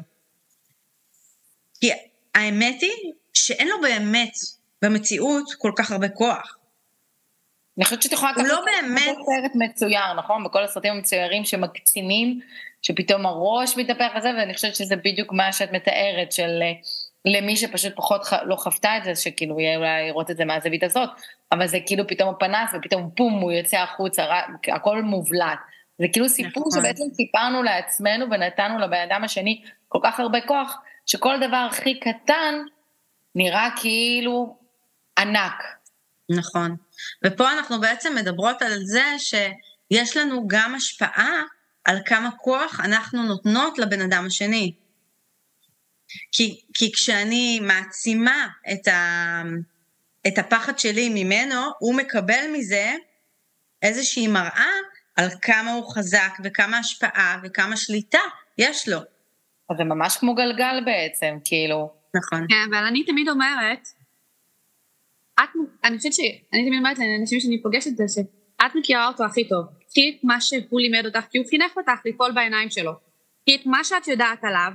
כי 1.82 1.92
האמת 2.36 2.82
היא 2.82 3.14
שאין 3.34 3.68
לו 3.68 3.82
באמת 3.82 4.34
במציאות 4.82 5.46
כל 5.58 5.72
כך 5.76 5.92
הרבה 5.92 6.10
כוח. 6.10 6.58
אני 7.78 7.86
חושבת 7.86 8.02
שאת 8.02 8.12
יכולה 8.12 8.32
לקחת 8.32 8.48
לא 8.48 8.62
באמת... 8.66 9.16
סרט 9.26 9.52
מצויר, 9.56 10.14
נכון? 10.18 10.44
בכל 10.44 10.64
הסרטים 10.64 10.94
המצוירים 10.94 11.46
שמקצינים, 11.46 12.40
שפתאום 12.82 13.26
הראש 13.26 13.78
מתהפך 13.78 14.12
וזה, 14.18 14.30
ואני 14.38 14.54
חושבת 14.54 14.76
שזה 14.76 14.96
בדיוק 14.96 15.34
מה 15.34 15.54
שאת 15.54 15.72
מתארת, 15.72 16.32
של 16.32 16.60
אה, 16.62 16.72
למי 17.26 17.56
שפשוט 17.56 17.96
פחות 17.96 18.24
ח... 18.24 18.34
לא 18.34 18.56
חוותה 18.56 18.98
את 18.98 19.04
זה, 19.04 19.16
שכאילו 19.16 19.60
יהיה 19.60 19.78
אולי 19.78 20.08
לראות 20.08 20.32
את 20.32 20.38
זה 20.38 20.46
מהזווית 20.46 20.84
הזאת, 20.84 21.10
אבל 21.52 21.68
זה 21.68 21.78
כאילו 21.86 22.08
פתאום 22.08 22.30
הפנס, 22.30 22.70
ופתאום 22.74 23.10
פום, 23.16 23.34
הוא 23.34 23.52
יוצא 23.52 23.78
החוצה, 23.78 24.26
הכל 24.68 25.02
מובלט. 25.02 25.60
זה 26.00 26.06
כאילו 26.14 26.30
סיפור 26.30 26.64
נכון. 26.68 26.82
שבעצם 26.82 27.04
סיפרנו 27.14 27.64
לעצמנו 27.64 28.26
ונתנו 28.32 28.80
לבן 28.80 29.08
אדם 29.10 29.24
השני 29.24 29.64
כל 29.88 30.00
כך 30.04 30.20
הרבה 30.20 30.42
כוח, 30.48 30.78
שכל 31.06 31.36
דבר 31.48 31.68
הכי 31.70 32.00
קטן 32.00 32.56
נראה 33.36 33.70
כאילו 33.82 34.58
ענק. 35.18 35.64
נכון. 36.30 36.76
ופה 37.26 37.52
אנחנו 37.52 37.80
בעצם 37.80 38.16
מדברות 38.16 38.62
על 38.62 38.78
זה 38.84 39.06
שיש 39.18 40.18
לנו 40.18 40.48
גם 40.48 40.76
השפעה 40.76 41.42
על 41.86 41.98
כמה 42.06 42.32
כוח 42.32 42.80
אנחנו 42.84 43.24
נותנות 43.24 43.80
לבן 43.80 44.02
אדם 44.02 44.26
השני. 44.26 44.74
כי, 46.32 46.62
כי 46.74 46.92
כשאני 46.92 47.60
מעצימה 47.60 48.48
את, 48.72 48.88
ה, 48.88 49.42
את 50.28 50.38
הפחד 50.38 50.80
שלי 50.80 51.10
ממנו, 51.10 51.62
הוא 51.80 51.96
מקבל 51.96 52.46
מזה 52.54 52.94
איזושהי 53.82 54.28
מראה 54.28 54.72
על 55.20 55.30
כמה 55.42 55.72
הוא 55.72 55.94
חזק 55.94 56.32
וכמה 56.44 56.78
השפעה 56.78 57.40
וכמה 57.44 57.78
שליטה 57.78 58.20
יש 58.58 58.90
לו. 58.90 58.98
אז 59.70 59.78
זה 59.78 59.84
ממש 59.84 60.18
כמו 60.18 60.36
גלגל 60.36 60.84
בעצם, 60.86 61.38
כאילו. 61.44 61.92
נכון. 62.16 62.46
כן, 62.50 62.56
אבל 62.70 62.86
אני 62.86 63.04
תמיד 63.06 63.30
אומרת, 63.30 63.88
את, 65.40 65.50
אני 65.84 65.98
חושבת 65.98 66.14
שאני 66.14 66.68
תמיד 66.68 66.80
אומרת 66.80 66.98
לאנשים 67.00 67.40
שאני 67.40 67.62
פוגשת 67.62 67.88
את 67.88 67.98
זה, 67.98 68.04
שאת 68.08 68.76
מכירה 68.76 69.08
אותו 69.08 69.26
הכי 69.26 69.48
טוב. 69.48 69.66
קחי 69.90 70.10
את 70.10 70.24
מה 70.24 70.42
שהוא 70.42 70.80
לימד 70.80 71.06
אותך, 71.06 71.26
כי 71.32 71.38
הוא 71.38 71.48
חינך 71.50 71.78
אותך 71.78 72.06
ליפול 72.06 72.32
בעיניים 72.32 72.70
שלו. 72.70 72.92
קחי 73.42 73.56
את 73.56 73.66
מה 73.66 73.84
שאת 73.84 74.08
יודעת 74.08 74.44
עליו, 74.44 74.72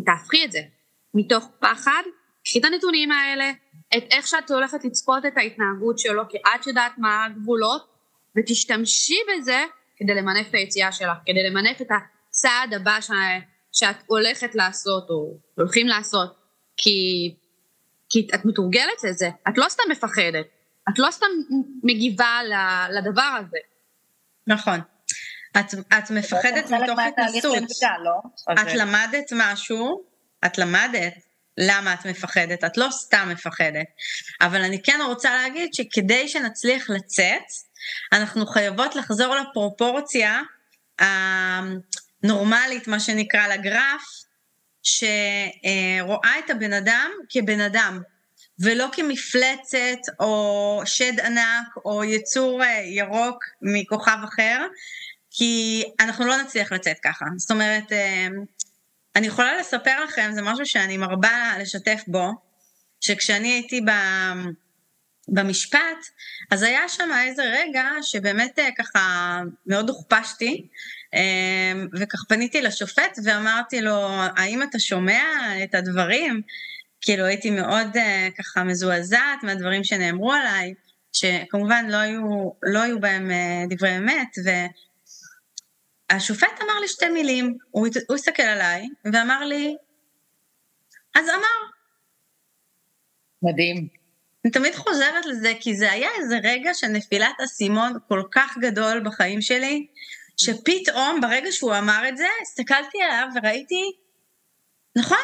ותהפכי 0.00 0.44
את 0.44 0.52
זה. 0.52 0.60
מתוך 1.14 1.48
פחד, 1.60 2.02
קחי 2.44 2.58
את 2.58 2.64
הנתונים 2.64 3.12
האלה, 3.12 3.50
את 3.96 4.04
איך 4.10 4.26
שאת 4.26 4.50
הולכת 4.50 4.84
לצפות 4.84 5.26
את 5.26 5.36
ההתנהגות 5.36 5.98
שלו, 5.98 6.22
כי 6.28 6.36
את 6.38 6.66
יודעת 6.66 6.92
מה 6.98 7.24
הגבולות, 7.24 7.93
ותשתמשי 8.36 9.16
בזה 9.28 9.64
כדי 9.96 10.14
למנף 10.14 10.48
את 10.48 10.54
היציאה 10.54 10.92
שלך, 10.92 11.18
כדי 11.26 11.50
למנף 11.50 11.80
את 11.80 11.86
הצעד 11.90 12.74
הבא 12.74 13.00
ש... 13.00 13.10
שאת 13.72 13.96
הולכת 14.06 14.54
לעשות 14.54 15.10
או 15.10 15.38
הולכים 15.54 15.86
לעשות, 15.86 16.36
כי, 16.76 16.90
כי 18.08 18.28
את 18.34 18.44
מתורגלת 18.44 19.04
לזה, 19.04 19.28
את 19.48 19.58
לא 19.58 19.66
סתם 19.68 19.82
מפחדת, 19.90 20.46
את 20.88 20.98
לא 20.98 21.10
סתם 21.10 21.26
מגיבה 21.82 22.40
לדבר 22.90 23.36
הזה. 23.40 23.58
נכון. 24.46 24.80
את, 25.58 25.74
את 25.98 26.10
מפחדת 26.10 26.70
מתוך 26.70 26.98
התנסות. 26.98 27.58
לא? 28.04 28.12
את 28.52 28.74
למדת 28.74 29.32
משהו, 29.32 30.04
את 30.46 30.58
למדת 30.58 31.14
למה 31.58 31.94
את 31.94 32.06
מפחדת, 32.06 32.64
את 32.64 32.76
לא 32.76 32.88
סתם 32.90 33.28
מפחדת. 33.32 33.86
אבל 34.40 34.62
אני 34.62 34.82
כן 34.82 34.98
רוצה 35.06 35.34
להגיד 35.34 35.74
שכדי 35.74 36.28
שנצליח 36.28 36.90
לצאת, 36.90 37.42
אנחנו 38.12 38.46
חייבות 38.46 38.96
לחזור 38.96 39.36
לפרופורציה 39.36 40.42
הנורמלית, 40.98 42.88
מה 42.88 43.00
שנקרא, 43.00 43.48
לגרף, 43.48 44.02
שרואה 44.82 46.38
את 46.44 46.50
הבן 46.50 46.72
אדם 46.72 47.10
כבן 47.28 47.60
אדם, 47.60 48.02
ולא 48.58 48.86
כמפלצת 48.92 49.98
או 50.20 50.82
שד 50.84 51.20
ענק 51.20 51.66
או 51.84 52.04
יצור 52.04 52.62
ירוק 52.84 53.44
מכוכב 53.62 54.18
אחר, 54.24 54.66
כי 55.30 55.84
אנחנו 56.00 56.26
לא 56.26 56.36
נצליח 56.36 56.72
לצאת 56.72 56.96
ככה. 57.04 57.24
זאת 57.36 57.50
אומרת, 57.50 57.92
אני 59.16 59.26
יכולה 59.26 59.58
לספר 59.60 60.04
לכם, 60.04 60.30
זה 60.34 60.42
משהו 60.42 60.66
שאני 60.66 60.96
מרבה 60.96 61.52
לשתף 61.60 62.00
בו, 62.06 62.30
שכשאני 63.00 63.48
הייתי 63.48 63.80
ב... 63.80 63.90
במשפט, 65.28 66.06
אז 66.50 66.62
היה 66.62 66.88
שם 66.88 67.10
איזה 67.26 67.42
רגע 67.42 67.84
שבאמת 68.02 68.58
אה, 68.58 68.68
ככה 68.78 69.40
מאוד 69.66 69.88
הוכפשתי, 69.88 70.68
אה, 71.14 71.72
וכך 72.00 72.24
פניתי 72.28 72.62
לשופט 72.62 73.18
ואמרתי 73.24 73.80
לו, 73.80 74.08
האם 74.36 74.62
אתה 74.62 74.78
שומע 74.78 75.22
את 75.64 75.74
הדברים? 75.74 76.42
כאילו 77.00 77.24
הייתי 77.24 77.50
מאוד 77.50 77.96
אה, 77.96 78.28
ככה 78.38 78.64
מזועזעת 78.64 79.42
מהדברים 79.42 79.84
שנאמרו 79.84 80.32
עליי, 80.32 80.74
שכמובן 81.12 81.86
לא 81.88 81.96
היו, 81.96 82.50
לא 82.62 82.82
היו 82.82 83.00
בהם 83.00 83.30
דברי 83.70 83.96
אמת, 83.96 84.36
והשופט 86.10 86.60
אמר 86.62 86.80
לי 86.80 86.88
שתי 86.88 87.08
מילים, 87.08 87.56
הוא, 87.70 87.88
הוא 88.08 88.14
הסתכל 88.14 88.42
עליי 88.42 88.88
ואמר 89.04 89.44
לי, 89.44 89.76
אז 91.14 91.28
אמר. 91.28 91.70
מדהים. 93.42 94.03
אני 94.44 94.52
תמיד 94.52 94.74
חוזרת 94.74 95.26
לזה, 95.26 95.52
כי 95.60 95.76
זה 95.76 95.92
היה 95.92 96.08
איזה 96.18 96.38
רגע 96.44 96.74
של 96.74 96.86
נפילת 96.86 97.40
אסימון 97.44 97.92
כל 98.08 98.22
כך 98.32 98.58
גדול 98.60 99.00
בחיים 99.00 99.40
שלי, 99.40 99.86
שפתאום, 100.36 101.20
ברגע 101.20 101.52
שהוא 101.52 101.74
אמר 101.78 102.08
את 102.08 102.16
זה, 102.16 102.26
הסתכלתי 102.42 103.02
עליו 103.02 103.28
וראיתי, 103.34 103.92
נכון, 104.96 105.18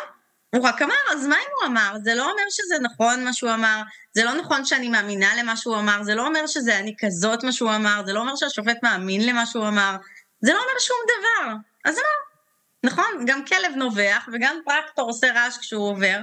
הוא 0.54 0.68
רק 0.68 0.82
אמר, 0.82 0.94
אז 1.12 1.26
מה 1.26 1.36
אם 1.36 1.50
הוא 1.60 1.66
אמר? 1.66 1.96
זה 2.04 2.14
לא 2.14 2.30
אומר 2.30 2.42
שזה 2.50 2.74
נכון 2.82 3.24
מה 3.24 3.32
שהוא 3.32 3.50
אמר, 3.54 3.82
זה 4.14 4.24
לא 4.24 4.34
נכון 4.34 4.64
שאני 4.64 4.88
מאמינה 4.88 5.28
למה 5.38 5.56
שהוא 5.56 5.76
אמר, 5.76 6.02
זה 6.02 6.14
לא 6.14 6.26
אומר 6.26 6.46
שזה 6.46 6.78
אני 6.78 6.94
כזאת 6.98 7.44
מה 7.44 7.52
שהוא 7.52 7.74
אמר, 7.74 8.02
זה 8.06 8.12
לא 8.12 8.20
אומר 8.20 8.36
שהשופט 8.36 8.82
מאמין 8.82 9.26
למה 9.26 9.46
שהוא 9.46 9.68
אמר, 9.68 9.96
זה 10.40 10.52
לא 10.52 10.58
אומר 10.58 10.78
שום 10.78 10.96
דבר. 11.04 11.54
אז 11.84 11.94
אמר, 11.94 12.90
נכון, 12.92 13.24
גם 13.26 13.44
כלב 13.44 13.72
נובח 13.76 14.28
וגם 14.32 14.56
טרקטור 14.66 15.08
עושה 15.08 15.32
רעש 15.32 15.58
כשהוא 15.58 15.90
עובר, 15.90 16.20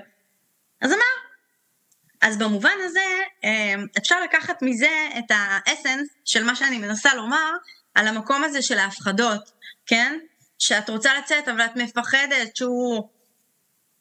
אז 0.82 0.92
אמר, 0.92 1.27
אז 2.22 2.38
במובן 2.38 2.78
הזה 2.86 3.00
אמ, 3.44 3.86
אפשר 3.98 4.22
לקחת 4.22 4.62
מזה 4.62 5.10
את 5.18 5.26
האסנס 5.30 6.08
של 6.26 6.44
מה 6.44 6.56
שאני 6.56 6.78
מנסה 6.78 7.16
לומר 7.16 7.52
על 7.96 8.08
המקום 8.08 8.44
הזה 8.44 8.62
של 8.62 8.80
ההפחדות, 8.80 9.52
כן? 9.86 10.20
שאת 10.60 10.90
רוצה 10.90 11.18
לצאת 11.18 11.48
אבל 11.48 11.66
את 11.66 11.76
מפחדת 11.76 12.56
שהוא 12.56 13.10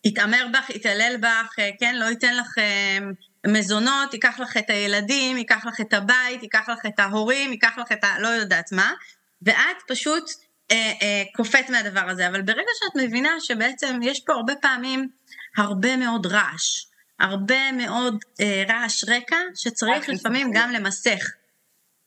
יתעמר 0.05 0.47
בך, 0.53 0.71
יתעלל 0.71 1.17
בך, 1.21 1.59
אה, 1.59 1.71
כן? 1.81 1.97
לא 1.97 2.05
ייתן 2.05 2.37
לך 2.37 2.59
אמ, 2.59 3.13
מזונות, 3.47 4.15
ייקח 4.15 4.41
לך 4.41 4.57
את 4.57 4.71
הילדים, 4.71 5.37
ייקח 5.37 5.67
לך 5.67 5.81
את 5.81 5.93
הבית, 5.93 6.43
ייקח 6.43 6.69
לך 6.69 6.87
את 6.87 6.99
ההורים, 7.01 7.53
ייקח 7.53 7.79
לך 7.79 7.93
את 7.93 8.05
ה... 8.05 8.19
לא 8.19 8.29
יודעת 8.29 8.73
מה, 8.73 8.93
ואת 9.43 9.77
פשוט 9.89 10.31
אה, 10.71 10.93
אה, 11.03 11.23
קופאת 11.35 11.71
מהדבר 11.71 12.09
הזה. 12.09 12.29
אבל 12.29 12.43
ברגע 12.43 12.71
שאת 12.79 13.03
מבינה 13.03 13.31
שבעצם 13.41 14.01
יש 14.03 14.21
פה 14.27 14.33
הרבה 14.33 14.55
פעמים 14.55 15.09
הרבה 15.57 15.97
מאוד 15.97 16.27
רעש, 16.27 16.86
הרבה 17.21 17.73
מאוד 17.73 18.25
אה, 18.41 18.65
רעש 18.69 19.05
רקע 19.05 19.37
שצריך 19.55 20.09
לפעמים 20.09 20.51
גם 20.55 20.71
למסך, 20.71 21.25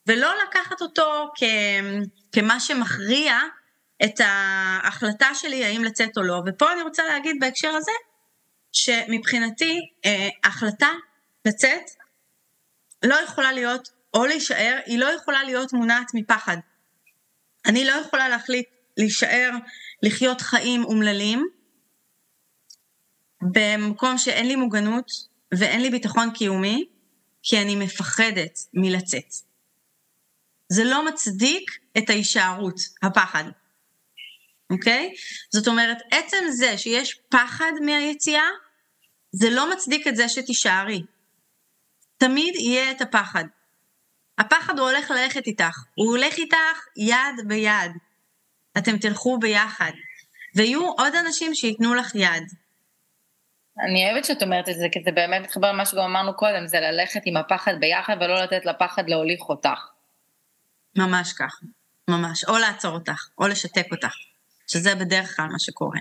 ולא 0.07 0.33
לקחת 0.43 0.81
אותו 0.81 1.27
כ, 1.35 1.43
כמה 2.31 2.59
שמכריע 2.59 3.39
את 4.03 4.19
ההחלטה 4.19 5.29
שלי 5.33 5.65
האם 5.65 5.83
לצאת 5.83 6.17
או 6.17 6.23
לא. 6.23 6.41
ופה 6.45 6.71
אני 6.71 6.81
רוצה 6.81 7.03
להגיד 7.05 7.35
בהקשר 7.39 7.69
הזה, 7.69 7.91
שמבחינתי 8.71 9.79
אה, 10.05 10.29
החלטה 10.43 10.89
לצאת 11.45 11.89
לא 13.03 13.15
יכולה 13.15 13.51
להיות, 13.51 13.89
או 14.13 14.25
להישאר, 14.25 14.79
היא 14.85 14.99
לא 14.99 15.05
יכולה 15.05 15.43
להיות 15.43 15.73
מונעת 15.73 16.11
מפחד. 16.13 16.57
אני 17.65 17.85
לא 17.85 17.91
יכולה 17.91 18.29
להחליט 18.29 18.67
להישאר, 18.97 19.51
לחיות 20.03 20.41
חיים 20.41 20.83
אומללים, 20.83 21.47
במקום 23.41 24.17
שאין 24.17 24.47
לי 24.47 24.55
מוגנות 24.55 25.11
ואין 25.53 25.81
לי 25.81 25.89
ביטחון 25.89 26.31
קיומי, 26.33 26.85
כי 27.43 27.61
אני 27.61 27.75
מפחדת 27.75 28.59
מלצאת. 28.73 29.33
זה 30.69 30.83
לא 30.83 31.05
מצדיק 31.05 31.71
את 31.97 32.09
ההישארות, 32.09 32.75
הפחד, 33.03 33.43
אוקיי? 34.71 35.13
זאת 35.53 35.67
אומרת, 35.67 35.97
עצם 36.11 36.37
זה 36.49 36.77
שיש 36.77 37.19
פחד 37.29 37.71
מהיציאה, 37.85 38.47
זה 39.31 39.49
לא 39.49 39.71
מצדיק 39.71 40.07
את 40.07 40.15
זה 40.15 40.29
שתישארי. 40.29 41.01
תמיד 42.17 42.55
יהיה 42.55 42.91
את 42.91 43.01
הפחד. 43.01 43.43
הפחד 44.37 44.79
הוא 44.79 44.89
הולך 44.89 45.11
ללכת 45.11 45.47
איתך, 45.47 45.83
הוא 45.95 46.07
הולך 46.07 46.37
איתך 46.37 46.85
יד 46.97 47.47
ביד. 47.47 47.91
אתם 48.77 48.97
תלכו 48.97 49.39
ביחד, 49.39 49.91
ויהיו 50.55 50.91
עוד 50.91 51.15
אנשים 51.15 51.55
שייתנו 51.55 51.93
לך 51.93 52.15
יד. 52.15 52.43
אני 53.85 54.05
אוהבת 54.11 54.25
שאת 54.25 54.43
אומרת 54.43 54.69
את 54.69 54.75
זה, 54.75 54.87
כי 54.91 54.99
זה 55.05 55.11
באמת 55.11 55.41
מתחבר 55.41 55.71
למה 55.71 55.85
שגם 55.85 56.03
אמרנו 56.03 56.33
קודם, 56.33 56.67
זה 56.67 56.79
ללכת 56.79 57.21
עם 57.25 57.37
הפחד 57.37 57.73
ביחד 57.79 58.15
ולא 58.21 58.43
לתת 58.43 58.65
לפחד 58.65 59.03
להוליך 59.09 59.41
אותך. 59.41 59.79
ממש 60.97 61.33
כך, 61.33 61.59
ממש. 62.09 62.45
או 62.45 62.57
לעצור 62.57 62.93
אותך, 62.93 63.27
או 63.37 63.47
לשתק 63.47 63.87
אותך, 63.91 64.13
שזה 64.67 64.95
בדרך 64.95 65.35
כלל 65.35 65.45
מה 65.45 65.59
שקורה. 65.59 65.99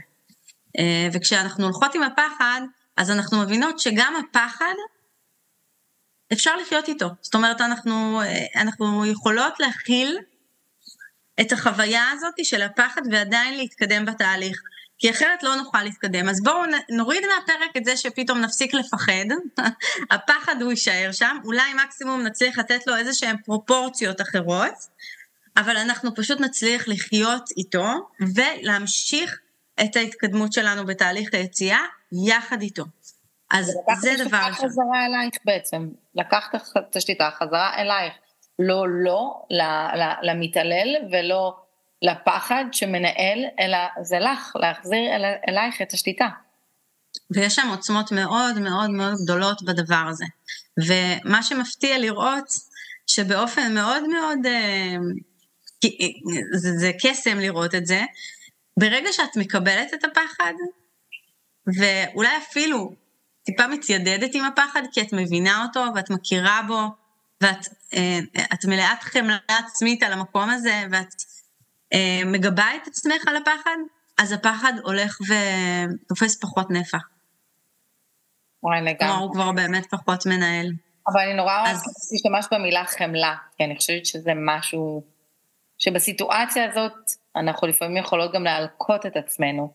אה, 0.79 1.09
וכשאנחנו 1.13 1.65
הולכות 1.65 1.95
עם 1.95 2.03
הפחד, 2.03 2.61
אז 2.97 3.11
אנחנו 3.11 3.43
מבינות 3.43 3.79
שגם 3.79 4.15
הפחד, 4.17 4.75
אפשר 6.33 6.57
לחיות 6.57 6.89
איתו. 6.89 7.09
זאת 7.21 7.35
אומרת, 7.35 7.61
אנחנו, 7.61 8.23
אה, 8.23 8.63
אנחנו 8.63 9.07
יכולות 9.07 9.61
להכיל 9.61 10.19
את 11.41 11.53
החוויה 11.53 12.11
הזאת 12.11 12.35
של 12.43 12.63
הפחד 12.63 13.03
ועדיין 13.11 13.57
להתקדם 13.57 14.05
בתהליך. 14.05 14.63
כי 14.99 15.11
אחרת 15.11 15.43
לא 15.43 15.57
נוכל 15.57 15.83
להתקדם. 15.83 16.29
אז 16.29 16.43
בואו 16.43 16.63
נוריד 16.91 17.23
מהפרק 17.27 17.77
את 17.77 17.85
זה 17.85 17.97
שפתאום 17.97 18.39
נפסיק 18.39 18.75
לפחד, 18.75 19.25
הפחד 20.15 20.63
הוא 20.63 20.71
יישאר 20.71 21.13
שם, 21.13 21.37
אולי 21.45 21.75
מקסימום 21.85 22.23
נצליח 22.23 22.59
לתת 22.59 22.87
לו 22.87 22.97
איזה 22.97 23.15
שהן 23.15 23.37
פרופורציות 23.45 24.21
אחרות, 24.21 24.75
אבל 25.57 25.77
אנחנו 25.77 26.15
פשוט 26.15 26.41
נצליח 26.41 26.89
לחיות 26.89 27.51
איתו 27.57 27.87
ולהמשיך 28.35 29.41
את 29.81 29.97
ההתקדמות 29.97 30.53
שלנו 30.53 30.87
בתהליך 30.87 31.35
היציאה 31.35 31.81
יחד 32.27 32.63
איתו. 32.63 32.85
אז 33.51 33.73
זה 34.01 34.15
דבר. 34.19 34.39
לקחת 34.39 34.65
חזרה 34.65 35.07
אלייך 35.07 35.35
בעצם, 35.45 35.89
לקחת 36.15 36.55
את 36.79 36.97
השליטה 36.97 37.31
חזרה 37.39 37.75
אלייך. 37.77 38.13
לא 38.59 38.85
לא 38.89 39.43
למתעלל 40.23 40.97
ולא 41.13 41.57
לפחד 42.03 42.65
שמנהל, 42.73 43.45
אלא 43.61 43.79
זה 44.03 44.19
לך, 44.19 44.53
להחזיר 44.55 45.17
אל, 45.17 45.25
אלייך 45.49 45.83
את 45.83 45.93
השליטה. 45.93 46.29
ויש 47.31 47.55
שם 47.55 47.69
עוצמות 47.71 48.13
מאוד 48.13 48.59
מאוד 48.59 48.91
מאוד 48.91 49.15
גדולות 49.25 49.63
בדבר 49.63 50.05
הזה. 50.09 50.25
ומה 50.87 51.43
שמפתיע 51.43 51.99
לראות, 51.99 52.45
שבאופן 53.07 53.75
מאוד 53.75 54.09
מאוד, 54.09 54.47
אה, 54.47 54.97
זה, 56.55 56.71
זה 56.79 56.93
קסם 57.03 57.39
לראות 57.39 57.75
את 57.75 57.87
זה, 57.87 58.03
ברגע 58.77 59.13
שאת 59.13 59.37
מקבלת 59.37 59.95
את 59.95 60.05
הפחד, 60.05 60.53
ואולי 61.67 62.37
אפילו 62.37 62.93
טיפה 63.45 63.67
מתיידדת 63.67 64.35
עם 64.35 64.45
הפחד, 64.45 64.83
כי 64.93 65.03
את 65.03 65.13
מבינה 65.13 65.63
אותו 65.63 65.85
ואת 65.95 66.11
מכירה 66.11 66.61
בו, 66.67 66.81
ואת 67.41 67.69
אה, 67.95 68.19
מלאת 68.65 69.03
חמלה 69.03 69.39
עצמית 69.49 70.03
על 70.03 70.13
המקום 70.13 70.51
הזה, 70.51 70.85
ואת 70.91 71.15
מגבה 72.27 72.67
את 72.83 72.87
עצמך 72.87 73.29
על 73.29 73.37
הפחד, 73.37 73.77
אז 74.19 74.33
הפחד 74.33 74.73
הולך 74.85 75.19
ותופס 75.29 76.41
פחות 76.41 76.71
נפח. 76.71 77.03
וואי, 78.63 78.81
לגמרי. 78.81 78.99
כלומר, 78.99 79.15
הוא 79.15 79.33
כבר 79.33 79.53
באמת 79.53 79.87
פחות 79.91 80.27
מנהל. 80.27 80.67
אבל 81.13 81.21
אני 81.21 81.35
נורא 81.35 81.63
אז... 81.67 81.83
להשתמש 82.13 82.59
במילה 82.59 82.85
חמלה, 82.85 83.35
כי 83.57 83.65
אני 83.65 83.77
חושבת 83.77 84.07
שזה 84.07 84.33
משהו 84.37 85.03
שבסיטואציה 85.79 86.65
הזאת 86.65 86.95
אנחנו 87.37 87.67
לפעמים 87.67 87.97
יכולות 87.97 88.33
גם 88.33 88.45
להלקות 88.45 89.07
את 89.07 89.17
עצמנו 89.17 89.73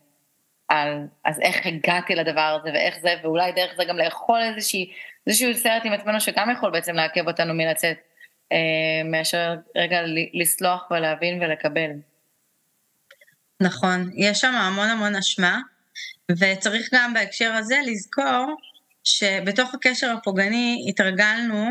על 0.68 1.06
אז 1.24 1.40
איך 1.40 1.66
הגעתי 1.66 2.14
לדבר 2.14 2.58
הזה 2.60 2.70
ואיך 2.74 2.98
זה, 3.02 3.14
ואולי 3.22 3.52
דרך 3.52 3.76
זה 3.76 3.84
גם 3.84 3.96
לאכול 3.96 4.40
איזושהי, 4.42 4.92
איזשהו 5.26 5.54
סרט 5.54 5.82
עם 5.84 5.92
עצמנו 5.92 6.20
שגם 6.20 6.50
יכול 6.50 6.70
בעצם 6.70 6.94
לעכב 6.94 7.28
אותנו 7.28 7.54
מלצאת. 7.54 7.96
אה, 8.54 9.08
מאשר 9.10 9.54
רגע 9.76 10.00
לסלוח 10.34 10.90
ולהבין 10.90 11.42
ולקבל. 11.42 11.90
נכון, 13.60 14.10
יש 14.16 14.40
שם 14.40 14.54
המון 14.54 14.88
המון 14.88 15.14
אשמה, 15.14 15.60
וצריך 16.30 16.88
גם 16.94 17.14
בהקשר 17.14 17.52
הזה 17.52 17.76
לזכור 17.86 18.56
שבתוך 19.04 19.74
הקשר 19.74 20.10
הפוגעני 20.18 20.86
התרגלנו 20.88 21.70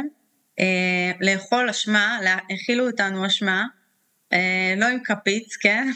אה, 0.59 1.11
לאכול 1.21 1.69
אשמה, 1.69 2.19
האכילו 2.49 2.87
אותנו 2.87 3.25
אשמה, 3.25 3.65
אה, 4.33 4.73
לא 4.77 4.85
עם 4.85 4.99
כפית, 5.03 5.47
כן? 5.61 5.87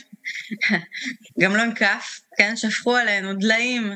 גם 1.41 1.55
לא 1.55 1.61
עם 1.61 1.73
כף, 1.73 2.19
כן? 2.37 2.55
שפכו 2.55 2.95
עלינו 2.95 3.33
דליים, 3.33 3.91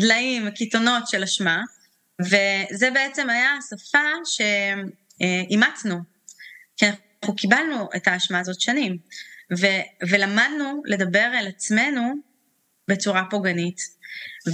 דליים, 0.00 0.50
קיתונות 0.50 1.08
של 1.08 1.22
אשמה, 1.22 1.62
וזה 2.20 2.90
בעצם 2.90 3.30
היה 3.30 3.50
השפה 3.58 4.08
שאימצנו. 4.24 6.15
כי 6.76 6.86
אנחנו 6.86 7.36
קיבלנו 7.36 7.88
את 7.96 8.08
האשמה 8.08 8.38
הזאת 8.38 8.60
שנים, 8.60 8.98
ו- 9.58 10.06
ולמדנו 10.10 10.82
לדבר 10.86 11.30
אל 11.34 11.46
עצמנו 11.48 12.14
בצורה 12.88 13.22
פוגענית. 13.30 13.80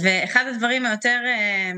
ואחד 0.01 0.45
הדברים 0.47 0.85
היותר 0.85 1.21
אה, 1.25 1.71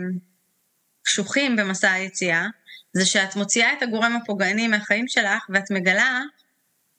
קשוחים 1.03 1.55
במסע 1.55 1.91
היציאה, 1.91 2.45
זה 2.93 3.05
שאת 3.05 3.35
מוציאה 3.35 3.73
את 3.73 3.83
הגורם 3.83 4.19
הפוגעני 4.21 4.67
מהחיים 4.67 5.07
שלך, 5.07 5.45
ואת 5.49 5.71
מגלה 5.71 6.19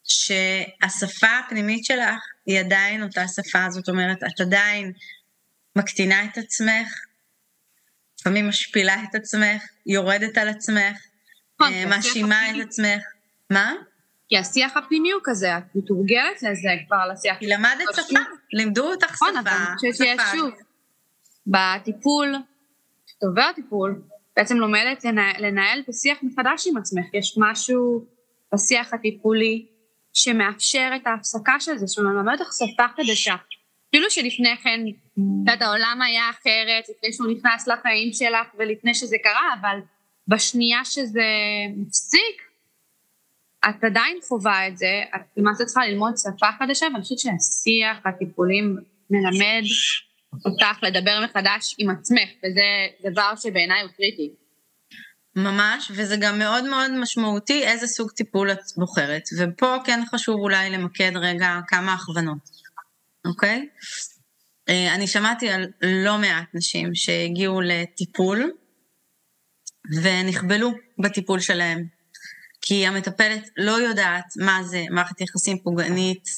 שהשפה 0.05 1.39
הפנימית 1.39 1.85
שלך 1.85 2.21
היא 2.47 2.61
עדיין 2.61 3.03
אותה 3.03 3.29
שפה, 3.29 3.71
זאת 3.71 3.89
אומרת, 3.89 4.19
את 4.23 4.41
עדיין 4.41 4.93
מקטינה 5.77 6.25
את 6.25 6.39
עצמך, 6.39 6.89
לפעמים 8.21 8.49
משפילה 8.49 9.03
את 9.11 9.15
עצמך, 9.15 9.63
יורדת 9.87 10.39
על 10.39 10.49
עצמך, 10.49 10.97
נכון, 11.61 11.73
אה, 11.73 11.87
מאשימה 11.87 12.51
את 12.51 12.67
עצמך. 12.67 13.03
מה? 13.51 13.73
כי 14.29 14.39
השיח 14.39 14.77
הפנימי 14.77 15.11
הוא 15.11 15.21
כזה, 15.25 15.59
את 15.59 15.63
מתורגלת 15.75 16.43
לזה 16.43 16.69
כבר 16.87 17.09
לשיח. 17.13 17.37
כי 17.39 17.47
למדת 17.47 17.95
שפה, 17.95 18.19
לימדו 18.53 18.91
אותך 18.91 19.07
שפה. 19.07 19.15
נכון, 19.15 19.37
אבל 19.37 19.51
אני 19.51 19.75
חושבת 19.77 19.95
שיש 19.95 20.21
שוב, 20.33 20.51
בטיפול, 21.47 22.35
כשאתה 23.07 23.27
עובר 23.27 23.53
טיפול, 23.55 24.03
בעצם 24.37 24.57
לומדת 24.57 25.05
לנהל 25.39 25.81
את 25.81 25.89
השיח 25.89 26.19
מחדש 26.23 26.67
עם 26.67 26.77
עצמך. 26.77 27.05
יש 27.15 27.35
משהו 27.39 28.05
בשיח 28.55 28.95
הטיפולי 28.95 29.67
שמאפשר 30.13 30.91
את 30.97 31.07
ההפסקה 31.07 31.61
של 31.61 31.77
זה, 31.77 31.87
שמלמד 31.89 32.41
אותך 32.41 32.53
שפה 32.53 32.85
חדשה. 32.97 33.35
אפילו 33.89 34.11
שלפני 34.11 34.57
כן, 34.63 34.81
את 35.55 35.63
העולם 35.63 36.01
היה 36.05 36.31
אחרת, 36.31 36.85
לפני 36.97 37.13
שהוא 37.13 37.27
נכנס 37.33 37.69
לחיים 37.69 38.13
שלך 38.13 38.47
ולפני 38.59 38.95
שזה 38.95 39.17
קרה, 39.23 39.55
אבל 39.61 39.79
בשנייה 40.29 40.85
שזה 40.85 41.25
מפסיק, 41.77 42.43
את 43.69 43.85
עדיין 43.85 44.19
חווה 44.29 44.69
את 44.69 44.79
זה, 44.79 45.03
את 45.17 45.21
למעשה 45.37 45.65
צריכה 45.65 45.87
ללמוד 45.87 46.15
שפה 46.17 46.47
חדשה, 46.59 46.87
ואני 46.93 47.03
חושבת 47.03 47.19
שהשיח, 47.19 48.07
הטיפולים, 48.07 48.77
מלמד 49.11 49.63
אותך 50.45 50.83
לדבר 50.83 51.21
מחדש 51.25 51.75
עם 51.79 51.91
עצמך, 51.91 52.29
וזה 52.39 53.11
דבר 53.11 53.37
שבעיניי 53.37 53.83
הוא 53.83 53.91
קריטי. 53.97 54.31
ממש, 55.37 55.91
וזה 55.95 56.17
גם 56.21 56.39
מאוד 56.39 56.65
מאוד 56.65 56.91
משמעותי 56.91 57.65
איזה 57.65 57.87
סוג 57.87 58.11
טיפול 58.11 58.53
את 58.53 58.59
בוחרת. 58.77 59.23
ופה 59.39 59.77
כן 59.85 60.01
חשוב 60.11 60.37
אולי 60.41 60.71
למקד 60.71 61.13
רגע 61.15 61.61
כמה 61.69 61.95
הכוונות, 61.95 62.51
אוקיי? 63.27 63.69
אה, 64.69 64.95
אני 64.95 65.07
שמעתי 65.07 65.49
על 65.51 65.67
לא 65.83 66.19
מעט 66.19 66.47
נשים 66.55 66.95
שהגיעו 66.95 67.61
לטיפול 67.61 68.53
ונכבלו 70.03 70.71
בטיפול 70.99 71.41
שלהם, 71.41 71.87
כי 72.69 72.87
המטפלת 72.87 73.49
לא 73.57 73.73
יודעת 73.73 74.25
מה 74.37 74.63
זה 74.63 74.85
מערכת 74.91 75.21
יחסים 75.21 75.59
פוגענית 75.59 76.29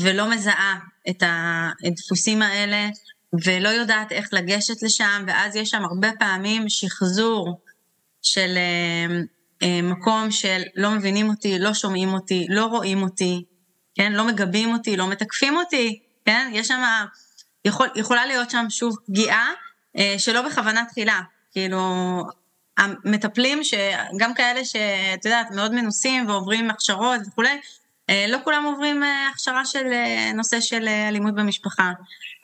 ולא 0.00 0.30
מזהה 0.30 0.78
את 1.10 1.22
הדפוסים 1.26 2.42
האלה 2.42 2.88
ולא 3.44 3.68
יודעת 3.68 4.12
איך 4.12 4.28
לגשת 4.32 4.82
לשם, 4.82 5.24
ואז 5.26 5.56
יש 5.56 5.70
שם 5.70 5.84
הרבה 5.84 6.08
פעמים 6.18 6.68
שחזור 6.68 7.60
של 8.22 8.54
אה, 8.56 9.16
אה, 9.62 9.82
מקום 9.82 10.30
של 10.30 10.62
לא 10.76 10.90
מבינים 10.90 11.28
אותי, 11.28 11.58
לא 11.58 11.74
שומעים 11.74 12.14
אותי, 12.14 12.46
לא 12.48 12.64
רואים 12.64 13.02
אותי, 13.02 13.44
כן? 13.94 14.12
לא 14.12 14.26
מגבים 14.26 14.72
אותי, 14.72 14.96
לא 14.96 15.10
מתקפים 15.10 15.56
אותי, 15.56 16.02
כן? 16.24 16.50
יש 16.52 16.68
שם, 16.68 16.82
יכול, 17.64 17.88
יכולה 17.96 18.26
להיות 18.26 18.50
שם 18.50 18.64
שוב 18.68 18.96
פגיעה 19.06 19.50
אה, 19.98 20.14
שלא 20.18 20.42
בכוונה 20.42 20.84
תחילה. 20.88 21.20
כאילו, 21.52 21.80
המטפלים, 22.78 23.60
גם 24.16 24.34
כאלה 24.34 24.64
שאת 24.64 25.24
יודעת, 25.24 25.50
מאוד 25.50 25.74
מנוסים 25.74 26.28
ועוברים 26.28 26.70
הכשרות 26.70 27.20
וכולי, 27.28 27.60
לא 28.28 28.38
כולם 28.44 28.64
עוברים 28.64 29.02
הכשרה 29.32 29.64
של 29.64 29.84
נושא 30.34 30.60
של 30.60 30.88
אלימות 30.88 31.34
במשפחה. 31.34 31.92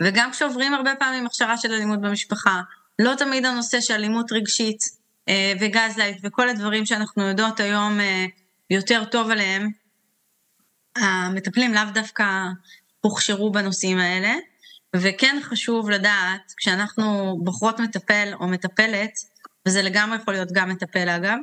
וגם 0.03 0.31
כשעוברים 0.31 0.75
הרבה 0.75 0.95
פעמים 0.99 1.27
הכשרה 1.27 1.57
של 1.57 1.73
אלימות 1.73 2.01
במשפחה, 2.01 2.61
לא 2.99 3.15
תמיד 3.15 3.47
הנושא 3.47 3.81
של 3.81 3.95
אלימות 3.95 4.33
רגשית 4.33 4.81
אה, 5.29 5.53
וגזלייט 5.61 6.19
וכל 6.23 6.49
הדברים 6.49 6.87
שאנחנו 6.87 7.23
יודעות 7.23 7.61
היום 7.61 8.01
אה, 8.01 8.27
יותר 8.71 9.05
טוב 9.05 9.31
עליהם, 9.31 9.71
המטפלים 10.97 11.75
לאו 11.75 11.83
דווקא 11.95 12.25
הוכשרו 13.01 13.53
בנושאים 13.53 13.99
האלה, 13.99 14.35
וכן 14.97 15.39
חשוב 15.43 15.91
לדעת, 15.91 16.53
כשאנחנו 16.57 17.37
בוחרות 17.45 17.81
מטפל 17.81 18.33
או 18.41 18.49
מטפלת, 18.49 19.13
וזה 19.69 19.83
לגמרי 19.83 20.17
יכול 20.17 20.35
להיות 20.35 20.53
גם 20.53 20.71
מטפל 20.71 21.09
אגב, 21.09 21.39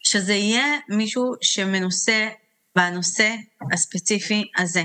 שזה 0.00 0.34
יהיה 0.34 0.78
מישהו 0.88 1.34
שמנוסה 1.42 2.28
בנושא 2.76 3.34
הספציפי 3.72 4.44
הזה. 4.58 4.82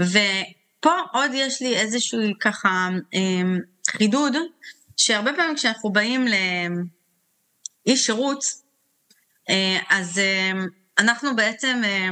ופה 0.00 0.92
עוד 1.12 1.30
יש 1.34 1.62
לי 1.62 1.76
איזשהו 1.76 2.20
ככה 2.40 2.88
אה, 3.14 3.42
חידוד, 3.90 4.32
שהרבה 4.96 5.30
פעמים 5.36 5.56
כשאנחנו 5.56 5.92
באים 5.92 6.26
איש 7.86 8.06
שירות, 8.06 8.44
אה, 9.50 9.78
אז 9.88 10.18
אה, 10.18 10.52
אנחנו 10.98 11.36
בעצם, 11.36 11.80
אה, 11.84 12.08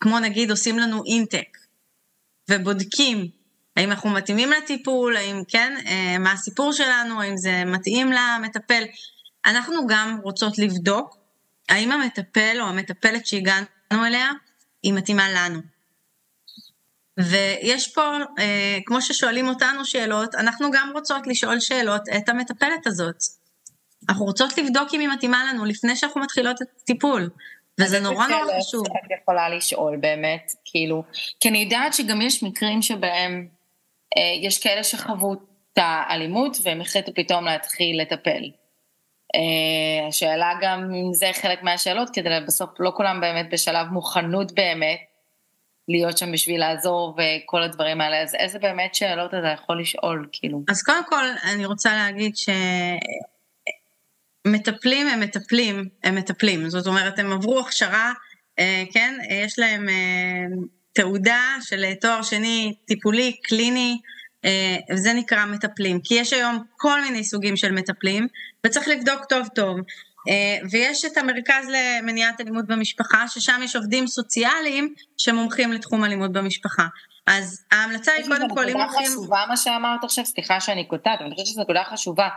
כמו 0.00 0.18
נגיד, 0.18 0.50
עושים 0.50 0.78
לנו 0.78 1.02
אינטק, 1.06 1.58
ובודקים 2.50 3.30
האם 3.76 3.90
אנחנו 3.90 4.10
מתאימים 4.10 4.50
לטיפול, 4.50 5.16
האם 5.16 5.42
כן, 5.48 5.74
מה 6.20 6.32
הסיפור 6.32 6.72
שלנו, 6.72 7.22
האם 7.22 7.36
זה 7.36 7.64
מתאים 7.66 8.12
למטפל. 8.12 8.82
אנחנו 9.46 9.86
גם 9.86 10.18
רוצות 10.22 10.58
לבדוק 10.58 11.16
האם 11.68 11.92
המטפל 11.92 12.56
או 12.60 12.66
המטפלת 12.66 13.26
שהגענו 13.26 13.66
אליה, 14.06 14.30
היא 14.82 14.92
מתאימה 14.92 15.30
לנו. 15.30 15.60
ויש 17.18 17.94
פה, 17.94 18.18
כמו 18.86 19.02
ששואלים 19.02 19.48
אותנו 19.48 19.84
שאלות, 19.84 20.34
אנחנו 20.34 20.70
גם 20.70 20.90
רוצות 20.94 21.26
לשאול 21.26 21.60
שאלות 21.60 22.02
את 22.16 22.28
המטפלת 22.28 22.86
הזאת. 22.86 23.16
אנחנו 24.08 24.24
רוצות 24.24 24.58
לבדוק 24.58 24.88
אם 24.94 25.00
היא 25.00 25.08
מתאימה 25.08 25.44
לנו 25.44 25.64
לפני 25.64 25.96
שאנחנו 25.96 26.20
מתחילות 26.20 26.62
את 26.62 26.66
הטיפול. 26.82 27.30
וזה 27.80 28.00
נורא 28.00 28.26
נורא 28.26 28.60
חשוב. 28.60 28.86
את 28.86 29.20
יכולה 29.22 29.48
לשאול 29.48 29.96
באמת, 29.96 30.52
כאילו, 30.64 31.04
כי 31.40 31.48
אני 31.48 31.58
יודעת 31.58 31.94
שגם 31.94 32.22
יש 32.22 32.42
מקרים 32.42 32.82
שבהם 32.82 33.32
אה, 33.32 33.61
יש 34.42 34.62
כאלה 34.62 34.84
שחוו 34.84 35.32
את 35.32 35.78
האלימות 35.78 36.56
והם 36.62 36.80
החליטו 36.80 37.12
פתאום 37.14 37.44
להתחיל 37.44 38.00
לטפל. 38.00 38.50
אה, 39.34 40.08
השאלה 40.08 40.52
גם 40.62 40.90
אם 40.94 41.14
זה 41.14 41.30
חלק 41.32 41.62
מהשאלות, 41.62 42.10
כדי 42.12 42.28
בסוף 42.46 42.70
לא 42.78 42.92
כולם 42.96 43.20
באמת 43.20 43.46
בשלב 43.50 43.86
מוכנות 43.86 44.52
באמת 44.52 44.98
להיות 45.88 46.18
שם 46.18 46.32
בשביל 46.32 46.60
לעזור 46.60 47.16
וכל 47.18 47.62
הדברים 47.62 48.00
האלה, 48.00 48.22
אז 48.22 48.34
איזה 48.34 48.58
באמת 48.58 48.94
שאלות 48.94 49.34
אתה 49.34 49.48
יכול 49.54 49.80
לשאול, 49.80 50.28
כאילו? 50.32 50.62
אז 50.68 50.82
קודם 50.82 51.04
כל, 51.08 51.24
אני 51.52 51.66
רוצה 51.66 51.96
להגיד 51.96 52.36
ש... 52.36 52.48
מטפלים 54.46 55.08
הם 55.08 55.20
מטפלים, 55.20 55.88
הם 56.04 56.14
מטפלים, 56.14 56.68
זאת 56.68 56.86
אומרת 56.86 57.18
הם 57.18 57.32
עברו 57.32 57.60
הכשרה, 57.60 58.12
אה, 58.58 58.84
כן, 58.92 59.18
יש 59.30 59.58
להם 59.58 59.88
אה, 59.88 60.46
תעודה 60.92 61.56
של 61.60 61.94
תואר 62.00 62.22
שני 62.22 62.74
טיפולי, 62.84 63.32
קליני, 63.42 63.98
אה, 64.44 64.76
וזה 64.90 65.12
נקרא 65.12 65.44
מטפלים, 65.44 66.00
כי 66.04 66.14
יש 66.14 66.32
היום 66.32 66.64
כל 66.76 67.00
מיני 67.00 67.24
סוגים 67.24 67.56
של 67.56 67.72
מטפלים, 67.72 68.28
וצריך 68.66 68.88
לבדוק 68.88 69.24
טוב 69.24 69.48
טוב. 69.54 69.76
ויש 70.70 71.04
את 71.04 71.16
המרכז 71.16 71.68
למניעת 71.68 72.40
אלימות 72.40 72.66
במשפחה, 72.66 73.28
ששם 73.28 73.60
יש 73.64 73.76
עובדים 73.76 74.06
סוציאליים 74.06 74.94
שמומחים 75.16 75.72
לתחום 75.72 76.04
אלימות 76.04 76.32
במשפחה. 76.32 76.86
אז 77.26 77.64
ההמלצה 77.72 78.12
היא 78.12 78.26
קודם 78.26 78.48
כל, 78.54 78.68
אם 78.68 78.76
הולכים... 78.76 79.06
זה 79.06 79.12
נקודה 79.12 79.22
חשובה 79.22 79.44
מה 79.48 79.56
שאמרת 79.56 80.04
עכשיו, 80.04 80.24
סליחה 80.24 80.60
שאני 80.60 80.84
קוטעת, 80.84 81.18
אבל 81.18 81.26
אני 81.26 81.34
חושבת 81.34 81.46
שזו 81.46 81.60
נקודה 81.60 81.84
חשובה, 81.84 82.28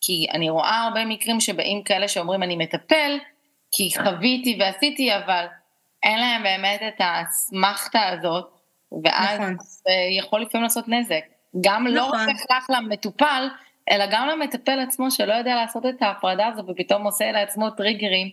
כי 0.00 0.26
אני 0.32 0.50
רואה 0.50 0.82
הרבה 0.82 1.04
מקרים 1.04 1.40
שבאים 1.40 1.82
כאלה 1.84 2.08
שאומרים 2.08 2.42
אני 2.42 2.56
מטפל, 2.56 3.18
כי 3.72 3.90
חוויתי 4.02 4.58
ועשיתי, 4.60 5.10
אבל 5.16 5.44
אין 6.02 6.18
להם 6.20 6.42
באמת 6.42 6.80
את 6.88 7.00
האסמכתה 7.00 8.08
הזאת, 8.08 8.50
ואז 9.04 9.40
נכון. 9.40 9.56
זה 9.58 9.92
יכול 10.18 10.42
לפעמים 10.42 10.62
לעשות 10.62 10.88
נזק. 10.88 11.24
גם 11.60 11.86
לא 11.86 12.06
נכון. 12.06 12.18
לא 12.18 12.22
רק 12.22 12.28
בהכרח 12.28 12.70
למטופל, 12.70 13.48
אלא 13.90 14.04
גם 14.10 14.28
למטפל 14.28 14.80
עצמו 14.80 15.10
שלא 15.10 15.34
יודע 15.34 15.54
לעשות 15.54 15.86
את 15.86 16.02
ההפרדה 16.02 16.46
הזו 16.46 16.62
ופתאום 16.68 17.02
עושה 17.02 17.32
לעצמו 17.32 17.70
טריגרים. 17.70 18.30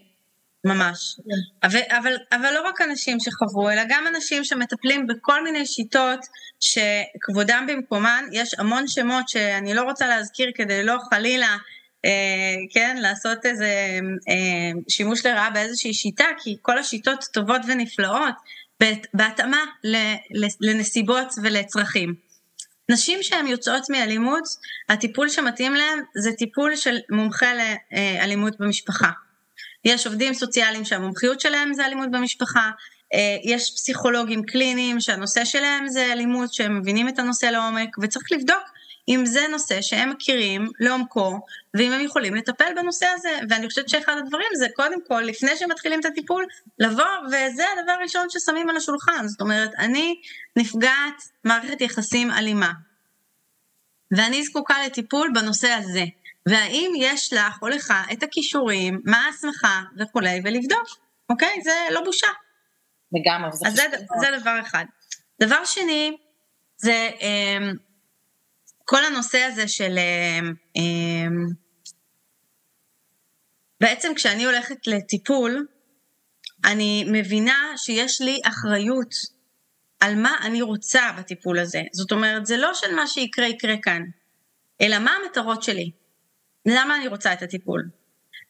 ממש. 0.65 1.19
אבל, 1.63 1.79
אבל, 1.89 2.13
אבל 2.31 2.53
לא 2.53 2.67
רק 2.67 2.81
אנשים 2.81 3.17
שחוו, 3.19 3.69
אלא 3.69 3.81
גם 3.89 4.03
אנשים 4.07 4.43
שמטפלים 4.43 5.07
בכל 5.07 5.43
מיני 5.43 5.65
שיטות 5.65 6.19
שכבודם 6.59 7.65
במקומן, 7.67 8.23
יש 8.31 8.59
המון 8.59 8.87
שמות 8.87 9.29
שאני 9.29 9.73
לא 9.73 9.81
רוצה 9.81 10.07
להזכיר 10.07 10.51
כדי 10.55 10.83
לא 10.83 10.97
חלילה, 11.09 11.57
כן, 12.73 12.97
לעשות 12.99 13.45
איזה 13.45 13.99
אה, 14.29 14.71
שימוש 14.89 15.25
לרעה 15.25 15.49
באיזושהי 15.49 15.93
שיטה, 15.93 16.25
כי 16.43 16.57
כל 16.61 16.77
השיטות 16.77 17.25
טובות 17.33 17.61
ונפלאות 17.67 18.33
בהתאמה 19.13 19.63
לנסיבות 20.61 21.27
ולצרכים. 21.43 22.15
נשים 22.89 23.23
שהן 23.23 23.47
יוצאות 23.47 23.89
מאלימות, 23.89 24.43
הטיפול 24.89 25.29
שמתאים 25.29 25.73
להן 25.73 25.99
זה 26.15 26.31
טיפול 26.31 26.75
של 26.75 26.97
מומחה 27.09 27.47
לאלימות 27.91 28.59
במשפחה. 28.59 29.09
יש 29.85 30.07
עובדים 30.07 30.33
סוציאליים 30.33 30.85
שהמומחיות 30.85 31.39
שלהם 31.39 31.73
זה 31.73 31.85
אלימות 31.85 32.11
במשפחה, 32.11 32.71
אה, 33.13 33.37
יש 33.43 33.71
פסיכולוגים 33.75 34.43
קליניים 34.43 34.99
שהנושא 34.99 35.45
שלהם 35.45 35.87
זה 35.87 36.13
אלימות, 36.13 36.53
שהם 36.53 36.79
מבינים 36.79 37.09
את 37.09 37.19
הנושא 37.19 37.45
לעומק, 37.45 37.89
וצריך 38.01 38.31
לבדוק 38.31 38.63
אם 39.09 39.25
זה 39.25 39.47
נושא 39.51 39.81
שהם 39.81 40.09
מכירים 40.09 40.67
לעומקו, 40.79 41.39
ואם 41.73 41.91
הם 41.91 42.01
יכולים 42.01 42.35
לטפל 42.35 42.73
בנושא 42.75 43.05
הזה. 43.05 43.39
ואני 43.49 43.67
חושבת 43.67 43.89
שאחד 43.89 44.15
הדברים 44.17 44.47
זה 44.55 44.67
קודם 44.75 45.05
כל, 45.07 45.21
לפני 45.21 45.55
שמתחילים 45.55 45.99
את 45.99 46.05
הטיפול, 46.05 46.45
לבוא, 46.79 47.05
וזה 47.27 47.63
הדבר 47.77 47.91
הראשון 47.91 48.27
ששמים 48.29 48.69
על 48.69 48.77
השולחן. 48.77 49.27
זאת 49.27 49.41
אומרת, 49.41 49.71
אני 49.77 50.15
נפגעת 50.55 51.23
מערכת 51.43 51.81
יחסים 51.81 52.31
אלימה, 52.31 52.71
ואני 54.11 54.43
זקוקה 54.43 54.75
לטיפול 54.85 55.31
בנושא 55.33 55.67
הזה. 55.67 56.03
והאם 56.45 56.91
יש 56.97 57.33
לך 57.33 57.61
או 57.61 57.67
לך 57.67 57.93
את 58.13 58.23
הכישורים, 58.23 59.01
מה 59.05 59.25
ההסמכה 59.25 59.81
וכולי, 59.97 60.41
ולבדוק, 60.43 60.87
אוקיי? 61.29 61.61
זה 61.63 61.71
לא 61.91 62.03
בושה. 62.03 62.27
לגמרי. 63.11 63.49
אז 63.49 63.75
זה, 63.75 63.83
זה 64.21 64.27
דבר 64.39 64.61
אחד. 64.61 64.85
דבר 65.39 65.65
שני, 65.65 66.17
זה 66.77 67.09
um, 67.19 67.86
כל 68.89 69.05
הנושא 69.05 69.37
הזה 69.39 69.67
של... 69.67 69.95
Um, 69.97 70.45
um, 70.77 71.53
בעצם 73.81 74.11
כשאני 74.15 74.45
הולכת 74.45 74.87
לטיפול, 74.87 75.67
אני 76.65 77.05
מבינה 77.11 77.73
שיש 77.77 78.21
לי 78.21 78.39
אחריות 78.45 79.15
על 79.99 80.15
מה 80.15 80.37
אני 80.41 80.61
רוצה 80.61 81.01
בטיפול 81.19 81.59
הזה. 81.59 81.81
זאת 81.93 82.11
אומרת, 82.11 82.45
זה 82.45 82.57
לא 82.57 82.73
של 82.73 82.95
מה 82.95 83.07
שיקרה 83.07 83.47
יקרה 83.47 83.75
כאן, 83.81 84.01
אלא 84.81 84.99
מה 84.99 85.11
המטרות 85.11 85.63
שלי. 85.63 85.91
למה 86.65 86.95
אני 86.95 87.07
רוצה 87.07 87.33
את 87.33 87.41
הטיפול? 87.41 87.89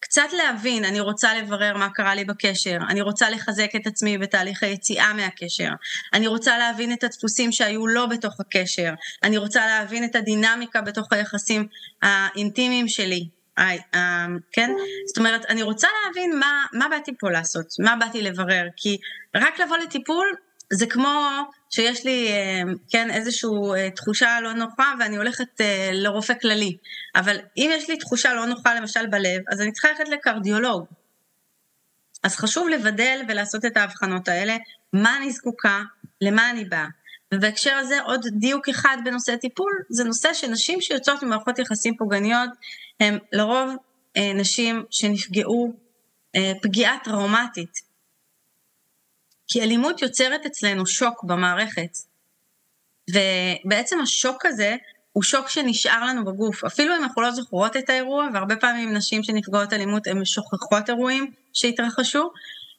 קצת 0.00 0.28
להבין, 0.32 0.84
אני 0.84 1.00
רוצה 1.00 1.34
לברר 1.34 1.76
מה 1.76 1.88
קרה 1.90 2.14
לי 2.14 2.24
בקשר, 2.24 2.78
אני 2.88 3.00
רוצה 3.00 3.30
לחזק 3.30 3.70
את 3.76 3.86
עצמי 3.86 4.18
בתהליך 4.18 4.62
היציאה 4.62 5.12
מהקשר, 5.12 5.70
אני 6.14 6.26
רוצה 6.26 6.58
להבין 6.58 6.92
את 6.92 7.04
הדפוסים 7.04 7.52
שהיו 7.52 7.86
לא 7.86 8.06
בתוך 8.06 8.40
הקשר, 8.40 8.92
אני 9.22 9.38
רוצה 9.38 9.66
להבין 9.66 10.04
את 10.04 10.16
הדינמיקה 10.16 10.80
בתוך 10.80 11.12
היחסים 11.12 11.66
האינטימיים 12.02 12.88
שלי, 12.88 13.28
כן? 14.52 14.70
זאת 15.06 15.18
אומרת, 15.18 15.46
אני 15.46 15.62
רוצה 15.62 15.88
להבין 16.06 16.38
מה, 16.38 16.64
מה 16.72 16.88
באתי 16.90 17.12
פה 17.20 17.30
לעשות, 17.30 17.66
מה 17.84 17.96
באתי 17.96 18.22
לברר, 18.22 18.64
כי 18.76 18.96
רק 19.36 19.60
לבוא 19.60 19.76
לטיפול 19.76 20.26
זה 20.72 20.86
כמו 20.86 21.42
שיש 21.70 22.04
לי, 22.04 22.28
אה, 22.28 22.62
כן, 22.90 23.10
איזושהי 23.10 23.50
אה, 23.76 23.90
תחושה 23.90 24.40
לא 24.40 24.52
נוחה 24.52 24.92
ואני 25.00 25.16
הולכת 25.16 25.60
אה, 25.60 25.90
לרופא 25.92 26.34
כללי. 26.34 26.76
אבל 27.16 27.36
אם 27.56 27.70
יש 27.74 27.90
לי 27.90 27.98
תחושה 27.98 28.34
לא 28.34 28.46
נוחה 28.46 28.74
למשל 28.74 29.06
בלב, 29.06 29.42
אז 29.52 29.60
אני 29.60 29.72
צריכה 29.72 29.88
ללכת 29.88 30.08
לקרדיולוג. 30.08 30.86
אז 32.22 32.36
חשוב 32.36 32.68
לבדל 32.68 33.20
ולעשות 33.28 33.64
את 33.64 33.76
ההבחנות 33.76 34.28
האלה, 34.28 34.56
מה 34.92 35.16
אני 35.16 35.30
זקוקה, 35.30 35.82
למה 36.20 36.50
אני 36.50 36.64
באה. 36.64 36.86
ובהקשר 37.34 37.74
הזה 37.74 38.00
עוד 38.00 38.26
דיוק 38.32 38.68
אחד 38.68 38.96
בנושא 39.04 39.36
טיפול, 39.36 39.72
זה 39.90 40.04
נושא 40.04 40.34
שנשים 40.34 40.80
שיוצאות 40.80 41.22
ממערכות 41.22 41.58
יחסים 41.58 41.96
פוגעניות, 41.96 42.50
הן 43.00 43.18
לרוב 43.32 43.70
נשים 44.18 44.84
שנפגעו 44.90 45.72
פגיעה 46.62 46.96
טראומטית 47.04 47.87
כי 49.48 49.62
אלימות 49.62 50.02
יוצרת 50.02 50.46
אצלנו 50.46 50.86
שוק 50.86 51.24
במערכת. 51.24 51.90
ובעצם 53.10 54.00
השוק 54.00 54.46
הזה 54.46 54.76
הוא 55.12 55.22
שוק 55.22 55.48
שנשאר 55.48 56.04
לנו 56.04 56.24
בגוף. 56.24 56.64
אפילו 56.64 56.96
אם 56.96 57.02
אנחנו 57.02 57.22
לא 57.22 57.30
זוכרות 57.30 57.76
את 57.76 57.90
האירוע, 57.90 58.28
והרבה 58.34 58.56
פעמים 58.56 58.94
נשים 58.94 59.22
שנפגעות 59.22 59.72
אלימות 59.72 60.06
הן 60.06 60.24
שוכחות 60.24 60.90
אירועים 60.90 61.32
שהתרחשו, 61.52 62.30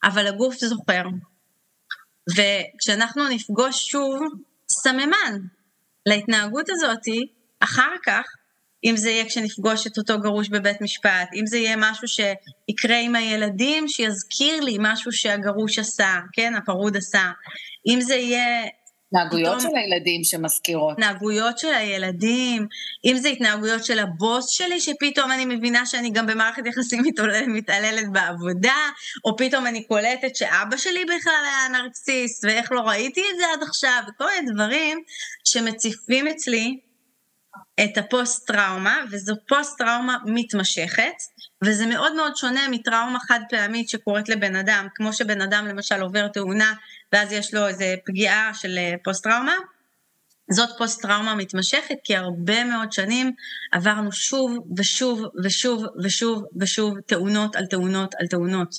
אבל 0.04 0.28
הגוף 0.28 0.56
זוכר. 0.56 1.04
וכשאנחנו 2.36 3.28
נפגוש 3.28 3.90
שוב 3.90 4.20
סממן 4.72 5.38
להתנהגות 6.06 6.66
הזאתי, 6.70 7.28
אחר 7.60 7.92
כך 8.06 8.24
אם 8.84 8.98
זה 8.98 9.10
יהיה 9.10 9.26
כשנפגוש 9.26 9.88
את 9.88 9.98
אותו 9.98 10.20
גרוש 10.20 10.50
בבית 10.50 10.82
משפט, 10.82 11.30
אם 11.40 11.46
זה 11.46 11.58
יהיה 11.58 11.76
משהו 11.78 12.08
שיקרה 12.08 12.98
עם 12.98 13.16
הילדים, 13.16 13.88
שיזכיר 13.88 14.62
לי 14.62 14.78
משהו 14.80 15.12
שהגרוש 15.12 15.80
עשה, 15.80 16.16
כן, 16.34 16.54
הפרוד 16.56 16.98
עשה, 16.98 17.32
אם 17.88 18.02
זה 18.02 18.16
יהיה... 18.16 18.64
התנהגויות 19.14 19.60
פתאום, 19.60 19.72
של 19.72 19.78
הילדים 19.78 20.24
שמזכירות. 20.24 20.94
התנהגויות 20.94 21.60
של 21.60 21.74
הילדים, 21.74 22.68
אם 23.06 23.18
זה 23.18 23.30
התנהגויות 23.30 23.86
של 23.86 24.00
הבוס 24.00 24.50
שלי, 24.50 24.80
שפתאום 24.80 25.32
אני 25.32 25.46
מבינה 25.46 25.86
שאני 25.86 26.10
גם 26.10 26.28
במערכת 26.28 26.66
יחסים 26.66 27.04
מתעללת 27.48 28.12
בעבודה, 28.12 28.90
או 29.26 29.38
פתאום 29.38 29.68
אני 29.68 29.84
קולטת 29.84 30.36
שאבא 30.36 30.78
שלי 30.78 31.06
בכלל 31.06 31.44
היה 31.46 31.82
נרקסיסט, 31.82 32.46
ואיך 32.46 32.72
לא 32.72 32.82
ראיתי 32.82 33.22
את 33.22 33.38
זה 33.38 33.44
עד 33.54 33.64
עכשיו, 33.64 34.04
וכל 34.10 34.26
מיני 34.36 34.52
דברים 34.54 35.00
שמציפים 35.44 36.28
אצלי 36.28 36.80
את 37.84 37.98
הפוסט-טראומה, 37.98 39.04
וזו 39.12 39.36
פוסט-טראומה 39.48 40.18
מתמשכת, 40.26 41.14
וזה 41.64 41.86
מאוד 41.86 42.16
מאוד 42.16 42.36
שונה 42.36 42.68
מטראומה 42.72 43.20
חד 43.20 43.40
פעמית 43.50 43.90
שקורית 43.90 44.30
לבן 44.30 44.56
אדם, 44.56 44.88
כמו 44.96 45.14
שבן 45.14 45.42
אדם 45.42 45.68
למשל 45.68 46.02
עובר 46.02 46.28
תאונה, 46.28 46.74
ואז 47.14 47.32
יש 47.32 47.54
לו 47.54 47.68
איזו 47.68 47.86
פגיעה 48.06 48.54
של 48.54 48.78
אה, 48.78 48.94
פוסט-טראומה, 49.04 49.56
זאת 50.52 50.70
פוסט-טראומה 50.78 51.36
מתמשכת, 51.36 51.96
כי 52.04 52.16
הרבה 52.16 52.64
מאוד 52.64 52.92
שנים 52.92 53.32
עברנו 53.72 54.12
שוב 54.12 54.58
ושוב 54.78 55.24
ושוב 55.44 55.86
ושוב 56.04 56.44
ושוב 56.60 57.00
תאונות 57.00 57.56
על 57.56 57.66
תאונות 57.66 58.16
על 58.20 58.28
תאונות. 58.28 58.76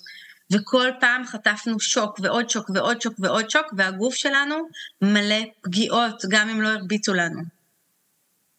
וכל 0.53 0.89
פעם 1.01 1.27
חטפנו 1.27 1.81
שוק 1.81 2.19
ועוד 2.23 2.51
שוק 2.51 2.71
ועוד 2.75 3.01
שוק 3.01 3.15
ועוד 3.19 3.51
שוק, 3.51 3.67
והגוף 3.77 4.15
שלנו 4.15 4.55
מלא 5.03 5.45
פגיעות, 5.61 6.23
גם 6.31 6.49
אם 6.49 6.61
לא 6.61 6.69
הרביצו 6.69 7.15
לנו. 7.15 7.60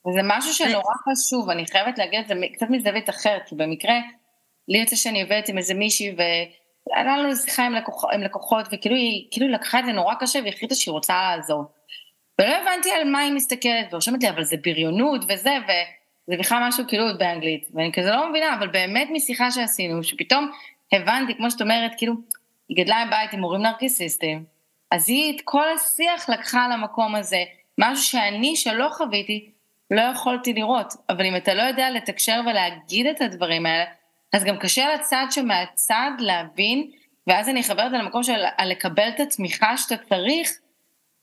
וזה 0.08 0.20
משהו 0.24 0.54
שנורא 0.54 0.94
חשוב, 1.10 1.50
אני 1.50 1.66
חייבת 1.66 1.98
להגיד 1.98 2.20
את 2.20 2.28
זה 2.28 2.34
קצת 2.54 2.66
מזווית 2.70 3.10
אחרת, 3.10 3.42
כי 3.46 3.56
במקרה, 3.56 3.96
לי 4.68 4.78
יוצא 4.78 4.96
שאני 4.96 5.22
עובדת 5.22 5.50
עם 5.50 5.58
איזה 5.58 5.74
מישהי, 5.74 6.16
והיה 6.18 7.18
לנו 7.18 7.36
שיחה 7.36 7.66
עם, 7.66 7.74
לקוח, 7.74 8.06
עם 8.14 8.22
לקוחות, 8.22 8.68
וכאילו 8.72 8.96
היא 8.96 9.28
כאילו 9.32 9.48
לקחה 9.48 9.80
את 9.80 9.86
זה 9.86 9.92
נורא 9.92 10.14
קשה 10.20 10.40
והחליטה 10.46 10.76
שהיא 10.76 10.92
רוצה 10.92 11.14
לעזור. 11.14 11.64
ולא 12.42 12.56
הבנתי 12.56 12.92
על 12.92 13.10
מה 13.10 13.20
היא 13.20 13.34
מסתכלת, 13.34 13.88
ורושמת 13.92 14.24
לי, 14.24 14.30
אבל 14.30 14.44
זה 14.44 14.56
בריונות 14.64 15.22
וזה, 15.24 15.58
וזה 15.64 16.40
בכלל 16.40 16.64
משהו 16.68 16.84
כאילו 16.88 17.06
באנגלית, 17.18 17.68
ואני 17.74 17.92
כזה 17.94 18.12
לא 18.12 18.30
מבינה, 18.30 18.56
אבל 18.60 18.68
באמת 18.68 19.08
משיחה 19.12 19.52
שעשינו, 19.52 20.04
שפתאום 20.04 20.52
הבנתי, 20.94 21.36
כמו 21.36 21.52
שאת 21.52 21.62
אומרת, 21.62 21.92
כאילו, 21.98 22.14
היא 22.70 22.84
גדלה 22.84 23.06
בבית 23.08 23.34
עם 23.34 23.44
הורים 23.44 23.62
נרקיסיסטים, 23.62 24.44
אז 24.92 25.10
היא 25.10 25.36
את 25.36 25.42
כל 25.46 25.66
השיח 25.76 26.30
לקחה 26.30 26.68
למקום 26.68 27.16
הזה, 27.16 27.44
משהו 27.78 28.04
שאני, 28.04 28.56
שלא 28.56 28.90
חוויתי, 28.92 29.52
לא 29.92 30.02
יכולתי 30.02 30.54
לראות. 30.54 30.94
אבל 31.10 31.26
אם 31.26 31.36
אתה 31.36 31.54
לא 31.54 31.62
יודע 31.62 31.90
לתקשר 31.90 32.42
ולהגיד 32.46 33.06
את 33.08 33.22
הדברים 33.22 33.66
האלה, 33.66 33.86
אז 34.34 34.44
גם 34.44 34.58
קשה 34.58 34.94
לצד 34.94 35.26
שמהצד 35.32 36.12
להבין, 36.20 36.92
ואז 37.28 37.50
אני 37.50 37.62
אחבר 37.62 37.86
את 37.86 37.92
זה 37.92 37.98
למקום 37.98 38.24
של 38.24 38.44
לקבל 38.66 39.10
את 39.16 39.20
התמיכה 39.20 39.78
שאתה 39.78 39.98
צריך. 39.98 40.52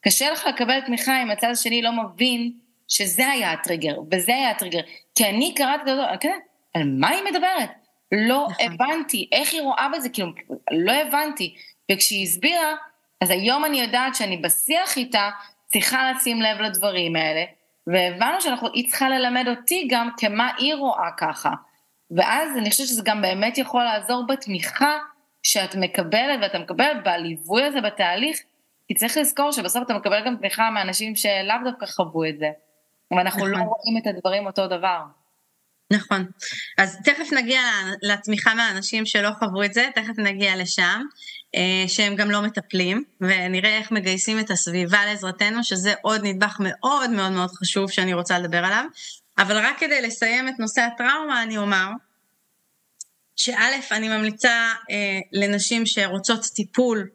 קשה 0.00 0.30
לך 0.30 0.46
לקבל 0.46 0.80
תמיכה 0.80 1.22
אם 1.22 1.30
הצד 1.30 1.48
השני 1.50 1.82
לא 1.82 1.92
מבין 1.92 2.52
שזה 2.88 3.28
היה 3.28 3.52
הטריגר, 3.52 3.96
וזה 4.12 4.34
היה 4.34 4.50
הטריגר. 4.50 4.80
כי 5.14 5.24
אני 5.24 5.54
קראתי 5.54 5.80
את 5.80 5.96
זה, 5.96 6.02
כן, 6.20 6.38
על 6.74 6.82
מה 6.84 7.08
היא 7.08 7.22
מדברת? 7.24 7.70
לא 8.12 8.46
נכון. 8.50 8.66
הבנתי, 8.66 9.28
איך 9.32 9.52
היא 9.52 9.62
רואה 9.62 9.88
בזה, 9.94 10.08
כאילו, 10.08 10.28
לא 10.70 10.92
הבנתי. 10.92 11.54
וכשהיא 11.92 12.22
הסבירה, 12.22 12.74
אז 13.20 13.30
היום 13.30 13.64
אני 13.64 13.80
יודעת 13.80 14.14
שאני 14.14 14.36
בשיח 14.36 14.96
איתה 14.96 15.30
צריכה 15.66 16.12
לשים 16.12 16.42
לב 16.42 16.60
לדברים 16.60 17.16
האלה, 17.16 17.44
והבנו 17.92 18.40
שהיא 18.40 18.90
צריכה 18.90 19.08
ללמד 19.08 19.44
אותי 19.48 19.88
גם 19.90 20.10
כמה 20.16 20.50
היא 20.58 20.74
רואה 20.74 21.10
ככה. 21.18 21.50
ואז 22.10 22.58
אני 22.58 22.70
חושבת 22.70 22.86
שזה 22.86 23.02
גם 23.04 23.22
באמת 23.22 23.58
יכול 23.58 23.84
לעזור 23.84 24.26
בתמיכה 24.26 24.98
שאת 25.42 25.74
מקבלת, 25.74 26.38
ואתה 26.42 26.58
מקבל 26.58 26.92
בליווי 27.04 27.62
הזה 27.62 27.80
בתהליך, 27.80 28.38
כי 28.88 28.94
צריך 28.94 29.16
לזכור 29.16 29.52
שבסוף 29.52 29.82
אתה 29.82 29.94
מקבל 29.94 30.24
גם 30.26 30.36
תמיכה 30.36 30.70
מאנשים 30.70 31.16
שלאו 31.16 31.56
דווקא 31.64 31.86
חוו 31.86 32.24
את 32.24 32.38
זה. 32.38 32.50
ואנחנו 33.10 33.46
לא 33.46 33.58
נכון. 33.58 33.66
רואים 33.66 34.02
את 34.02 34.06
הדברים 34.06 34.46
אותו 34.46 34.66
דבר. 34.66 34.98
נכון. 35.90 36.26
אז 36.78 36.96
תכף 37.04 37.32
נגיע 37.32 37.62
לתמיכה 38.02 38.54
מהאנשים 38.54 39.06
שלא 39.06 39.30
חוו 39.38 39.64
את 39.64 39.74
זה, 39.74 39.88
תכף 39.94 40.18
נגיע 40.18 40.56
לשם. 40.56 41.02
אה, 41.54 41.84
שהם 41.88 42.16
גם 42.16 42.30
לא 42.30 42.42
מטפלים, 42.42 43.04
ונראה 43.20 43.78
איך 43.78 43.90
מגייסים 43.90 44.40
את 44.40 44.50
הסביבה 44.50 45.06
לעזרתנו, 45.06 45.64
שזה 45.64 45.94
עוד 46.02 46.20
נדבך 46.24 46.56
מאוד 46.60 47.10
מאוד 47.10 47.32
מאוד 47.32 47.50
חשוב 47.50 47.90
שאני 47.90 48.14
רוצה 48.14 48.38
לדבר 48.38 48.64
עליו. 48.64 48.84
אבל 49.38 49.56
רק 49.56 49.78
כדי 49.78 50.02
לסיים 50.02 50.48
את 50.48 50.54
נושא 50.58 50.80
הטראומה, 50.80 51.42
אני 51.42 51.58
אומר 51.58 51.86
שא', 53.36 53.52
אני 53.90 54.08
ממליצה 54.08 54.72
אה, 54.90 55.20
לנשים 55.32 55.86
שרוצות 55.86 56.44
טיפול 56.54 57.08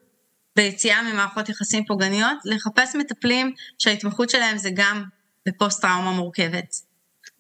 ביציאה 0.56 1.02
ממערכות 1.02 1.50
יחסים 1.50 1.86
פוגעניות, 1.86 2.38
לחפש 2.46 2.96
מטפלים 2.96 3.54
שההתמחות 3.80 4.30
שלהם 4.30 4.58
זה 4.58 4.70
גם 4.74 5.04
בפוסט-טראומה 5.48 6.12
מורכבת, 6.12 6.76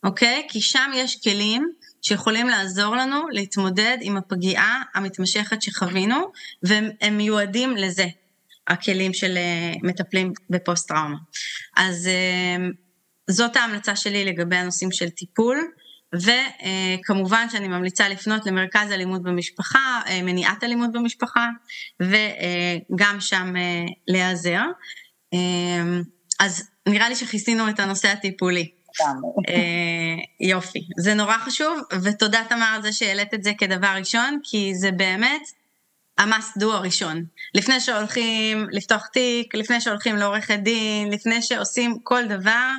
אוקיי? 0.03 0.47
כי 0.49 0.61
שם 0.61 0.91
יש 0.95 1.21
כלים 1.23 1.71
שיכולים 2.01 2.47
לעזור 2.47 2.95
לנו 2.95 3.21
להתמודד 3.31 3.97
עם 4.01 4.17
הפגיעה 4.17 4.81
המתמשכת 4.95 5.61
שחווינו, 5.61 6.31
והם 6.63 7.17
מיועדים 7.17 7.77
לזה, 7.77 8.05
הכלים 8.67 9.13
של 9.13 9.37
אה, 9.37 9.73
מטפלים 9.83 10.33
בפוסט-טראומה. 10.49 11.17
אז 11.77 12.07
אה, 12.07 12.65
זאת 13.29 13.55
ההמלצה 13.55 13.95
שלי 13.95 14.25
לגבי 14.25 14.55
הנושאים 14.55 14.91
של 14.91 15.09
טיפול. 15.09 15.57
וכמובן 16.13 17.47
שאני 17.51 17.67
ממליצה 17.67 18.09
לפנות 18.09 18.45
למרכז 18.45 18.91
אלימות 18.91 19.23
במשפחה, 19.23 20.01
אה, 20.07 20.21
מניעת 20.21 20.63
אלימות 20.63 20.91
במשפחה, 20.91 21.49
וגם 22.01 23.17
שם 23.19 23.53
אה, 23.55 23.85
להיעזר. 24.07 24.61
אה, 25.33 25.99
אז 26.39 26.69
נראה 26.89 27.09
לי 27.09 27.15
שכיסינו 27.15 27.69
את 27.69 27.79
הנושא 27.79 28.07
הטיפולי. 28.07 28.71
יופי, 30.39 30.87
זה 30.97 31.13
נורא 31.13 31.37
חשוב, 31.37 31.79
ותודה 32.03 32.41
תמר 32.49 32.71
על 32.75 32.81
זה 32.81 32.93
שהעלית 32.93 33.33
את 33.33 33.43
זה 33.43 33.51
כדבר 33.57 33.93
ראשון, 33.97 34.39
כי 34.43 34.75
זה 34.75 34.91
באמת 34.91 35.41
המאסט 36.17 36.57
דו 36.57 36.73
הראשון. 36.73 37.25
לפני 37.55 37.79
שהולכים 37.79 38.67
לפתוח 38.71 39.07
תיק, 39.07 39.55
לפני 39.55 39.81
שהולכים 39.81 40.15
לעורכת 40.15 40.59
דין, 40.59 41.09
לפני 41.09 41.41
שעושים 41.41 41.99
כל 42.03 42.25
דבר, 42.25 42.71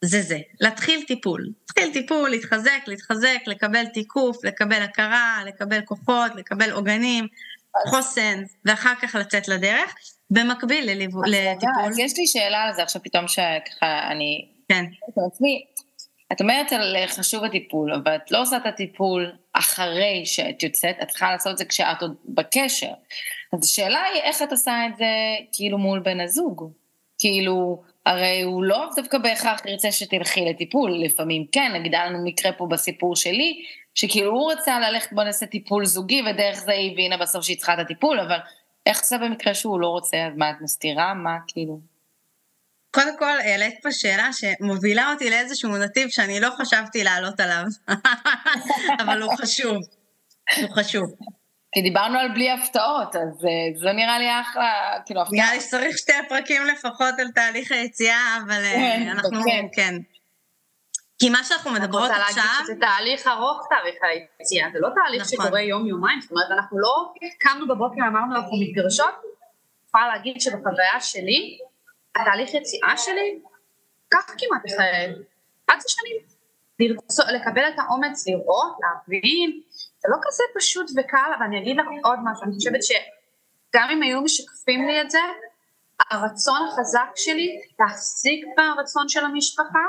זה 0.00 0.22
זה, 0.22 0.38
להתחיל 0.60 1.02
טיפול. 1.06 1.48
להתחיל 1.60 1.92
טיפול, 1.92 2.30
להתחזק, 2.30 2.80
להתחזק, 2.86 3.38
לקבל 3.46 3.86
תיקוף, 3.86 4.44
לקבל 4.44 4.82
הכרה, 4.82 5.40
לקבל 5.46 5.80
כוחות, 5.80 6.32
לקבל 6.36 6.70
עוגנים, 6.70 7.26
חוסן, 7.88 8.42
ואחר 8.64 8.94
כך 9.02 9.14
לצאת 9.14 9.48
לדרך, 9.48 9.94
במקביל 10.30 10.90
לליוו, 10.90 11.22
לטיפול. 11.22 11.84
אז 11.86 11.98
יש 11.98 12.18
לי 12.18 12.26
שאלה 12.26 12.62
על 12.62 12.74
זה 12.74 12.82
עכשיו 12.82 13.02
פתאום 13.02 13.28
שככה 13.28 14.08
אני... 14.10 14.53
כן. 14.68 14.84
את 16.32 16.40
אומרת 16.40 16.72
על 16.72 16.96
חשוב 17.06 17.44
הטיפול, 17.44 17.92
אבל 17.92 18.16
את 18.16 18.30
לא 18.30 18.42
עושה 18.42 18.56
את 18.56 18.66
הטיפול 18.66 19.32
אחרי 19.52 20.22
שאת 20.24 20.62
יוצאת, 20.62 20.96
את 21.02 21.08
צריכה 21.08 21.32
לעשות 21.32 21.52
את 21.52 21.58
זה 21.58 21.64
כשאת 21.64 22.02
עוד 22.02 22.14
בקשר. 22.24 22.92
אז 23.52 23.64
השאלה 23.64 24.02
היא 24.02 24.22
איך 24.22 24.42
את 24.42 24.52
עושה 24.52 24.86
את 24.86 24.96
זה 24.96 25.04
כאילו 25.52 25.78
מול 25.78 25.98
בן 25.98 26.20
הזוג. 26.20 26.70
כאילו, 27.18 27.82
הרי 28.06 28.42
הוא 28.42 28.64
לא 28.64 28.88
דווקא 28.96 29.18
בהכרח 29.18 29.66
ירצה 29.66 29.92
שתלכי 29.92 30.44
לטיפול, 30.44 31.04
לפעמים 31.04 31.46
כן, 31.52 31.72
נגיד 31.74 31.94
היה 31.94 32.06
לנו 32.06 32.24
מקרה 32.24 32.52
פה 32.52 32.66
בסיפור 32.66 33.16
שלי, 33.16 33.62
שכאילו 33.94 34.30
הוא 34.30 34.52
רצה 34.52 34.80
ללכת 34.80 35.12
בוא 35.12 35.24
נעשה 35.24 35.46
טיפול 35.46 35.84
זוגי, 35.84 36.22
ודרך 36.22 36.56
זה 36.56 36.72
היא 36.72 36.92
הבינה 36.92 37.16
בסוף 37.16 37.44
שהיא 37.44 37.56
צריכה 37.56 37.74
את 37.74 37.78
הטיפול, 37.78 38.20
אבל 38.20 38.38
איך 38.86 39.04
זה 39.04 39.18
במקרה 39.18 39.54
שהוא 39.54 39.80
לא 39.80 39.86
רוצה, 39.86 40.26
אז 40.26 40.32
מה 40.36 40.50
את 40.50 40.56
מסתירה? 40.60 41.14
מה 41.14 41.36
כאילו? 41.48 41.93
קודם 42.94 43.18
כל, 43.18 43.40
העלית 43.44 43.74
פה 43.82 43.92
שאלה 43.92 44.28
שמובילה 44.32 45.12
אותי 45.12 45.30
לאיזשהו 45.30 45.76
נתיב 45.76 46.08
שאני 46.08 46.40
לא 46.40 46.48
חשבתי 46.58 47.04
לעלות 47.04 47.40
עליו, 47.40 47.64
אבל 49.02 49.22
הוא 49.22 49.36
חשוב, 49.36 49.76
הוא 50.60 50.70
חשוב. 50.76 51.04
כי 51.72 51.82
דיברנו 51.82 52.18
על 52.18 52.28
בלי 52.34 52.50
הפתעות, 52.50 53.16
אז 53.16 53.44
uh, 53.44 53.78
זה 53.82 53.92
נראה 53.92 54.18
לי 54.18 54.40
אחלה, 54.40 54.98
כאילו 55.06 55.20
הפתעה. 55.20 55.36
נראה 55.36 55.54
לי 55.54 55.60
שצריך 55.60 55.98
שתי 55.98 56.12
פרקים 56.28 56.62
לפחות 56.64 57.14
על 57.18 57.30
תהליך 57.34 57.72
היציאה, 57.72 58.38
אבל 58.46 58.62
uh, 58.64 58.74
כן, 58.74 59.08
אנחנו, 59.10 59.42
כן. 59.44 59.66
כן. 59.72 59.94
כי 61.18 61.30
מה 61.30 61.44
שאנחנו 61.44 61.70
מדברות 61.70 62.10
עכשיו... 62.10 62.20
אני 62.20 62.28
רוצה 62.28 62.40
להגיד 62.40 62.64
שזה 62.64 62.74
תהליך 62.80 63.26
ארוך 63.26 63.66
תהליך 63.70 63.94
היציאה, 64.02 64.68
זה 64.72 64.78
לא 64.80 64.88
תהליך 64.94 65.22
נכון. 65.22 65.44
שקורה 65.46 65.60
יום-יומיים, 65.62 66.20
זאת 66.20 66.30
אומרת, 66.30 66.50
אנחנו 66.50 66.78
לא 66.78 67.12
קמנו 67.38 67.68
בבוקר, 67.68 68.00
אמרנו 68.08 68.36
אנחנו 68.36 68.56
מתגרשות, 68.60 69.14
אני 69.22 69.88
יכולה 69.88 70.08
להגיד 70.08 70.40
שבחוויה 70.40 71.00
שלי, 71.00 71.58
התהליך 72.16 72.54
יציאה 72.54 72.96
שלי, 72.96 73.40
כך 74.10 74.26
כמעט 74.38 74.62
אחרי 74.66 75.14
11 75.68 75.88
שנים. 75.88 76.34
לרצות, 76.78 77.26
לקבל 77.34 77.68
את 77.68 77.78
האומץ 77.78 78.26
לראות, 78.28 78.76
להבין, 78.80 79.60
זה 79.98 80.08
לא 80.10 80.16
כזה 80.22 80.44
פשוט 80.56 80.90
וקל, 80.96 81.32
אבל 81.38 81.46
אני 81.46 81.58
אגיד 81.58 81.76
לך 81.76 81.86
עוד 82.04 82.18
משהו, 82.24 82.44
אני 82.44 82.54
חושבת 82.54 82.82
שגם 82.82 83.88
אם 83.92 84.02
היו 84.02 84.20
משקפים 84.20 84.86
לי 84.86 85.00
את 85.00 85.10
זה, 85.10 85.18
הרצון 86.10 86.68
החזק 86.68 87.12
שלי 87.16 87.60
להחזיק 87.80 88.44
ברצון 88.56 89.08
של 89.08 89.24
המשפחה, 89.24 89.84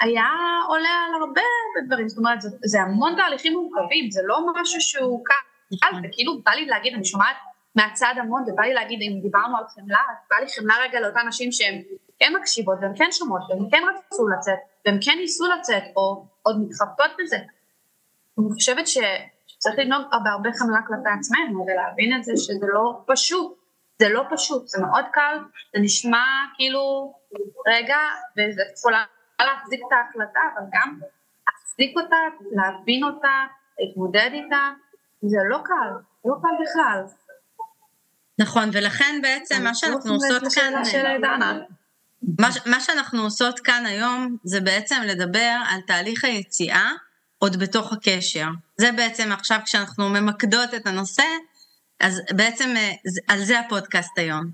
היה 0.00 0.28
עולה 0.68 0.88
על 0.88 1.20
הרבה 1.20 1.40
דברים, 1.86 2.08
זאת 2.08 2.18
אומרת, 2.18 2.40
זה, 2.40 2.48
זה 2.64 2.80
המון 2.80 3.14
תהליכים 3.16 3.52
מורכבים, 3.52 4.10
זה 4.10 4.20
לא 4.24 4.40
משהו 4.54 4.80
שהוא 4.80 5.24
קל, 5.24 5.34
נכון. 5.72 6.02
וכאילו 6.04 6.42
בא 6.42 6.52
לי 6.52 6.66
להגיד, 6.66 6.94
אני 6.94 7.04
שומעת 7.04 7.36
מהצד 7.76 8.14
המון, 8.16 8.42
ובא 8.46 8.62
לי 8.62 8.74
להגיד, 8.74 8.98
אם 9.02 9.20
דיברנו 9.22 9.56
על 9.56 9.64
חמלה, 9.68 10.02
בא 10.30 10.36
לי 10.36 10.46
חמלה 10.48 10.74
רגע 10.82 11.00
לאותן 11.00 11.28
נשים 11.28 11.52
שהן 11.52 11.82
כן 12.18 12.32
מקשיבות, 12.40 12.78
והן 12.80 12.92
כן 12.96 13.08
שומעות, 13.12 13.42
והן 13.48 13.68
כן 13.70 13.82
רצו 13.88 14.28
לצאת, 14.28 14.58
והן 14.86 14.98
כן 15.04 15.18
ניסו 15.18 15.44
לצאת, 15.46 15.82
או 15.96 16.26
עוד 16.42 16.60
מתחבטות 16.60 17.10
בזה, 17.18 17.36
אני 18.38 18.46
חושבת 18.52 18.86
שצריך 18.86 19.78
לנהוג 19.78 20.04
בהרבה 20.24 20.50
חמלה 20.58 20.78
כלפי 20.86 21.08
עצמנו 21.18 21.66
ולהבין 21.66 22.16
את 22.16 22.24
זה 22.24 22.32
שזה 22.36 22.66
לא 22.72 23.02
פשוט, 23.06 23.58
זה 23.98 24.08
לא 24.08 24.22
פשוט, 24.30 24.66
זה 24.66 24.82
מאוד 24.82 25.04
קל, 25.12 25.38
זה 25.74 25.82
נשמע 25.82 26.24
כאילו 26.54 27.14
רגע, 27.66 27.98
וזה 28.32 28.62
יכולה 28.78 29.04
להחזיק 29.40 29.80
את 29.86 29.92
ההחלטה, 29.92 30.40
אבל 30.54 30.66
גם 30.72 30.98
להחזיק 31.48 31.96
אותה, 31.96 32.16
להבין 32.52 33.04
אותה, 33.04 33.44
להתמודד 33.78 34.30
איתה, 34.32 34.70
זה 35.22 35.38
לא 35.48 35.58
קל, 35.64 35.90
לא 36.24 36.34
קל 36.42 36.62
בכלל. 36.62 37.25
נכון, 38.38 38.70
ולכן 38.72 39.18
בעצם 39.22 39.64
מה 39.64 39.74
שאנחנו 39.74 40.14
עושות 40.14 40.42
כאן... 40.54 40.72
מה, 42.38 42.48
מה 42.66 42.80
שאנחנו 42.80 43.22
עושות 43.22 43.60
כאן 43.60 43.86
היום 43.86 44.36
זה 44.44 44.60
בעצם 44.60 45.02
לדבר 45.04 45.56
על 45.68 45.80
תהליך 45.80 46.24
היציאה 46.24 46.90
עוד 47.38 47.56
בתוך 47.56 47.92
הקשר. 47.92 48.46
זה 48.76 48.92
בעצם 48.92 49.32
עכשיו 49.32 49.60
כשאנחנו 49.64 50.08
ממקדות 50.08 50.74
את 50.74 50.86
הנושא, 50.86 51.24
אז 52.00 52.20
בעצם 52.36 52.74
אה, 52.76 52.92
על 53.28 53.44
זה 53.44 53.60
הפודקאסט 53.60 54.18
היום. 54.18 54.44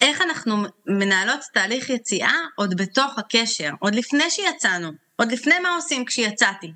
איך 0.00 0.20
אנחנו 0.20 0.56
מנהלות 0.86 1.40
תהליך 1.54 1.90
יציאה 1.90 2.34
עוד 2.54 2.76
בתוך 2.76 3.18
הקשר, 3.18 3.70
עוד 3.78 3.94
לפני 3.94 4.30
שיצאנו, 4.30 4.90
עוד 5.16 5.32
לפני 5.32 5.58
מה 5.58 5.74
עושים 5.74 6.04
כשיצאתי. 6.04 6.72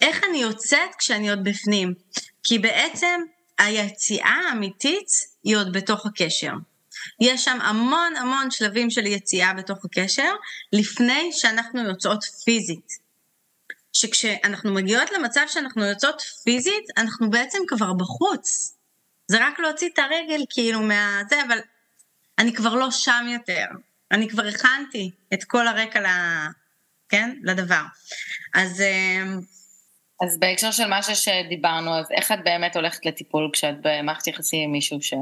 איך 0.00 0.24
אני 0.30 0.38
יוצאת 0.38 0.94
כשאני 0.98 1.30
עוד 1.30 1.44
בפנים? 1.44 1.94
כי 2.42 2.58
בעצם 2.58 3.20
היציאה 3.58 4.40
האמיתית 4.50 5.08
היא 5.44 5.56
עוד 5.56 5.72
בתוך 5.72 6.06
הקשר. 6.06 6.52
יש 7.20 7.44
שם 7.44 7.60
המון 7.60 8.16
המון 8.16 8.50
שלבים 8.50 8.90
של 8.90 9.06
יציאה 9.06 9.54
בתוך 9.54 9.84
הקשר, 9.84 10.32
לפני 10.72 11.30
שאנחנו 11.32 11.88
יוצאות 11.88 12.24
פיזית. 12.24 13.08
שכשאנחנו 13.92 14.74
מגיעות 14.74 15.10
למצב 15.10 15.44
שאנחנו 15.48 15.84
יוצאות 15.84 16.20
פיזית, 16.44 16.84
אנחנו 16.96 17.30
בעצם 17.30 17.58
כבר 17.68 17.92
בחוץ. 17.92 18.76
זה 19.28 19.46
רק 19.46 19.60
להוציא 19.60 19.88
את 19.88 19.98
הרגל 19.98 20.44
כאילו 20.50 20.80
מהזה, 20.80 21.42
אבל 21.46 21.58
אני 22.38 22.54
כבר 22.54 22.74
לא 22.74 22.90
שם 22.90 23.26
יותר. 23.28 23.64
אני 24.10 24.28
כבר 24.28 24.46
הכנתי 24.46 25.10
את 25.34 25.44
כל 25.44 25.68
הרקע 25.68 26.00
ל... 26.00 26.06
כן? 27.08 27.36
לדבר. 27.42 27.82
אז... 28.54 28.82
אז 30.22 30.38
בהקשר 30.38 30.70
של 30.70 30.86
מה 30.86 31.00
שדיברנו, 31.02 31.98
אז 31.98 32.06
איך 32.10 32.32
את 32.32 32.38
באמת 32.44 32.76
הולכת 32.76 33.06
לטיפול 33.06 33.50
כשאת 33.52 33.74
במערכת 33.82 34.26
יחסים 34.26 34.64
עם 34.64 34.72
מישהו 34.72 35.02
ש... 35.02 35.14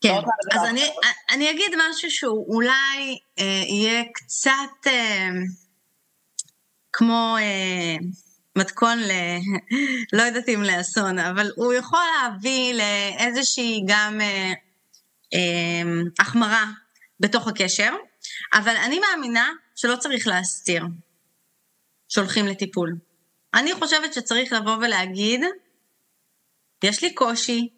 כן, 0.00 0.14
לא 0.14 0.60
אז 0.60 0.68
אני, 0.68 0.82
אני 1.30 1.50
אגיד 1.50 1.72
משהו 1.90 2.10
שהוא 2.10 2.54
אולי 2.54 3.18
אה, 3.38 3.44
יהיה 3.68 4.02
קצת... 4.14 4.86
אה, 4.86 5.28
כמו 6.92 7.36
אה, 7.38 7.96
מתכון 8.58 8.98
ל... 8.98 9.10
לא 10.16 10.22
יודעת 10.22 10.48
אם 10.48 10.62
לאסון, 10.62 11.18
אבל 11.18 11.50
הוא 11.56 11.72
יכול 11.72 12.00
להביא 12.22 12.74
לאיזושהי 12.74 13.82
גם 13.86 14.20
אה, 14.20 14.52
אה, 15.34 15.82
החמרה 16.18 16.64
בתוך 17.20 17.48
הקשר, 17.48 17.90
אבל 18.54 18.76
אני 18.76 19.00
מאמינה 19.00 19.50
שלא 19.76 19.96
צריך 19.96 20.26
להסתיר 20.26 20.84
שהולכים 22.08 22.46
לטיפול. 22.46 22.96
אני 23.54 23.74
חושבת 23.74 24.14
שצריך 24.14 24.52
לבוא 24.52 24.76
ולהגיד, 24.76 25.40
יש 26.84 27.02
לי 27.02 27.14
קושי, 27.14 27.68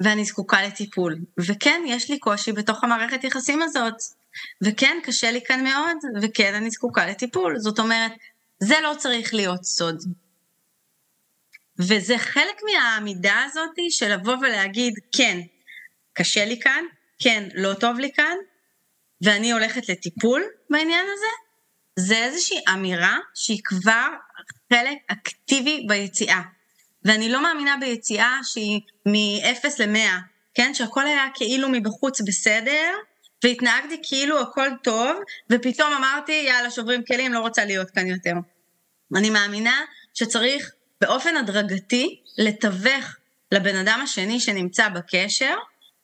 ואני 0.00 0.24
זקוקה 0.24 0.62
לטיפול. 0.62 1.16
וכן, 1.38 1.82
יש 1.86 2.10
לי 2.10 2.18
קושי 2.18 2.52
בתוך 2.52 2.84
המערכת 2.84 3.24
יחסים 3.24 3.62
הזאת. 3.62 3.94
וכן, 4.62 4.98
קשה 5.04 5.30
לי 5.30 5.40
כאן 5.44 5.64
מאוד, 5.64 5.96
וכן, 6.22 6.54
אני 6.54 6.70
זקוקה 6.70 7.06
לטיפול. 7.06 7.58
זאת 7.58 7.78
אומרת, 7.78 8.12
זה 8.58 8.74
לא 8.82 8.94
צריך 8.98 9.34
להיות 9.34 9.64
סוד. 9.64 9.96
וזה 11.78 12.18
חלק 12.18 12.60
מהעמידה 12.64 13.42
הזאת 13.44 13.70
של 13.90 14.14
לבוא 14.14 14.36
ולהגיד, 14.36 14.94
כן, 15.16 15.40
קשה 16.12 16.44
לי 16.44 16.60
כאן, 16.60 16.84
כן, 17.18 17.48
לא 17.54 17.74
טוב 17.74 17.98
לי 17.98 18.12
כאן, 18.12 18.36
ואני 19.22 19.52
הולכת 19.52 19.88
לטיפול 19.88 20.42
בעניין 20.70 21.06
הזה, 21.14 21.43
זה 21.96 22.16
איזושהי 22.24 22.58
אמירה 22.72 23.18
שהיא 23.34 23.60
כבר 23.64 24.08
חלק 24.72 24.98
אקטיבי 25.06 25.84
ביציאה. 25.88 26.40
ואני 27.04 27.28
לא 27.28 27.42
מאמינה 27.42 27.76
ביציאה 27.80 28.38
שהיא 28.44 28.80
מ-0 29.06 29.68
ל-100, 29.78 30.10
כן? 30.54 30.74
שהכל 30.74 31.06
היה 31.06 31.26
כאילו 31.34 31.68
מבחוץ 31.68 32.20
בסדר, 32.20 32.92
והתנהגתי 33.44 34.00
כאילו 34.02 34.40
הכל 34.40 34.68
טוב, 34.82 35.16
ופתאום 35.50 35.92
אמרתי, 35.92 36.44
יאללה, 36.48 36.70
שוברים 36.70 37.04
כלים, 37.04 37.32
לא 37.32 37.38
רוצה 37.38 37.64
להיות 37.64 37.90
כאן 37.90 38.06
יותר. 38.06 38.32
אני 39.16 39.30
מאמינה 39.30 39.80
שצריך 40.14 40.70
באופן 41.00 41.36
הדרגתי 41.36 42.20
לתווך 42.38 43.16
לבן 43.52 43.76
אדם 43.76 44.00
השני 44.02 44.40
שנמצא 44.40 44.88
בקשר, 44.88 45.54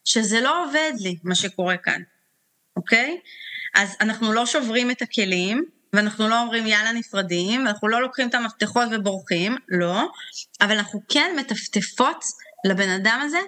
שזה 0.04 0.40
לא 0.40 0.64
עובד 0.64 0.92
לי, 1.00 1.16
מה 1.24 1.34
שקורה 1.34 1.76
כאן, 1.76 2.02
אוקיי? 2.76 3.20
אז 3.74 3.96
אנחנו 4.00 4.32
לא 4.32 4.46
שוברים 4.46 4.90
את 4.90 5.02
הכלים, 5.02 5.64
ואנחנו 5.92 6.28
לא 6.28 6.40
אומרים 6.40 6.66
יאללה 6.66 6.92
נפרדים, 6.92 7.66
ואנחנו 7.66 7.88
לא 7.88 8.02
לוקחים 8.02 8.28
את 8.28 8.34
המפתחות 8.34 8.88
ובורחים, 8.92 9.56
לא, 9.68 10.02
אבל 10.60 10.76
אנחנו 10.76 11.00
כן 11.08 11.36
מטפטפות 11.38 12.24
לבן 12.64 12.88
אדם 12.88 13.20
הזה, 13.24 13.38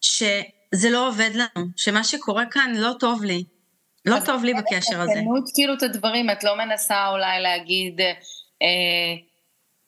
שזה 0.00 0.90
לא 0.90 1.08
עובד 1.08 1.30
לנו, 1.34 1.66
שמה 1.76 2.04
שקורה 2.04 2.44
כאן 2.50 2.72
לא 2.76 2.92
טוב 3.00 3.24
לי. 3.24 3.44
לא 4.06 4.16
טוב 4.26 4.44
לי 4.44 4.54
בקשר 4.54 5.00
הזה. 5.00 5.12
אז 5.12 5.52
כאילו 5.54 5.74
את 5.74 5.82
הדברים, 5.82 6.30
את 6.30 6.44
לא 6.44 6.56
מנסה 6.58 7.08
אולי 7.08 7.40
להגיד, 7.40 8.00
אה, 8.62 8.66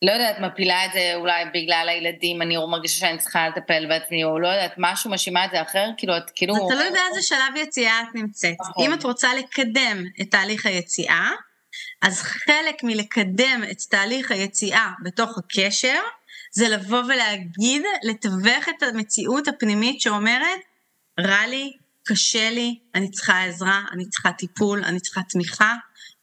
לא 0.02 0.12
יודעת, 0.12 0.38
מפילה 0.40 0.86
את 0.86 0.92
זה 0.92 1.12
אולי 1.14 1.44
בגלל 1.54 1.86
הילדים, 1.88 2.42
אני 2.42 2.56
מרגישה 2.56 3.00
שאני 3.00 3.18
צריכה 3.18 3.48
לטפל 3.48 3.86
בעצמי, 3.88 4.24
או 4.24 4.38
לא 4.38 4.48
יודעת, 4.48 4.74
משהו 4.78 5.10
מאשימה 5.10 5.44
את 5.44 5.50
זה 5.50 5.62
אחר, 5.62 5.86
כאילו, 5.96 6.16
את 6.16 6.30
כאילו... 6.34 6.54
זה 6.54 6.60
תלוי 6.68 6.90
באיזה 6.90 7.22
שלב 7.22 7.56
יציאה 7.56 8.00
את 8.02 8.14
נמצאת. 8.14 8.54
נכון. 8.60 8.84
אם 8.84 8.94
את 8.94 9.04
רוצה 9.04 9.28
לקדם 9.34 10.04
את 10.20 10.30
תהליך 10.30 10.66
היציאה, 10.66 11.30
אז 12.02 12.22
חלק 12.22 12.84
מלקדם 12.84 13.62
את 13.70 13.76
תהליך 13.90 14.30
היציאה 14.30 14.90
בתוך 15.02 15.38
הקשר, 15.38 15.98
זה 16.52 16.68
לבוא 16.68 17.02
ולהגיד, 17.02 17.82
לתווך 18.02 18.68
את 18.68 18.82
המציאות 18.82 19.48
הפנימית 19.48 20.00
שאומרת, 20.00 20.60
רע 21.20 21.46
לי, 21.46 21.72
קשה 22.04 22.50
לי, 22.50 22.78
אני 22.94 23.10
צריכה 23.10 23.44
עזרה, 23.44 23.82
אני 23.92 24.08
צריכה 24.08 24.32
טיפול, 24.32 24.84
אני 24.84 25.00
צריכה 25.00 25.20
תמיכה, 25.28 25.74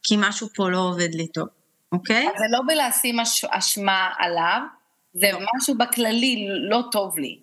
כי 0.04 0.16
משהו 0.18 0.48
פה 0.56 0.70
לא 0.70 0.78
עובד 0.78 1.16
לי 1.16 1.28
טוב, 1.28 1.48
אוקיי? 1.92 2.28
זה 2.38 2.46
לא 2.52 2.60
בלשים 2.68 3.16
אשמה 3.50 4.10
עליו, 4.18 4.62
זה 5.14 5.28
לא. 5.32 5.40
משהו 5.56 5.78
בכללי 5.78 6.48
לא 6.70 6.84
טוב 6.92 7.20
לי. 7.20 7.40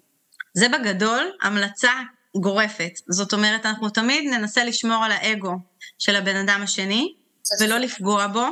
זה 0.55 0.69
בגדול 0.69 1.31
המלצה 1.43 1.93
גורפת. 2.37 2.93
זאת 3.09 3.33
אומרת, 3.33 3.67
אנחנו 3.67 3.91
תמיד 3.91 4.25
ננסה 4.35 4.65
לשמור 4.65 5.05
על 5.05 5.13
האגו 5.13 5.53
של 5.99 6.17
הבן 6.17 6.37
אדם 6.37 6.61
השני, 6.63 7.15
ולא 7.61 7.79
לפגוע 7.79 8.27
בו, 8.27 8.47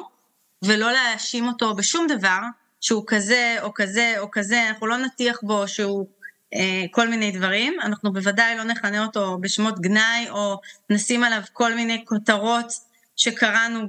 ולא 0.65 0.93
להאשים 0.93 1.49
אותו 1.49 1.75
בשום 1.75 2.07
דבר, 2.07 2.39
שהוא 2.81 3.05
כזה 3.07 3.57
או 3.63 3.75
כזה 3.75 4.15
או 4.19 4.31
כזה, 4.33 4.69
אנחנו 4.69 4.87
לא 4.87 4.97
נטיח 4.97 5.39
בו 5.43 5.69
שהוא 5.69 6.07
אה, 6.55 6.85
כל 6.91 7.09
מיני 7.09 7.31
דברים, 7.31 7.81
אנחנו 7.83 8.13
בוודאי 8.13 8.57
לא 8.57 8.65
נכנה 8.65 9.05
אותו 9.05 9.39
בשמות 9.41 9.81
גנאי, 9.81 10.31
או 10.31 10.61
נשים 10.91 11.25
עליו 11.25 11.43
כל 11.53 11.75
מיני 11.75 12.05
כותרות 12.07 12.73
שקראנו 13.17 13.81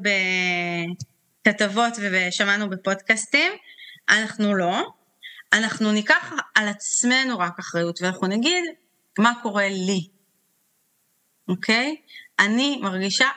בכתבות 1.42 1.94
ושמענו 2.12 2.70
בפודקאסטים, 2.70 3.52
אנחנו 4.10 4.56
לא. 4.56 4.92
אנחנו 5.54 5.92
ניקח 5.92 6.34
על 6.56 6.68
עצמנו 6.68 7.40
רק 7.40 7.60
אחריות, 7.60 8.02
ואנחנו 8.02 8.28
נגיד 8.28 8.64
מה 9.20 9.34
קורה 9.42 9.70
לי, 9.70 10.08
אוקיי? 11.48 11.96
אני 12.40 12.80
מרגישה 12.82 13.28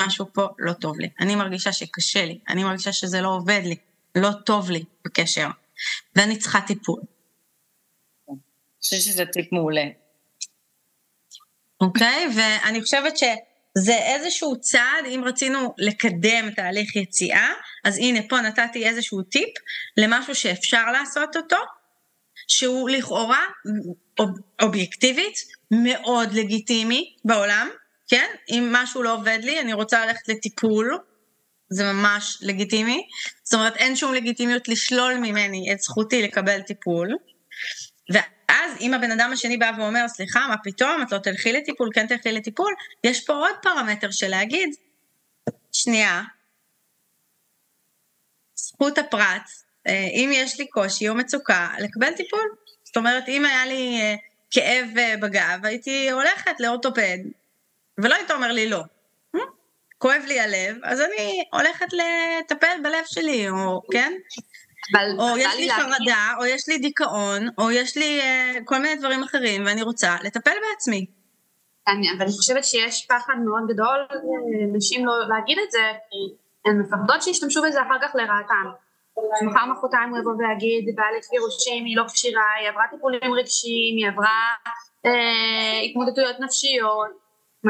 שמשהו 0.00 0.26
פה 0.32 0.48
לא 0.58 0.72
טוב 0.72 1.00
לי, 1.00 1.08
אני 1.20 1.36
מרגישה 1.36 1.72
שקשה 1.72 2.24
לי, 2.24 2.38
אני 2.48 2.64
מרגישה 2.64 2.92
שזה 2.92 3.20
לא 3.20 3.28
עובד 3.28 3.60
לי, 3.64 3.76
לא 4.14 4.30
טוב 4.46 4.70
לי 4.70 4.84
בקשר, 5.04 5.48
ואני 6.16 6.38
צריכה 6.38 6.60
טיפול. 6.60 7.00
אני 8.28 8.38
חושבת 8.82 9.00
שזה 9.00 9.24
טיפ 9.32 9.52
מעולה. 9.52 9.84
אוקיי? 11.80 12.26
ואני 12.36 12.82
חושבת 12.82 13.16
שזה 13.16 13.94
איזשהו 13.94 14.60
צעד, 14.60 15.04
אם 15.06 15.22
רצינו 15.26 15.74
לקדם 15.78 16.50
תהליך 16.50 16.96
יציאה, 16.96 17.52
אז 17.84 17.98
הנה, 17.98 18.20
פה 18.28 18.40
נתתי 18.40 18.88
איזשהו 18.88 19.22
טיפ 19.22 19.50
למשהו 19.96 20.34
שאפשר 20.34 20.90
לעשות 20.92 21.36
אותו, 21.36 21.56
שהוא 22.48 22.90
לכאורה 22.90 23.44
אובייקטיבית 24.62 25.34
מאוד 25.70 26.32
לגיטימי 26.32 27.16
בעולם, 27.24 27.70
כן? 28.10 28.26
אם 28.50 28.68
משהו 28.72 29.02
לא 29.02 29.14
עובד 29.14 29.38
לי, 29.42 29.60
אני 29.60 29.72
רוצה 29.72 30.06
ללכת 30.06 30.28
לטיפול, 30.28 30.98
זה 31.70 31.92
ממש 31.92 32.38
לגיטימי. 32.42 33.02
זאת 33.42 33.54
אומרת, 33.54 33.76
אין 33.76 33.96
שום 33.96 34.14
לגיטימיות 34.14 34.68
לשלול 34.68 35.14
ממני 35.14 35.72
את 35.72 35.78
זכותי 35.78 36.22
לקבל 36.22 36.60
טיפול. 36.60 37.08
ואז 38.12 38.72
אם 38.80 38.94
הבן 38.94 39.10
אדם 39.10 39.30
השני 39.32 39.56
בא 39.56 39.70
ואומר, 39.78 40.08
סליחה, 40.08 40.46
מה 40.48 40.56
פתאום, 40.64 41.02
את 41.02 41.12
לא 41.12 41.18
תלכי 41.18 41.52
לטיפול, 41.52 41.88
כן 41.94 42.06
תלכי 42.06 42.32
לטיפול, 42.32 42.74
יש 43.04 43.24
פה 43.24 43.32
עוד 43.32 43.54
פרמטר 43.62 44.10
של 44.10 44.28
להגיד, 44.28 44.68
שנייה, 45.72 46.22
זכות 48.54 48.98
הפרט, 48.98 49.42
אה, 49.86 50.08
אם 50.12 50.30
יש 50.32 50.60
לי 50.60 50.66
קושי 50.66 51.08
או 51.08 51.14
מצוקה, 51.14 51.68
לקבל 51.78 52.12
טיפול. 52.16 52.48
זאת 52.84 52.96
אומרת, 52.96 53.28
אם 53.28 53.44
היה 53.44 53.66
לי 53.66 54.00
אה, 54.00 54.14
כאב 54.50 54.98
אה, 54.98 55.14
בגב, 55.22 55.60
הייתי 55.62 56.10
הולכת 56.10 56.60
לאורתופד, 56.60 57.18
ולא 57.98 58.14
היית 58.14 58.30
אומר 58.30 58.52
לי 58.52 58.70
לא. 58.70 58.80
כואב 60.02 60.22
לי 60.26 60.40
הלב, 60.40 60.76
אז 60.84 61.00
אני 61.00 61.44
הולכת 61.52 61.86
לטפל 61.92 62.76
בלב 62.82 63.04
שלי, 63.04 63.50
או 63.50 63.82
כן? 63.92 64.12
או 65.18 65.38
יש 65.38 65.56
לי 65.56 65.70
חרדה. 65.70 66.34
או 66.38 66.46
יש 66.46 66.68
לי 66.68 66.78
דיכאון, 66.78 67.48
או 67.58 67.70
יש 67.70 67.96
לי 67.96 68.20
uh, 68.20 68.64
כל 68.64 68.78
מיני 68.78 68.96
דברים 68.96 69.22
אחרים, 69.22 69.66
ואני 69.66 69.82
רוצה 69.82 70.16
לטפל 70.24 70.56
בעצמי. 70.68 71.06
אני, 71.88 72.12
אבל 72.12 72.22
אני 72.22 72.32
חושבת 72.32 72.64
שיש 72.64 73.06
פחד 73.06 73.34
מאוד 73.44 73.62
גדול 73.68 74.06
לנשים 74.62 75.06
לא 75.06 75.12
להגיד 75.28 75.58
את 75.66 75.70
זה, 75.70 75.92
כי 76.10 76.34
הן 76.70 76.80
מפחדות 76.80 77.22
שישתמשו 77.22 77.62
בזה 77.62 77.82
אחר 77.82 77.98
כך 78.02 78.14
לרעתן. 78.14 78.66
מחר 79.46 79.66
מחרתיים 79.66 80.10
הוא 80.10 80.18
יבוא 80.18 80.32
ויגיד, 80.38 80.96
בעלת 80.96 81.24
גירושים, 81.30 81.84
היא 81.84 81.96
לא 81.96 82.04
כשירה, 82.12 82.50
היא 82.60 82.68
עברה 82.68 82.84
טיפולים 82.90 83.34
רגשיים, 83.34 83.96
היא 83.96 84.08
עברה 84.08 84.38
אה, 85.06 85.80
התמודדויות 85.84 86.36
נפשיות, 86.40 87.10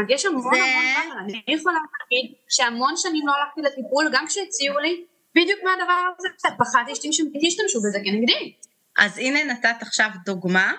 יש 0.08 0.26
המון 0.26 0.42
זה... 0.54 0.62
המון 0.62 0.94
פחד, 0.94 1.16
אני 1.18 1.54
יכולה 1.54 1.74
להגיד 1.74 2.34
שהמון 2.48 2.94
שנים 2.96 3.26
לא 3.26 3.32
הלכתי 3.32 3.60
לטיפול, 3.60 4.10
גם 4.12 4.26
כשהציעו 4.26 4.78
לי, 4.78 5.04
בדיוק 5.34 5.60
מהדבר 5.64 6.00
הזה, 6.18 6.28
פחדתי 6.58 6.94
שתשתמשו 6.94 7.78
בזה 7.78 7.98
כנגדי. 8.04 8.52
אז 8.98 9.18
הנה 9.18 9.44
נתת 9.44 9.76
עכשיו 9.80 10.08
דוגמה 10.24 10.72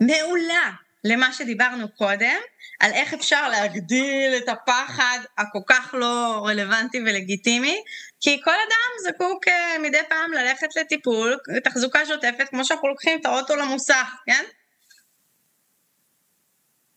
מעולה 0.00 0.70
למה 1.04 1.32
שדיברנו 1.32 1.86
קודם, 1.88 2.36
על 2.80 2.92
איך 2.92 3.14
אפשר 3.14 3.48
להגדיל 3.48 4.34
את 4.36 4.48
הפחד 4.48 5.18
הכל 5.38 5.58
כך 5.66 5.94
לא 5.98 6.44
רלוונטי 6.46 7.00
ולגיטימי, 7.00 7.82
כי 8.20 8.40
כל 8.44 8.50
אדם 8.50 9.12
זקוק 9.12 9.48
אה, 9.48 9.76
מדי 9.82 9.98
פעם 10.08 10.32
ללכת 10.32 10.76
לטיפול, 10.76 11.38
תחזוקה 11.64 12.06
שוטפת, 12.06 12.48
כמו 12.48 12.64
שאנחנו 12.64 12.88
לוקחים 12.88 13.20
את 13.20 13.26
האוטו 13.26 13.56
למוסך, 13.56 14.14
כן? 14.26 14.44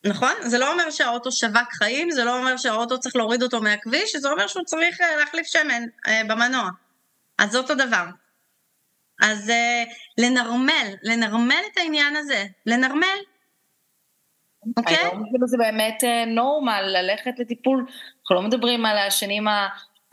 נכון? 0.06 0.34
זה 0.42 0.58
לא 0.58 0.72
אומר 0.72 0.92
שהאוטו 0.92 1.32
שווק 1.32 1.74
חיים, 1.74 2.12
זה 2.12 2.24
לא 2.24 2.38
אומר 2.38 2.58
שהאוטו 2.58 3.00
צריך 3.00 3.16
להוריד 3.16 3.44
אותו 3.44 3.62
מהכביש, 3.62 4.16
זה 4.16 4.30
אומר 4.30 4.48
שהוא 4.48 4.64
צריך 4.64 5.02
אה, 5.02 5.16
להחליף 5.16 5.48
שמן 5.48 5.84
אה, 6.08 6.22
במנוע. 6.28 6.70
אז 7.38 7.52
זה 7.52 7.58
אותו 7.58 7.76
דבר. 7.76 8.06
אז 9.22 9.50
אה, 9.50 9.84
לנרמל, 10.18 10.88
לנרמל 11.04 11.62
את 11.74 11.78
העניין 11.78 12.16
הזה, 12.16 12.46
לנרמל. 12.66 13.18
אוקיי? 14.78 14.98
היום 14.98 15.24
כאילו 15.30 15.48
זה 15.48 15.58
באמת 15.58 16.04
אה, 16.04 16.26
נורמל 16.26 16.82
ללכת 16.82 17.40
לטיפול, 17.40 17.86
אנחנו 18.22 18.36
לא 18.36 18.42
מדברים 18.42 18.86
על 18.86 18.98
השנים 18.98 19.48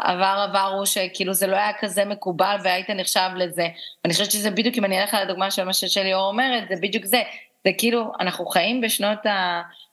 העבר 0.01 0.47
עברו 0.49 0.87
שכאילו 0.87 1.35
זה 1.35 1.47
לא 1.47 1.57
היה 1.57 1.73
כזה 1.81 2.05
מקובל 2.05 2.57
והיית 2.65 2.91
נחשב 2.91 3.31
לזה. 3.37 3.69
אני 4.05 4.13
חושבת 4.13 4.31
שזה 4.31 4.51
בדיוק, 4.51 4.79
אם 4.79 4.85
אני 4.85 5.01
אלך 5.01 5.15
על 5.15 5.23
הדוגמה 5.23 5.51
של 5.51 5.65
מה 5.65 5.73
שליאור 5.73 6.29
אומרת, 6.29 6.65
זה 6.69 6.75
בדיוק 6.81 7.05
זה. 7.05 7.23
זה 7.65 7.71
כאילו, 7.79 8.13
אנחנו 8.21 8.47
חיים 8.47 8.81
בשנות 8.81 9.19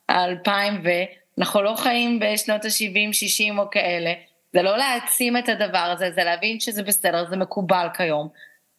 האלפיים 0.09 0.83
ואנחנו 0.83 1.61
לא 1.61 1.75
חיים 1.77 2.19
בשנות 2.19 2.65
ה-70, 2.65 3.13
60 3.13 3.59
או 3.59 3.69
כאלה. 3.69 4.13
זה 4.53 4.61
לא 4.61 4.77
להעצים 4.77 5.37
את 5.37 5.49
הדבר 5.49 5.77
הזה, 5.77 6.11
זה 6.11 6.23
להבין 6.23 6.59
שזה 6.59 6.83
בסדר, 6.83 7.25
זה 7.29 7.37
מקובל 7.37 7.87
כיום. 7.97 8.29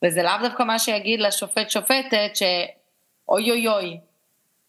וזה 0.05 0.23
לאו 0.23 0.33
דווקא 0.43 0.63
מה 0.63 0.79
שיגיד 0.79 1.21
לשופט 1.21 1.71
שופטת 1.71 2.31
שאוי 2.35 3.51
אוי 3.51 3.69
אוי. 3.69 4.01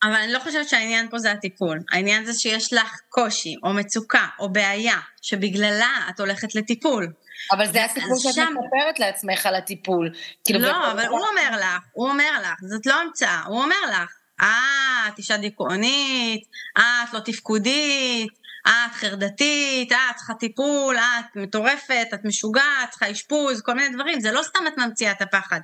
אבל 0.03 0.15
אני 0.15 0.31
לא 0.31 0.39
חושבת 0.39 0.69
שהעניין 0.69 1.09
פה 1.09 1.17
זה 1.17 1.31
הטיפול. 1.31 1.79
העניין 1.91 2.25
זה 2.25 2.33
שיש 2.33 2.73
לך 2.73 2.99
קושי, 3.09 3.55
או 3.63 3.73
מצוקה, 3.73 4.27
או 4.39 4.49
בעיה, 4.49 4.97
שבגללה 5.21 5.91
את 6.09 6.19
הולכת 6.19 6.55
לטיפול. 6.55 7.13
אבל 7.51 7.71
זה 7.71 7.85
הסיפור 7.85 8.19
שאת 8.19 8.33
שם... 8.33 8.53
מספרת 8.63 8.99
לעצמך 8.99 9.45
על 9.45 9.55
הטיפול. 9.55 10.13
כאילו 10.45 10.59
לא, 10.59 10.91
אבל 10.91 11.05
הוא 11.05 11.19
אומר 11.19 11.57
לך, 11.59 11.83
הוא 11.93 12.09
אומר 12.09 12.41
לך, 12.41 12.55
זאת 12.61 12.85
לא 12.85 12.93
המצאה, 13.01 13.43
הוא 13.47 13.63
אומר 13.63 13.75
לך, 13.91 14.09
אה, 14.41 15.07
את 15.07 15.17
אישה 15.17 15.37
דיכאונית, 15.37 16.43
אה, 16.77 17.03
את 17.03 17.13
לא 17.13 17.19
תפקודית, 17.19 18.29
אה, 18.67 18.85
את 18.85 18.95
חרדתית, 18.95 19.91
אה, 19.91 20.09
את 20.11 20.15
צריכה 20.15 20.33
טיפול, 20.33 20.97
אה, 20.97 21.19
את 21.19 21.35
מטורפת, 21.35 22.07
את 22.13 22.25
משוגעת, 22.25 22.89
צריכה 22.89 23.11
אשפוז, 23.11 23.61
כל 23.61 23.73
מיני 23.73 23.95
דברים, 23.95 24.19
זה 24.19 24.31
לא 24.31 24.43
סתם 24.43 24.67
את 24.67 24.77
ממציאה 24.77 25.11
את 25.11 25.21
הפחד. 25.21 25.59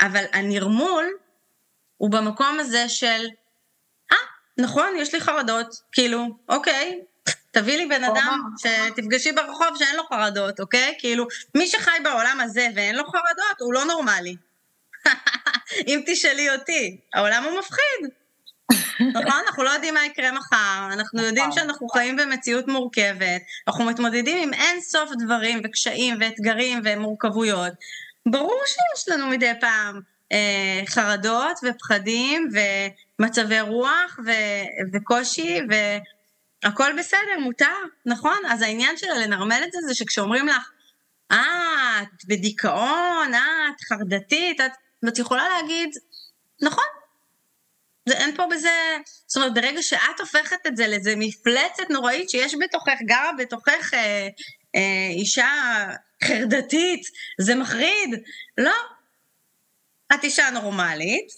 אבל 0.00 0.24
הנרמול 0.32 1.04
הוא 1.96 2.10
במקום 2.10 2.60
הזה 2.60 2.88
של, 2.88 3.26
אה, 4.12 4.16
נכון, 4.58 4.96
יש 4.96 5.14
לי 5.14 5.20
חרדות, 5.20 5.74
כאילו, 5.92 6.26
אוקיי, 6.48 7.00
תביא 7.60 7.76
לי 7.76 7.86
בן 7.86 8.04
אדם 8.04 8.42
שתפגשי 8.58 9.32
ברחוב 9.32 9.68
שאין 9.78 9.96
לו 9.96 10.02
חרדות, 10.08 10.60
אוקיי? 10.60 10.94
כאילו, 10.98 11.26
מי 11.54 11.66
שחי 11.66 11.98
בעולם 12.04 12.38
הזה 12.40 12.68
ואין 12.74 12.96
לו 12.96 13.04
חרדות, 13.04 13.60
הוא 13.60 13.74
לא 13.74 13.84
נורמלי. 13.84 14.36
אם 15.88 16.00
תשאלי 16.06 16.50
אותי, 16.50 17.00
העולם 17.14 17.44
הוא 17.44 17.58
מפחיד. 17.58 18.10
נכון? 19.14 19.40
אנחנו 19.46 19.62
לא 19.62 19.70
יודעים 19.70 19.94
מה 19.94 20.06
יקרה 20.06 20.32
מחר, 20.32 20.88
אנחנו 20.92 21.22
יודעים 21.22 21.48
נכון. 21.48 21.60
שאנחנו 21.60 21.88
חיים 21.88 22.16
במציאות 22.16 22.68
מורכבת, 22.68 23.42
אנחנו 23.68 23.84
מתמודדים 23.84 24.38
עם 24.42 24.54
אין 24.54 24.80
סוף 24.80 25.10
דברים 25.18 25.60
וקשיים 25.64 26.16
ואתגרים 26.20 26.80
ומורכבויות. 26.84 27.72
ברור 28.26 28.62
שיש 28.66 29.08
לנו 29.08 29.26
מדי 29.26 29.52
פעם 29.60 30.00
אה, 30.32 30.82
חרדות 30.86 31.58
ופחדים 31.62 32.48
ומצבי 33.18 33.60
רוח 33.60 34.18
ו- 34.26 34.92
וקושי 34.92 35.60
והכל 36.64 36.92
בסדר, 36.98 37.38
מותר, 37.40 37.76
נכון? 38.06 38.38
אז 38.48 38.62
העניין 38.62 38.96
של 38.96 39.06
לנרמל 39.12 39.62
את 39.66 39.72
זה 39.72 39.78
זה 39.86 39.94
שכשאומרים 39.94 40.48
לך, 40.48 40.70
אה, 41.32 42.02
את 42.02 42.24
בדיכאון, 42.24 43.34
אה, 43.34 43.68
את 43.68 43.80
חרדתית, 43.80 44.60
את... 44.60 44.70
ואת 45.02 45.18
יכולה 45.18 45.48
להגיד, 45.48 45.90
נכון, 46.62 46.84
זה, 48.08 48.14
אין 48.14 48.36
פה 48.36 48.46
בזה, 48.50 48.96
זאת 49.26 49.36
אומרת, 49.36 49.54
ברגע 49.54 49.82
שאת 49.82 50.20
הופכת 50.20 50.66
את 50.66 50.76
זה 50.76 50.88
לאיזה 50.88 51.14
מפלצת 51.16 51.90
נוראית 51.90 52.30
שיש 52.30 52.54
בתוכך, 52.60 52.96
גרה 53.06 53.30
בתוכך 53.38 53.94
אה, 53.94 54.28
אה, 54.76 55.08
אישה 55.10 55.50
חרדתית, 56.24 57.02
זה 57.40 57.54
מחריד. 57.54 58.22
לא. 58.58 58.74
את 60.14 60.24
אישה 60.24 60.50
נורמלית, 60.50 61.28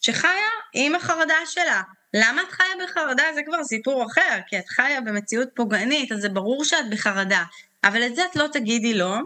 שחיה 0.00 0.48
עם 0.72 0.94
החרדה 0.94 1.38
שלה. 1.46 1.82
למה 2.14 2.42
את 2.42 2.52
חיה 2.52 2.66
בחרדה? 2.84 3.24
זה 3.34 3.40
כבר 3.46 3.64
סיפור 3.64 4.06
אחר, 4.06 4.40
כי 4.46 4.58
את 4.58 4.68
חיה 4.68 5.00
במציאות 5.00 5.48
פוגענית, 5.54 6.12
אז 6.12 6.20
זה 6.20 6.28
ברור 6.28 6.64
שאת 6.64 6.90
בחרדה. 6.90 7.44
אבל 7.84 8.06
את 8.06 8.16
זה 8.16 8.24
את 8.24 8.36
לא 8.36 8.46
תגידי 8.52 8.94
לא, 8.94 9.16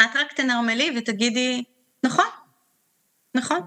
את 0.00 0.16
רק 0.16 0.32
תנרמלי 0.32 0.98
ותגידי, 0.98 1.64
נכון, 2.04 2.26
נכון. 3.34 3.60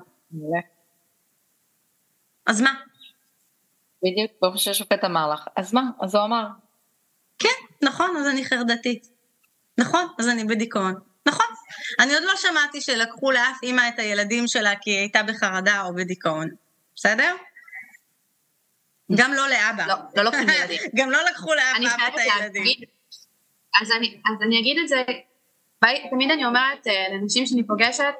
אז 2.45 2.61
מה? 2.61 2.74
בדיוק, 4.03 4.32
כמו 4.39 4.57
שהשופט 4.57 5.03
אמר 5.03 5.34
לך. 5.34 5.47
אז 5.55 5.74
מה? 5.74 5.82
אז 6.01 6.16
הוא 6.16 6.24
אמר. 6.24 6.47
כן, 7.39 7.49
נכון, 7.84 8.18
אז 8.18 8.28
אני 8.28 8.45
חרדתית. 8.45 9.07
נכון, 9.78 10.07
אז 10.20 10.28
אני 10.28 10.43
בדיכאון. 10.43 10.93
נכון. 11.26 11.45
אני 11.99 12.13
עוד 12.13 12.24
לא 12.24 12.34
שמעתי 12.36 12.82
שלקחו 12.82 13.32
לאף 13.32 13.57
אימא 13.63 13.82
את 13.88 13.99
הילדים 13.99 14.47
שלה 14.47 14.74
כי 14.82 14.91
היא 14.91 14.99
הייתה 14.99 15.24
בחרדה 15.24 15.82
או 15.82 15.95
בדיכאון. 15.95 16.49
בסדר? 16.95 17.36
גם 19.12 19.34
לא 19.34 19.47
לאבא. 19.49 19.86
לא, 19.88 19.95
לא 20.16 20.24
לוקחים 20.24 20.49
ילדים. 20.49 20.80
גם 20.97 21.12
לא 21.12 21.20
לקחו 21.30 21.53
לאף 21.53 21.76
אני 21.76 21.86
אבא 21.86 22.08
את 22.08 22.14
הילדים. 22.18 22.88
אז 23.82 23.91
אני, 23.97 24.18
אז 24.26 24.41
אני 24.41 24.60
אגיד 24.60 24.78
את 24.80 24.88
זה, 24.88 25.03
תמיד 26.10 26.32
אני 26.32 26.45
אומרת 26.45 26.88
אה, 26.88 27.06
לנשים 27.12 27.45
שאני 27.45 27.68
פוגשת, 27.68 28.14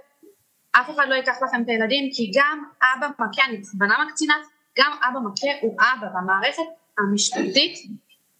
אף 0.72 0.90
אחד 0.90 1.06
לא 1.10 1.16
ייקח 1.16 1.36
לכם 1.48 1.62
את 1.62 1.70
הילדים, 1.70 2.10
כי 2.14 2.32
גם 2.36 2.64
אבא 2.82 3.08
מכה, 3.20 3.46
אני 3.46 3.58
בכוונה 3.58 4.06
מקצינה, 4.06 4.36
גם 4.80 4.92
אבא 5.02 5.20
מכה 5.20 5.48
הוא 5.62 5.78
אבא, 5.82 6.08
והמערכת 6.16 6.64
המשפטית 7.00 7.78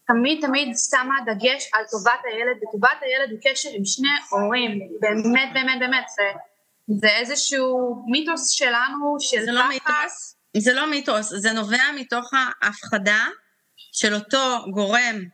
תמיד 0.06 0.46
תמיד 0.46 0.76
שמה 0.90 1.14
דגש 1.26 1.70
על 1.72 1.84
טובת 1.90 2.20
הילד, 2.24 2.56
וטובת 2.62 3.02
הילד 3.02 3.30
הוא 3.30 3.38
קשר 3.42 3.68
עם 3.72 3.84
שני 3.84 4.08
הורים, 4.30 4.78
באמת 5.00 5.48
באמת 5.54 5.78
באמת, 5.78 6.04
זה, 6.16 6.22
זה 6.88 7.08
איזשהו 7.08 8.02
מיתוס 8.06 8.50
שלנו, 8.50 9.16
של 9.20 9.40
זה 9.44 9.52
לא. 9.52 9.68
מיתוס, 9.68 10.36
זה 10.56 10.72
לא 10.72 10.90
מיתוס, 10.90 11.32
זה 11.36 11.52
נובע 11.52 11.82
מתוך 11.94 12.30
ההפחדה 12.34 13.26
של 13.92 14.14
אותו 14.14 14.64
גורם 14.72 15.24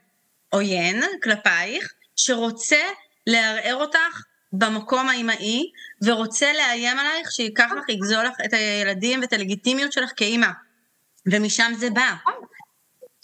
עוין 0.49 1.03
כלפייך, 1.23 1.93
שרוצה 2.15 2.81
לערער 3.27 3.75
אותך 3.75 4.21
במקום 4.53 5.09
האימהי, 5.09 5.63
ורוצה 6.05 6.53
לאיים 6.53 6.99
עלייך 6.99 7.31
שייקח 7.31 7.69
לך, 7.77 7.89
יגזול 7.89 8.25
לך 8.25 8.33
את 8.45 8.53
הילדים 8.53 9.21
ואת 9.21 9.33
הלגיטימיות 9.33 9.91
שלך 9.91 10.11
כאימא. 10.15 10.47
ומשם 11.31 11.71
זה 11.75 11.89
בא. 11.89 12.13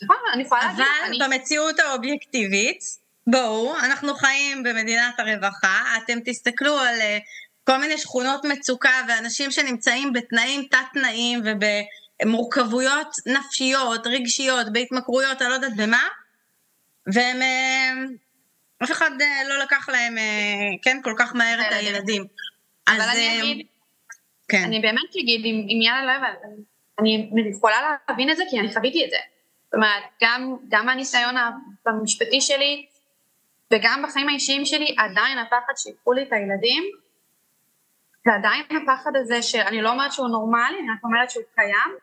נכון, 0.03 0.59
אבל 0.75 1.25
במציאות 1.25 1.79
האובייקטיבית, 1.79 2.79
בואו, 3.27 3.77
אנחנו 3.79 4.15
חיים 4.15 4.63
במדינת 4.63 5.19
הרווחה, 5.19 5.83
אתם 5.97 6.19
תסתכלו 6.25 6.77
על 6.77 7.01
אה, 7.01 7.17
כל 7.69 7.77
מיני 7.77 7.97
שכונות 7.97 8.45
מצוקה 8.45 9.01
ואנשים 9.07 9.51
שנמצאים 9.51 10.13
בתנאים 10.13 10.67
תת-תנאים 10.71 11.39
ובמורכבויות 11.45 13.07
נפשיות, 13.25 14.07
רגשיות, 14.07 14.73
בהתמכרויות, 14.73 15.41
אני 15.41 15.49
לא 15.49 15.53
יודעת 15.53 15.75
במה, 15.75 16.07
והם, 17.13 17.41
אה, 17.41 17.93
אף 18.83 18.91
אחד 18.91 19.11
אה, 19.21 19.49
לא 19.49 19.63
לקח 19.63 19.89
להם, 19.89 20.17
אה, 20.17 20.23
כן, 20.81 20.97
כל 21.03 21.13
כך 21.17 21.35
מהר 21.35 21.61
את 21.61 21.71
הילדים. 21.71 22.25
אבל 22.87 23.01
אז, 23.01 23.17
אני 23.17 23.39
אגיד, 23.39 23.65
כן, 24.49 24.63
אני 24.63 24.79
באמת 24.79 25.15
אגיד 25.21 25.41
עם, 25.43 25.81
יאללה 25.81 26.05
לא 26.05 26.11
הבנתי, 26.11 26.61
אני 26.99 27.49
יכולה 27.51 27.95
להבין 28.09 28.29
את 28.29 28.37
זה 28.37 28.43
כי 28.49 28.59
אני 28.59 28.73
חוויתי 28.73 29.05
את 29.05 29.09
זה. 29.09 29.17
זאת 29.65 29.73
אומרת, 29.73 30.03
גם, 30.23 30.55
גם 30.69 30.85
מהניסיון 30.85 31.35
המשפטי 31.85 32.41
שלי 32.41 32.85
וגם 33.73 34.03
בחיים 34.07 34.29
האישיים 34.29 34.65
שלי, 34.65 34.95
עדיין 34.97 35.37
הפחד 35.37 35.73
שיקחו 35.77 36.13
לי 36.13 36.21
את 36.21 36.33
הילדים, 36.33 36.83
ועדיין 38.25 38.65
הפחד 38.83 39.11
הזה 39.15 39.41
שאני 39.41 39.81
לא 39.81 39.91
אומרת 39.91 40.11
שהוא 40.11 40.27
נורמלי, 40.27 40.79
אני 40.79 40.87
רק 40.97 41.03
אומרת 41.03 41.31
שהוא 41.31 41.43
קיים, 41.55 41.97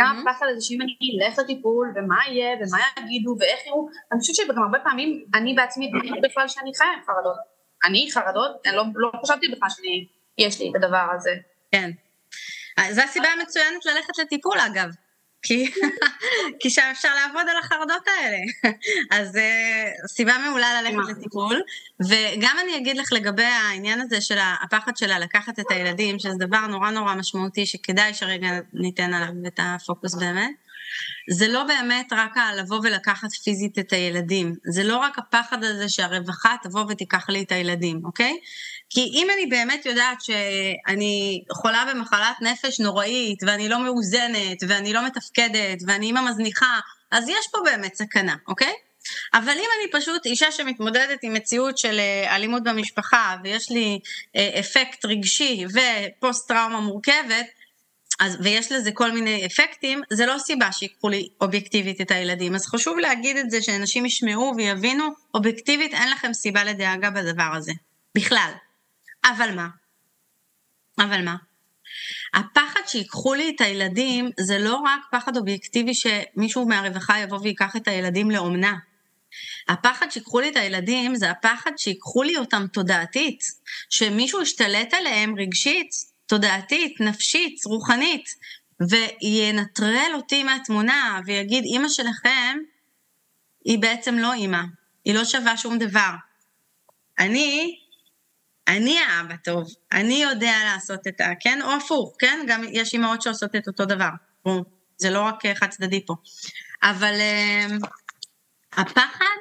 גם 0.00 0.16
Mhm. 0.16 0.30
הפחד 0.30 0.46
הזה 0.48 0.60
שאם 0.60 0.78
אני 0.82 1.26
אלך 1.26 1.38
לטיפול, 1.38 1.92
ומה 1.96 2.18
יהיה, 2.28 2.56
ומה 2.56 2.78
יגידו, 2.98 3.36
ואיך 3.40 3.66
יראו, 3.66 3.88
אני 4.12 4.20
חושבת 4.20 4.36
שגם 4.36 4.62
הרבה 4.62 4.78
פעמים 4.78 5.24
אני 5.34 5.54
בעצמי 5.54 5.88
דמיינתי 5.88 6.28
בכלל 6.28 6.48
שאני 6.48 6.70
חיה 6.78 6.86
עם 6.96 7.02
חרדות. 7.06 7.36
אני 7.84 8.08
חרדות, 8.12 8.50
אני 8.66 8.76
לא, 8.76 8.84
לא 8.94 9.10
חשבתי 9.24 9.48
בכלל 9.48 9.68
שיש 9.68 10.60
לי 10.60 10.70
את 10.70 10.82
הדבר 10.84 11.06
הזה. 11.14 11.34
כן. 11.72 11.90
זו 12.90 13.02
הסיבה 13.02 13.28
המצוינת 13.28 13.86
ללכת 13.86 14.18
לטיפול, 14.18 14.58
אגב. 14.58 14.90
כי, 15.42 15.66
כי 16.60 16.70
שם 16.70 16.82
אפשר 16.92 17.14
לעבוד 17.14 17.48
על 17.48 17.56
החרדות 17.56 18.02
האלה. 18.06 18.36
אז 19.20 19.36
uh, 19.36 20.08
סיבה 20.08 20.38
מעולה 20.38 20.82
ללכת? 20.82 21.16
לטיפול. 21.18 21.62
וגם 22.00 22.56
אני 22.64 22.76
אגיד 22.76 22.96
לך 22.96 23.12
לגבי 23.12 23.44
העניין 23.44 24.00
הזה 24.00 24.20
של 24.20 24.38
הפחד 24.62 24.96
שלה 24.96 25.18
לקחת 25.18 25.58
את 25.58 25.70
הילדים, 25.70 26.18
שזה 26.18 26.34
דבר 26.38 26.66
נורא 26.66 26.90
נורא 26.90 27.14
משמעותי, 27.14 27.66
שכדאי 27.66 28.14
שרגע 28.14 28.48
ניתן 28.72 29.14
עליו 29.14 29.28
את 29.46 29.60
הפוקוס 29.62 30.14
באמת. 30.14 30.65
זה 31.30 31.48
לא 31.48 31.64
באמת 31.64 32.12
רק 32.12 32.36
לבוא 32.56 32.80
ולקחת 32.82 33.32
פיזית 33.44 33.78
את 33.78 33.92
הילדים, 33.92 34.54
זה 34.72 34.84
לא 34.84 34.96
רק 34.96 35.18
הפחד 35.18 35.64
הזה 35.64 35.88
שהרווחה 35.88 36.56
תבוא 36.62 36.84
ותיקח 36.88 37.28
לי 37.28 37.42
את 37.42 37.52
הילדים, 37.52 38.00
אוקיי? 38.04 38.38
כי 38.90 39.00
אם 39.00 39.28
אני 39.34 39.46
באמת 39.46 39.86
יודעת 39.86 40.22
שאני 40.22 41.44
חולה 41.52 41.84
במחלת 41.90 42.36
נפש 42.40 42.80
נוראית, 42.80 43.42
ואני 43.42 43.68
לא 43.68 43.78
מאוזנת, 43.78 44.58
ואני 44.68 44.92
לא 44.92 45.06
מתפקדת, 45.06 45.78
ואני 45.86 46.06
אימא 46.06 46.20
מזניחה, 46.30 46.80
אז 47.10 47.28
יש 47.28 47.46
פה 47.52 47.58
באמת 47.64 47.94
סכנה, 47.94 48.34
אוקיי? 48.48 48.72
אבל 49.34 49.52
אם 49.52 49.68
אני 49.80 50.00
פשוט 50.00 50.26
אישה 50.26 50.52
שמתמודדת 50.52 51.18
עם 51.22 51.34
מציאות 51.34 51.78
של 51.78 51.98
אה, 51.98 52.36
אלימות 52.36 52.62
במשפחה, 52.62 53.36
ויש 53.44 53.70
לי 53.70 53.98
אה, 54.36 54.60
אפקט 54.60 55.04
רגשי 55.04 55.64
ופוסט 55.66 56.48
טראומה 56.48 56.80
מורכבת, 56.80 57.46
אז, 58.20 58.38
ויש 58.42 58.72
לזה 58.72 58.92
כל 58.92 59.12
מיני 59.12 59.46
אפקטים, 59.46 60.02
זה 60.12 60.26
לא 60.26 60.38
סיבה 60.38 60.72
שיקחו 60.72 61.08
לי 61.08 61.28
אובייקטיבית 61.40 62.00
את 62.00 62.10
הילדים. 62.10 62.54
אז 62.54 62.66
חשוב 62.66 62.98
להגיד 62.98 63.36
את 63.36 63.50
זה, 63.50 63.62
שאנשים 63.62 64.06
ישמעו 64.06 64.52
ויבינו, 64.56 65.04
אובייקטיבית 65.34 65.94
אין 65.94 66.10
לכם 66.10 66.32
סיבה 66.32 66.64
לדאגה 66.64 67.10
בדבר 67.10 67.52
הזה. 67.56 67.72
בכלל. 68.14 68.52
אבל 69.24 69.50
מה? 69.54 69.68
אבל 70.98 71.24
מה? 71.24 71.36
הפחד 72.34 72.80
שיקחו 72.86 73.34
לי 73.34 73.52
את 73.56 73.60
הילדים 73.60 74.30
זה 74.40 74.58
לא 74.58 74.74
רק 74.74 75.00
פחד 75.10 75.36
אובייקטיבי 75.36 75.92
שמישהו 75.94 76.68
מהרווחה 76.68 77.18
יבוא 77.18 77.38
ויקח 77.42 77.76
את 77.76 77.88
הילדים 77.88 78.30
לאומנה. 78.30 78.74
הפחד 79.68 80.10
שיקחו 80.10 80.40
לי 80.40 80.48
את 80.48 80.56
הילדים 80.56 81.14
זה 81.14 81.30
הפחד 81.30 81.70
שיקחו 81.76 82.22
לי 82.22 82.36
אותם 82.36 82.66
תודעתית, 82.72 83.40
שמישהו 83.90 84.42
ישתלט 84.42 84.94
עליהם 84.94 85.34
רגשית, 85.38 85.90
תודעתית, 86.26 87.00
נפשית, 87.00 87.64
רוחנית, 87.64 88.28
וינטרל 88.80 90.10
אותי 90.14 90.42
מהתמונה 90.42 91.20
ויגיד, 91.26 91.64
אימא 91.64 91.88
שלכם 91.88 92.58
היא 93.64 93.78
בעצם 93.78 94.14
לא 94.18 94.32
אימא, 94.32 94.62
היא 95.04 95.14
לא 95.14 95.24
שווה 95.24 95.56
שום 95.56 95.78
דבר. 95.78 96.10
אני, 97.18 97.78
אני 98.68 98.98
האבא 98.98 99.36
טוב, 99.44 99.64
אני 99.92 100.14
יודע 100.14 100.54
לעשות 100.64 101.06
את 101.06 101.20
ה... 101.20 101.32
כן? 101.40 101.62
או 101.62 101.72
הפוך, 101.72 102.16
כן? 102.18 102.44
גם 102.48 102.64
יש 102.72 102.92
אימהות 102.92 103.22
שעושות 103.22 103.56
את 103.56 103.66
אותו 103.68 103.84
דבר. 103.84 104.10
זה 104.98 105.10
לא 105.10 105.22
רק 105.22 105.46
חד 105.54 105.68
צדדי 105.68 106.06
פה. 106.06 106.14
אבל 106.82 107.14
uh, 107.14 107.86
הפחד 108.72 109.36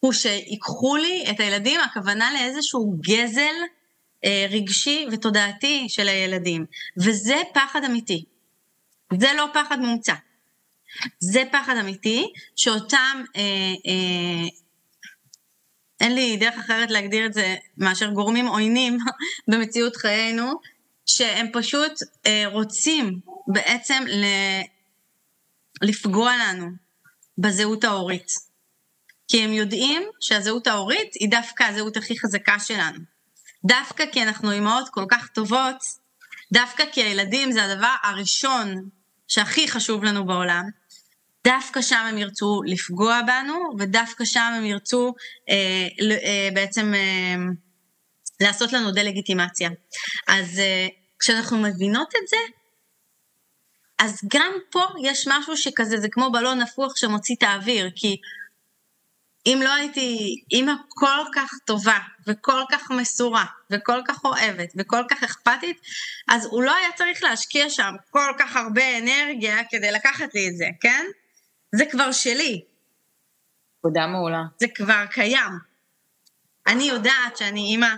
הוא 0.00 0.12
שיקחו 0.12 0.96
לי 0.96 1.24
את 1.30 1.40
הילדים, 1.40 1.80
הכוונה 1.80 2.32
לאיזשהו 2.32 2.96
גזל 3.00 3.54
רגשי 4.50 5.06
ותודעתי 5.12 5.84
של 5.88 6.08
הילדים. 6.08 6.66
וזה 6.96 7.36
פחד 7.54 7.84
אמיתי. 7.84 8.24
זה 9.18 9.28
לא 9.36 9.46
פחד 9.54 9.78
מומצא. 9.80 10.14
זה 11.20 11.42
פחד 11.52 11.76
אמיתי, 11.80 12.32
שאותם, 12.56 13.24
אה, 13.36 13.42
אה, 13.86 14.48
אין 16.00 16.14
לי 16.14 16.36
דרך 16.36 16.54
אחרת 16.58 16.90
להגדיר 16.90 17.26
את 17.26 17.32
זה 17.32 17.56
מאשר 17.78 18.10
גורמים 18.10 18.46
עוינים 18.46 18.98
במציאות 19.48 19.96
חיינו, 19.96 20.52
שהם 21.06 21.46
פשוט 21.52 21.92
אה, 22.26 22.44
רוצים 22.46 23.20
בעצם 23.48 24.04
ל, 24.06 24.24
לפגוע 25.82 26.32
לנו 26.36 26.66
בזהות 27.38 27.84
ההורית. 27.84 28.32
כי 29.28 29.42
הם 29.42 29.52
יודעים 29.52 30.02
שהזהות 30.20 30.66
ההורית 30.66 31.14
היא 31.14 31.30
דווקא 31.30 31.62
הזהות 31.64 31.96
הכי 31.96 32.18
חזקה 32.18 32.58
שלנו. 32.58 33.15
דווקא 33.66 34.04
כי 34.12 34.22
אנחנו 34.22 34.52
אימהות 34.52 34.88
כל 34.88 35.04
כך 35.10 35.26
טובות, 35.26 35.76
דווקא 36.52 36.84
כי 36.92 37.02
הילדים 37.02 37.52
זה 37.52 37.64
הדבר 37.64 37.94
הראשון 38.02 38.88
שהכי 39.28 39.68
חשוב 39.68 40.04
לנו 40.04 40.26
בעולם, 40.26 40.64
דווקא 41.46 41.82
שם 41.82 42.04
הם 42.08 42.18
ירצו 42.18 42.60
לפגוע 42.66 43.20
בנו, 43.26 43.54
ודווקא 43.78 44.24
שם 44.24 44.52
הם 44.56 44.64
ירצו 44.64 45.14
אה, 45.50 45.86
אה, 46.22 46.48
בעצם 46.54 46.94
אה, 46.94 47.36
לעשות 48.40 48.72
לנו 48.72 48.90
דה-לגיטימציה. 48.90 49.70
אז 50.28 50.58
אה, 50.58 50.86
כשאנחנו 51.18 51.58
מבינות 51.58 52.08
את 52.22 52.28
זה, 52.28 52.36
אז 53.98 54.20
גם 54.32 54.52
פה 54.70 54.82
יש 55.02 55.28
משהו 55.28 55.56
שכזה, 55.56 56.00
זה 56.00 56.08
כמו 56.10 56.32
בלון 56.32 56.58
נפוח 56.58 56.96
שמוציא 56.96 57.34
את 57.38 57.42
האוויר, 57.42 57.90
כי 57.96 58.16
אם 59.46 59.60
לא 59.64 59.74
הייתי 59.74 60.36
אימא 60.52 60.72
כל 60.88 61.24
כך 61.34 61.50
טובה, 61.64 61.98
וכל 62.26 62.62
כך 62.70 62.90
מסורה, 62.90 63.44
וכל 63.70 64.00
כך 64.08 64.24
אוהבת, 64.24 64.72
וכל 64.76 65.02
כך 65.10 65.22
אכפתית, 65.22 65.80
אז 66.28 66.46
הוא 66.50 66.62
לא 66.62 66.74
היה 66.74 66.92
צריך 66.92 67.22
להשקיע 67.22 67.70
שם 67.70 67.94
כל 68.10 68.32
כך 68.38 68.56
הרבה 68.56 68.98
אנרגיה 68.98 69.56
כדי 69.70 69.92
לקחת 69.92 70.34
לי 70.34 70.48
את 70.48 70.56
זה, 70.56 70.66
כן? 70.80 71.06
זה 71.74 71.84
כבר 71.90 72.12
שלי. 72.12 72.64
נקודה 73.78 74.06
מעולה. 74.06 74.42
זה 74.60 74.66
כבר 74.74 75.04
קיים. 75.10 75.52
אני 76.66 76.84
יודעת 76.84 77.36
שאני 77.36 77.60
אימא 77.60 77.94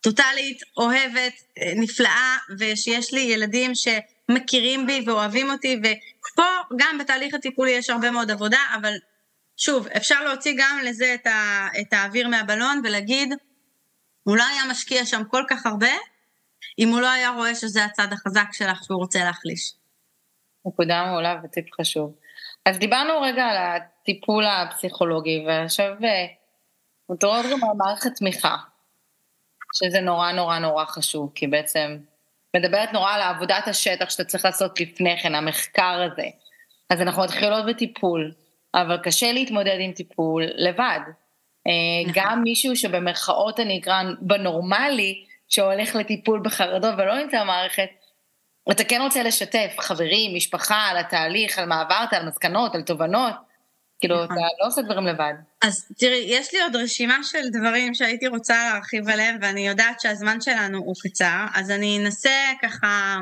טוטאלית, 0.00 0.62
אוהבת, 0.76 1.32
נפלאה, 1.76 2.36
ושיש 2.58 3.12
לי 3.12 3.20
ילדים 3.20 3.72
שמכירים 3.74 4.86
בי 4.86 5.04
ואוהבים 5.06 5.50
אותי, 5.50 5.80
ופה 5.80 6.42
גם 6.76 6.98
בתהליך 6.98 7.34
הטיפולי 7.34 7.70
יש 7.70 7.90
הרבה 7.90 8.10
מאוד 8.10 8.30
עבודה, 8.30 8.58
אבל 8.80 8.94
שוב, 9.56 9.86
אפשר 9.86 10.24
להוציא 10.24 10.54
גם 10.58 10.80
לזה 10.84 11.14
את, 11.14 11.26
ה, 11.26 11.66
את 11.80 11.92
האוויר 11.92 12.28
מהבלון 12.28 12.80
ולהגיד, 12.84 13.32
הוא 14.22 14.36
לא 14.36 14.42
היה 14.42 14.62
משקיע 14.70 15.04
שם 15.04 15.22
כל 15.30 15.42
כך 15.48 15.66
הרבה, 15.66 15.92
אם 16.78 16.88
הוא 16.88 17.00
לא 17.00 17.10
היה 17.10 17.30
רואה 17.30 17.54
שזה 17.54 17.84
הצד 17.84 18.12
החזק 18.12 18.46
שלך 18.52 18.84
שהוא 18.84 18.98
רוצה 18.98 19.24
להחליש. 19.24 19.72
נקודה 20.66 21.04
מעולה 21.06 21.40
וטיפ 21.44 21.66
חשוב. 21.80 22.14
אז 22.66 22.78
דיברנו 22.78 23.20
רגע 23.20 23.44
על 23.44 23.56
הטיפול 23.56 24.44
הפסיכולוגי, 24.46 25.44
ועכשיו 25.46 25.94
מותרות 27.08 27.44
אה, 27.44 27.50
גם 27.50 27.64
על 27.64 27.76
מערכת 27.76 28.10
תמיכה, 28.16 28.56
שזה 29.74 30.00
נורא 30.00 30.32
נורא 30.32 30.58
נורא 30.58 30.84
חשוב, 30.84 31.32
כי 31.34 31.46
בעצם 31.46 31.98
מדברת 32.56 32.92
נורא 32.92 33.12
על 33.12 33.22
עבודת 33.22 33.68
השטח 33.68 34.10
שאתה 34.10 34.24
צריך 34.24 34.44
לעשות 34.44 34.80
לפני 34.80 35.16
כן, 35.22 35.34
המחקר 35.34 36.08
הזה. 36.12 36.26
אז 36.90 37.00
אנחנו 37.00 37.22
מתחילות 37.22 37.66
בטיפול, 37.66 38.32
אבל 38.76 38.96
קשה 39.02 39.32
להתמודד 39.32 39.76
עם 39.80 39.92
טיפול 39.92 40.42
לבד. 40.56 41.00
אה, 41.66 42.10
נכון. 42.10 42.12
גם 42.14 42.42
מישהו 42.42 42.76
שבמרכאות 42.76 43.60
אני 43.60 43.78
אקרא 43.78 44.02
בנורמלי, 44.20 45.24
שהולך 45.48 45.94
לטיפול 45.94 46.40
בחרדות 46.44 46.94
ולא 46.98 47.22
נמצא 47.22 47.40
במערכת, 47.42 47.88
אתה 48.70 48.84
כן 48.84 49.00
רוצה 49.02 49.22
לשתף 49.22 49.74
חברים, 49.78 50.36
משפחה, 50.36 50.88
על 50.90 50.96
התהליך, 50.96 51.58
על 51.58 51.66
מה 51.66 51.80
עברת, 51.80 52.12
על 52.12 52.26
מסקנות, 52.26 52.74
על 52.74 52.82
תובנות. 52.82 53.34
כאילו, 54.00 54.24
נכון. 54.24 54.36
אתה 54.36 54.46
לא 54.60 54.66
עושה 54.66 54.82
דברים 54.82 55.06
לבד. 55.06 55.32
אז 55.62 55.92
תראי, 55.98 56.24
יש 56.26 56.54
לי 56.54 56.62
עוד 56.62 56.76
רשימה 56.76 57.18
של 57.22 57.48
דברים 57.52 57.94
שהייתי 57.94 58.26
רוצה 58.26 58.70
להרחיב 58.72 59.08
עליהם, 59.08 59.38
ואני 59.42 59.68
יודעת 59.68 60.00
שהזמן 60.00 60.40
שלנו 60.40 60.78
הוא 60.78 60.94
קצר, 61.02 61.44
אז 61.54 61.70
אני 61.70 61.98
אנסה 61.98 62.52
ככה 62.62 63.16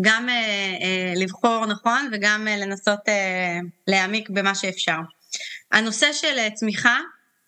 גם 0.00 0.28
אה, 0.28 0.34
אה, 0.34 1.12
לבחור 1.16 1.66
נכון 1.66 2.10
וגם 2.12 2.48
אה, 2.48 2.56
לנסות 2.56 3.08
אה, 3.08 3.58
להעמיק 3.86 4.30
במה 4.30 4.54
שאפשר. 4.54 4.98
הנושא 5.72 6.12
של 6.12 6.38
אה, 6.38 6.50
צמיחה 6.50 6.98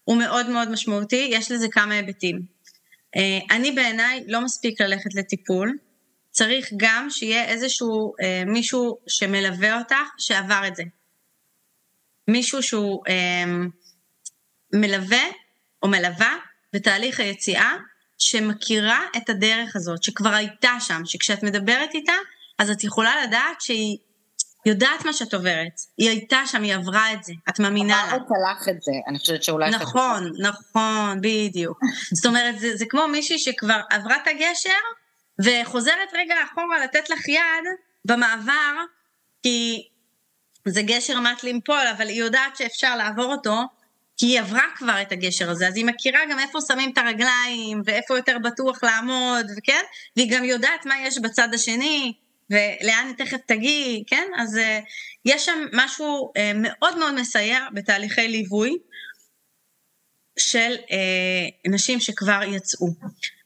הוא 0.05 0.19
מאוד 0.19 0.51
מאוד 0.51 0.71
משמעותי, 0.71 1.29
יש 1.31 1.51
לזה 1.51 1.67
כמה 1.71 1.95
היבטים. 1.95 2.41
אה, 3.17 3.57
אני 3.57 3.73
בעיניי 3.73 4.25
לא 4.27 4.41
מספיק 4.41 4.81
ללכת 4.81 5.15
לטיפול, 5.15 5.79
צריך 6.31 6.73
גם 6.77 7.07
שיהיה 7.11 7.45
איזשהו 7.45 8.13
אה, 8.23 8.43
מישהו 8.47 8.99
שמלווה 9.07 9.79
אותך 9.79 10.09
שעבר 10.19 10.63
את 10.67 10.77
זה. 10.77 10.83
מישהו 12.29 12.63
שהוא 12.63 13.03
אה, 13.09 13.45
מלווה 14.73 15.25
או 15.83 15.89
מלווה 15.89 16.37
בתהליך 16.73 17.21
היציאה, 17.21 17.77
שמכירה 18.21 19.01
את 19.17 19.31
הדרך 19.31 19.77
הזאת, 19.77 20.03
שכבר 20.03 20.35
הייתה 20.35 20.73
שם, 20.81 21.03
שכשאת 21.05 21.43
מדברת 21.43 21.95
איתה, 21.95 22.13
אז 22.59 22.71
את 22.71 22.85
יכולה 22.85 23.27
לדעת 23.27 23.61
שהיא 23.61 23.99
יודעת 24.67 25.05
מה 25.05 25.13
שאת 25.13 25.35
עוברת. 25.35 25.81
היא 25.99 26.09
הייתה 26.09 26.43
שם, 26.47 26.63
היא 26.63 26.75
עברה 26.75 27.13
את 27.13 27.25
זה, 27.25 27.33
את 27.49 27.59
מאמינה 27.59 27.97
לה. 27.97 28.13
עברת 28.13 28.23
לך 28.61 28.69
את 28.69 28.83
זה, 28.83 28.93
אני 29.09 29.19
חושבת 29.19 29.43
שאולי... 29.43 29.71
נכון, 29.71 30.33
נכון, 30.39 31.21
בדיוק. 31.21 31.79
זאת 32.17 32.27
אומרת, 32.27 32.59
זה, 32.59 32.77
זה 32.77 32.85
כמו 32.89 33.09
מישהי 33.09 33.39
שכבר 33.39 33.81
עברה 33.91 34.17
את 34.17 34.27
הגשר, 34.27 34.81
וחוזרת 35.45 36.09
רגע 36.15 36.35
אחורה 36.53 36.85
לתת 36.85 37.11
לך 37.11 37.29
יד 37.29 37.65
במעבר, 38.05 38.75
כי 39.43 39.89
זה 40.69 40.83
גשר 40.83 41.21
מת 41.21 41.45
לנפול, 41.45 41.87
אבל 41.97 42.09
היא 42.09 42.21
יודעת 42.21 42.57
שאפשר 42.57 42.97
לעבור 42.97 43.33
אותו, 43.33 43.63
כי 44.21 44.27
היא 44.27 44.41
עברה 44.41 44.63
כבר 44.77 45.03
את 45.03 45.13
הגשר 45.13 45.51
הזה, 45.51 45.69
אז 45.69 45.77
היא 45.77 45.85
מכירה 45.85 46.21
גם 46.31 46.39
איפה 46.39 46.59
שמים 46.69 46.91
את 46.93 46.99
הרגליים, 46.99 47.83
ואיפה 47.85 48.17
יותר 48.17 48.37
בטוח 48.45 48.85
לעמוד, 48.85 49.47
וכן? 49.57 49.83
והיא 50.17 50.31
גם 50.31 50.45
יודעת 50.45 50.87
מה 50.87 50.95
יש 51.07 51.19
בצד 51.19 51.49
השני, 51.55 52.13
ולאן 52.51 53.07
היא 53.07 53.27
תכף 53.27 53.37
תגיעי, 53.47 54.05
כן? 54.07 54.29
אז 54.37 54.57
uh, 54.57 54.61
יש 55.25 55.47
שם 55.47 55.67
משהו 55.73 56.33
uh, 56.37 56.41
מאוד 56.55 56.99
מאוד 56.99 57.15
מסייע 57.15 57.67
בתהליכי 57.75 58.29
ליווי 58.29 58.77
של 60.39 60.77
uh, 60.77 61.71
נשים 61.73 62.01
שכבר 62.01 62.41
יצאו. 62.43 62.87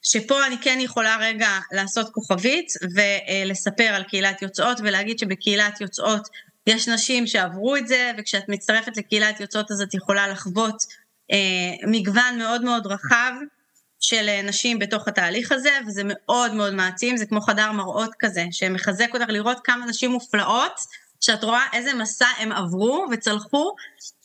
שפה 0.03 0.47
אני 0.47 0.57
כן 0.63 0.79
יכולה 0.81 1.17
רגע 1.21 1.59
לעשות 1.73 2.11
כוכבית 2.13 2.67
ולספר 2.95 3.89
על 3.89 4.03
קהילת 4.03 4.43
יוצאות 4.43 4.81
ולהגיד 4.81 5.19
שבקהילת 5.19 5.81
יוצאות 5.81 6.29
יש 6.67 6.89
נשים 6.89 7.27
שעברו 7.27 7.77
את 7.77 7.89
זה, 7.89 8.13
וכשאת 8.19 8.49
מצטרפת 8.49 8.97
לקהילת 8.97 9.41
יוצאות 9.41 9.71
אז 9.71 9.81
את 9.81 9.95
יכולה 9.95 10.29
לחוות 10.29 10.75
אה, 11.33 11.37
מגוון 11.87 12.39
מאוד 12.39 12.65
מאוד 12.65 12.87
רחב 12.87 13.33
של 14.01 14.29
אה, 14.29 14.43
נשים 14.43 14.79
בתוך 14.79 15.09
התהליך 15.09 15.53
הזה, 15.53 15.71
וזה 15.87 16.03
מאוד 16.05 16.55
מאוד 16.55 16.75
מעצים, 16.75 17.17
זה 17.17 17.27
כמו 17.27 17.41
חדר 17.41 17.73
מראות 17.73 18.11
כזה, 18.19 18.45
שמחזק 18.51 19.15
אותך 19.15 19.29
לראות 19.29 19.59
כמה 19.65 19.87
נשים 19.87 20.11
מופלאות, 20.11 20.81
שאת 21.21 21.45
רואה 21.45 21.65
איזה 21.73 21.95
מסע 21.95 22.29
הם 22.39 22.53
עברו 22.53 23.07
וצלחו, 23.11 23.75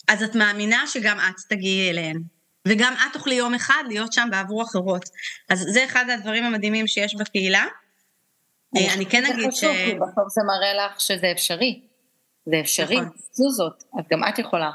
אז 0.08 0.24
את 0.24 0.36
מאמינה 0.36 0.84
שגם 0.88 1.18
את 1.20 1.36
תגיעי 1.50 1.90
אליהן. 1.90 2.22
וגם 2.68 2.94
את 2.94 3.14
תוכלי 3.14 3.36
יום 3.36 3.54
אחד 3.54 3.84
להיות 3.88 4.14
שם 4.14 4.28
בעבור 4.32 4.64
אחרות. 4.64 5.10
אז 5.50 5.66
זה 5.70 5.86
אחד 5.86 6.10
הדברים 6.10 6.44
המדהימים 6.44 6.88
שיש 6.88 7.16
בקהילה. 7.16 7.66
אני 8.76 9.06
כן 9.06 9.26
אגיד 9.26 9.52
ש... 9.52 9.60
כי 9.60 9.94
בסוף 9.94 10.28
זה 10.30 10.42
מראה 10.48 10.86
לך 10.86 11.02
שזה 11.02 11.32
אפשרי. 11.32 11.89
זה 12.50 12.60
אפשרי, 12.60 12.96
נכון. 12.96 13.10
זו 13.32 13.50
זאת, 13.50 13.84
אז 14.00 14.06
גם 14.12 14.24
את 14.30 14.40
יכולה. 14.40 14.72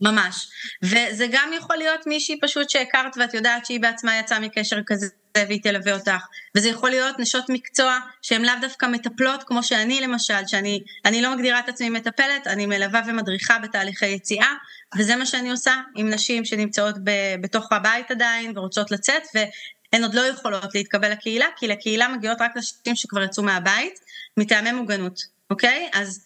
ממש. 0.00 0.48
וזה 0.82 1.26
גם 1.30 1.50
יכול 1.56 1.76
להיות 1.76 2.06
מישהי 2.06 2.40
פשוט 2.40 2.70
שהכרת 2.70 3.16
ואת 3.16 3.34
יודעת 3.34 3.66
שהיא 3.66 3.80
בעצמה 3.80 4.18
יצאה 4.18 4.40
מקשר 4.40 4.76
כזה 4.86 5.06
והיא 5.48 5.62
תלווה 5.62 5.94
אותך. 5.94 6.26
וזה 6.56 6.68
יכול 6.68 6.90
להיות 6.90 7.18
נשות 7.18 7.44
מקצוע 7.48 7.98
שהן 8.22 8.44
לאו 8.44 8.54
דווקא 8.60 8.86
מטפלות, 8.86 9.42
כמו 9.42 9.62
שאני 9.62 10.00
למשל, 10.00 10.46
שאני 10.46 11.22
לא 11.22 11.34
מגדירה 11.34 11.58
את 11.58 11.68
עצמי 11.68 11.90
מטפלת, 11.90 12.46
אני 12.46 12.66
מלווה 12.66 13.00
ומדריכה 13.06 13.58
בתהליכי 13.58 14.06
יציאה, 14.06 14.52
וזה 14.98 15.16
מה 15.16 15.26
שאני 15.26 15.50
עושה 15.50 15.74
עם 15.96 16.10
נשים 16.10 16.44
שנמצאות 16.44 16.94
ב, 17.04 17.10
בתוך 17.40 17.72
הבית 17.72 18.10
עדיין 18.10 18.58
ורוצות 18.58 18.90
לצאת, 18.90 19.22
והן 19.34 20.02
עוד 20.02 20.14
לא 20.14 20.20
יכולות 20.20 20.74
להתקבל 20.74 21.12
לקהילה, 21.12 21.46
כי 21.56 21.68
לקהילה 21.68 22.08
מגיעות 22.08 22.40
רק 22.40 22.56
נשים 22.56 22.96
שכבר 22.96 23.22
יצאו 23.22 23.42
מהבית, 23.42 24.00
מטעמי 24.36 24.72
מוגנות, 24.72 25.20
אוקיי? 25.50 25.90
אז, 25.92 26.24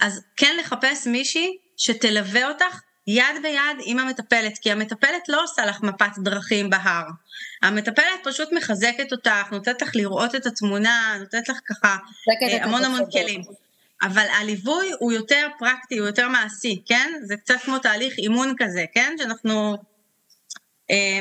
אז 0.00 0.20
כן 0.36 0.56
לחפש 0.60 1.06
מישהי 1.06 1.56
שתלווה 1.76 2.48
אותך 2.48 2.80
יד 3.06 3.42
ביד 3.42 3.76
עם 3.84 3.98
המטפלת, 3.98 4.58
כי 4.58 4.72
המטפלת 4.72 5.28
לא 5.28 5.42
עושה 5.42 5.66
לך 5.66 5.82
מפת 5.82 6.18
דרכים 6.18 6.70
בהר. 6.70 7.04
המטפלת 7.62 8.20
פשוט 8.24 8.48
מחזקת 8.52 9.12
אותך, 9.12 9.52
נותנת 9.52 9.82
לך 9.82 9.90
לראות 9.94 10.34
את 10.34 10.46
התמונה, 10.46 11.16
נותנת 11.20 11.48
לך 11.48 11.56
ככה 11.68 11.96
אה, 12.42 12.64
המון 12.64 12.84
המון 12.84 13.10
כלים. 13.12 13.42
אבל 14.02 14.26
הליווי 14.40 14.90
הוא 14.98 15.12
יותר 15.12 15.48
פרקטי, 15.58 15.98
הוא 15.98 16.06
יותר 16.06 16.28
מעשי, 16.28 16.82
כן? 16.86 17.12
זה 17.22 17.36
קצת 17.36 17.54
כמו 17.64 17.78
תהליך 17.78 18.18
אימון 18.18 18.54
כזה, 18.58 18.84
כן? 18.94 19.14
שאנחנו 19.18 19.76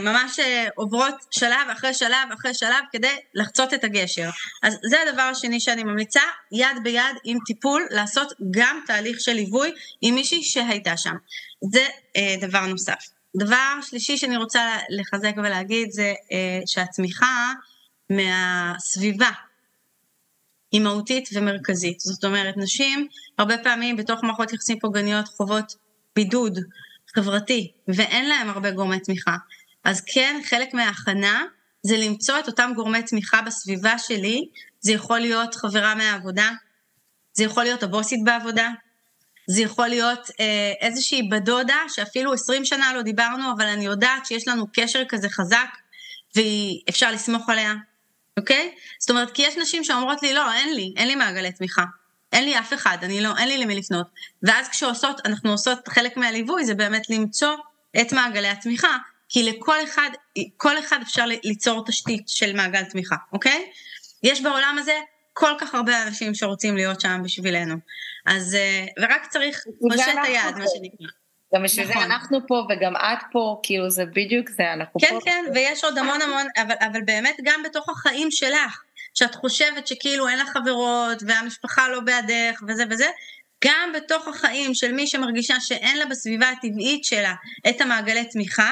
ממש 0.02 0.40
אה, 0.40 0.68
עוברות 0.76 1.16
שלב 1.32 1.70
אחרי 1.72 1.94
שלב 1.94 2.32
אחרי 2.34 2.54
שלב 2.54 2.84
כדי 2.92 3.16
לחצות 3.34 3.74
את 3.74 3.84
הגשר. 3.84 4.30
אז 4.64 4.78
זה 4.90 4.98
הדבר 5.02 5.22
השני 5.22 5.60
שאני 5.60 5.84
ממליצה, 5.84 6.22
יד 6.52 6.84
ביד 6.84 7.16
עם 7.24 7.38
טיפול, 7.46 7.88
לעשות 7.92 8.34
גם 8.52 8.80
תהליך 8.88 9.20
של 9.20 9.34
ליווי 9.34 9.72
עם 10.02 10.16
מישהי 10.16 10.44
שהייתה 10.44 10.98
שם. 10.98 11.16
זה 11.72 11.86
אה, 12.18 12.36
דבר 12.42 12.66
נוסף. 12.66 13.10
דבר 13.38 13.82
שלישי 13.82 14.18
שאני 14.18 14.38
רוצה 14.38 14.78
לחזק 14.90 15.34
ולהגיד 15.38 15.92
זה 15.92 16.14
אה, 16.32 16.60
שהצמיחה 16.66 17.54
מהסביבה 18.10 19.30
היא 20.72 20.82
מהותית 20.82 21.30
ומרכזית. 21.34 22.00
זאת 22.00 22.24
אומרת, 22.24 22.58
נשים 22.58 23.08
הרבה 23.38 23.58
פעמים 23.58 23.96
בתוך 23.96 24.24
מערכות 24.24 24.54
יחסים 24.54 24.80
פוגעניות 24.80 25.28
חוות 25.28 25.76
בידוד 26.16 26.60
חברתי, 27.16 27.72
ואין 27.88 28.30
להם 28.30 28.50
הרבה 28.50 28.72
גורמי 28.72 29.00
תמיכה. 29.00 29.36
אז 29.84 30.02
כן, 30.14 30.42
חלק 30.46 30.74
מההכנה 30.74 31.46
זה 31.84 31.98
למצוא 31.98 32.40
את 32.40 32.48
אותם 32.48 32.72
גורמי 32.76 33.04
תמיכה 33.04 33.42
בסביבה 33.42 33.98
שלי, 33.98 34.46
זה 34.80 34.92
יכול 34.92 35.20
להיות 35.20 35.56
חברה 35.56 35.96
מהעבודה, 35.96 36.50
זה 37.34 37.44
יכול 37.44 37.64
להיות 37.64 37.84
הבוסית 37.84 38.24
בעבודה, 38.24 38.70
זה 39.50 39.62
יכול 39.62 39.88
להיות 39.88 40.30
אה, 40.40 40.74
איזושהי 40.82 41.30
בדודה 41.32 41.78
שאפילו 41.88 42.34
20 42.34 42.66
שנה 42.66 42.94
לא 42.94 43.02
דיברנו, 43.02 43.52
אבל 43.58 43.66
אני 43.66 43.86
יודעת 43.86 44.26
שיש 44.26 44.48
לנו 44.48 44.66
קשר 44.74 45.04
כזה 45.10 45.30
חזק 45.30 45.70
ואפשר 46.36 47.12
לסמוך 47.12 47.50
עליה, 47.50 47.74
אוקיי? 48.40 48.72
זאת 49.00 49.10
אומרת, 49.10 49.32
כי 49.32 49.42
יש 49.42 49.58
נשים 49.58 49.84
שאומרות 49.84 50.24
לי, 50.24 50.34
לא, 50.34 50.54
אין 50.54 50.76
לי, 50.76 50.94
אין 50.98 51.08
לי 51.08 51.16
מעגלי 51.16 51.52
תמיכה. 51.52 51.84
אין 52.32 52.46
לי 52.46 52.60
אף 52.60 52.74
אחד, 52.74 52.98
אני 53.02 53.22
לא, 53.22 53.38
אין 53.38 53.48
לי 53.48 53.58
למי 53.58 53.76
לפנות. 53.76 54.08
ואז 54.44 54.70
כשעושות, 54.70 55.22
אנחנו 55.26 55.52
עושות 55.52 55.88
חלק 55.88 56.18
מהליווי, 56.18 56.66
זה 56.66 56.76
באמת 56.76 57.10
למצוא 57.10 57.56
את 58.02 58.14
מעגלי 58.14 58.48
התמיכה, 58.48 58.98
כי 59.30 59.44
לכל 59.44 59.84
אחד, 59.84 60.10
כל 60.58 60.80
אחד 60.80 61.00
אפשר 61.02 61.26
ליצור 61.44 61.86
תשתית 61.86 62.30
של 62.30 62.56
מעגל 62.56 62.84
תמיכה, 62.84 63.16
אוקיי? 63.34 63.72
יש 64.24 64.42
בעולם 64.42 64.76
הזה 64.80 65.00
כל 65.34 65.52
כך 65.60 65.76
הרבה 65.76 66.04
אנשים 66.04 66.34
שרוצים 66.34 66.76
להיות 66.76 67.02
שם 67.02 67.22
בשבילנו. 67.24 67.76
אז, 68.26 68.56
אה, 68.56 68.86
ורק 69.00 69.26
צריך 69.30 69.64
פושט 69.80 70.08
היד, 70.24 70.56
מה 70.58 70.66
שנקרא. 70.68 71.08
גם 71.56 71.64
בשביל 71.64 71.88
נכון. 71.88 72.02
זה 72.02 72.06
אנחנו 72.06 72.40
פה 72.48 72.68
וגם 72.70 72.96
את 72.96 73.24
פה, 73.32 73.60
כאילו 73.64 73.90
זה 73.90 74.06
בדיוק 74.06 74.50
זה, 74.50 74.74
אנחנו 74.74 75.00
כן, 75.00 75.08
פה. 75.10 75.20
כן, 75.26 75.44
כן, 75.46 75.52
ויש 75.54 75.84
עוד 75.84 75.98
המון 75.98 76.22
המון, 76.22 76.48
אבל, 76.58 76.76
אבל 76.80 77.02
באמת 77.02 77.36
גם 77.44 77.64
בתוך 77.64 77.90
החיים 77.90 78.32
שלך, 78.32 78.82
שאת 79.14 79.36
חושבת 79.36 79.88
שכאילו 79.88 80.28
אין 80.28 80.40
לך 80.40 80.50
חברות 80.50 81.24
והמשפחה 81.28 81.90
לא 81.90 82.00
בעדך 82.00 82.62
וזה 82.68 82.84
וזה, 82.90 83.08
גם 83.66 83.92
בתוך 83.96 84.28
החיים 84.28 84.74
של 84.74 84.92
מי 84.92 85.08
שמרגישה 85.08 85.60
שאין 85.60 85.98
לה 85.98 86.06
בסביבה 86.06 86.50
הטבעית 86.50 87.06
שלה 87.06 87.34
את 87.70 87.82
המעגלי 87.82 88.26
תמיכה, 88.26 88.72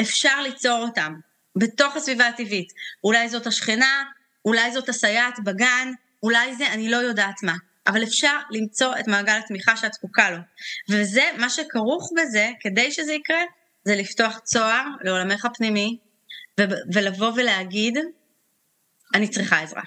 אפשר 0.00 0.40
ליצור 0.40 0.78
אותם 0.78 1.14
בתוך 1.56 1.96
הסביבה 1.96 2.26
הטבעית. 2.26 2.72
אולי 3.04 3.28
זאת 3.28 3.46
השכנה, 3.46 4.04
אולי 4.44 4.72
זאת 4.72 4.88
הסייעת 4.88 5.38
בגן, 5.44 5.92
אולי 6.22 6.54
זה 6.54 6.72
אני 6.72 6.90
לא 6.90 6.96
יודעת 6.96 7.42
מה. 7.42 7.54
אבל 7.86 8.02
אפשר 8.02 8.38
למצוא 8.50 8.94
את 9.00 9.08
מעגל 9.08 9.38
התמיכה 9.44 9.76
שאת 9.76 9.92
זקוקה 9.92 10.30
לו. 10.30 10.38
וזה, 10.90 11.30
מה 11.38 11.50
שכרוך 11.50 12.10
בזה, 12.16 12.50
כדי 12.60 12.92
שזה 12.92 13.12
יקרה, 13.12 13.42
זה 13.84 13.96
לפתוח 13.96 14.38
צוהר 14.38 14.84
לעולמך 15.00 15.44
הפנימי, 15.44 15.98
ו- 16.60 16.64
ולבוא 16.92 17.32
ולהגיד, 17.36 17.98
אני 19.14 19.28
צריכה 19.28 19.60
עזרה. 19.60 19.82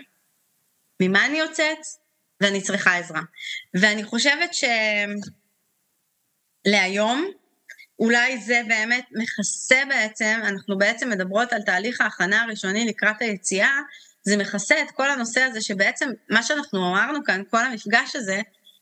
ממה 1.00 1.26
אני 1.26 1.38
יוצאת? 1.38 1.78
ואני 2.42 2.62
צריכה 2.62 2.98
עזרה. 2.98 3.22
ואני 3.74 4.04
חושבת 4.04 4.52
שלהיום, 6.66 7.32
אולי 8.02 8.38
זה 8.38 8.62
באמת 8.68 9.06
מכסה 9.12 9.84
בעצם, 9.90 10.40
אנחנו 10.44 10.78
בעצם 10.78 11.10
מדברות 11.10 11.54
על 11.54 11.62
תהליך 11.62 12.02
ההכנה 12.02 12.42
הראשוני 12.42 12.86
לקראת 12.86 13.22
היציאה, 13.22 13.80
זה 14.24 14.38
מכסה 14.38 14.82
את 14.82 14.92
כל 14.92 15.12
הנושא 15.12 15.42
הזה 15.42 15.62
שבעצם 15.62 16.10
מה 16.30 16.44
שאנחנו 16.44 16.90
אמרנו 16.90 17.24
כאן, 17.24 17.42
כל 17.50 17.66
המפגש 17.66 18.16
הזה, 18.16 18.42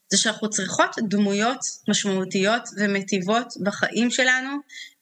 זה 0.09 0.17
שאנחנו 0.17 0.49
צריכות 0.49 0.95
דמויות 1.09 1.59
משמעותיות 1.87 2.61
ומטיבות 2.77 3.53
בחיים 3.63 4.11
שלנו 4.11 4.49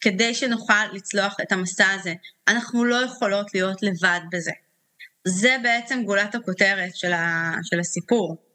כדי 0.02 0.36
שנוכל 0.36 0.86
לצלוח 0.94 1.36
את 1.42 1.52
המסע 1.52 1.92
הזה. 1.92 2.14
אנחנו 2.48 2.86
לא 2.86 2.96
יכולות 2.96 3.54
להיות 3.54 3.84
לבד 3.84 4.20
בזה. 4.32 4.52
זה 5.28 5.58
בעצם 5.64 6.04
גולת 6.04 6.36
הכותרת 6.36 6.96
של, 6.96 7.14
ה, 7.14 7.52
של 7.64 7.80
הסיפור. 7.80 8.47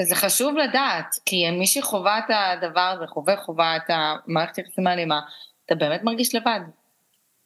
וזה 0.00 0.14
חשוב 0.14 0.56
לדעת, 0.56 1.14
כי 1.24 1.50
מי 1.50 1.66
שחווה 1.66 2.18
את 2.18 2.24
הדבר 2.28 2.94
הזה, 2.96 3.06
חווה 3.06 3.36
חווה 3.36 3.76
את 3.76 3.82
המערכת 3.88 4.58
יחסים 4.58 4.86
האלימה, 4.86 5.20
אתה 5.66 5.74
באמת 5.74 6.02
מרגיש 6.04 6.34
לבד. 6.34 6.60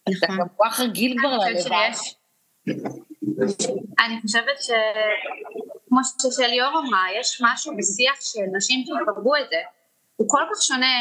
נכון. 0.08 0.18
אתה 0.18 0.26
גם 0.26 0.48
כל 0.56 0.64
כך 0.64 0.80
רגיל 0.80 1.16
כבר 1.18 1.36
ללבד. 1.36 1.90
אני 4.04 4.20
חושבת 4.22 4.62
שכמו 4.62 6.00
ששליאור 6.04 6.78
אמרה, 6.78 7.04
יש 7.20 7.42
משהו 7.44 7.76
בשיח 7.76 8.14
של 8.20 8.56
נשים 8.56 8.84
שחוו 8.86 9.36
את 9.36 9.50
זה, 9.50 9.56
הוא 10.16 10.28
כל 10.28 10.42
כך 10.52 10.62
שונה 10.62 10.96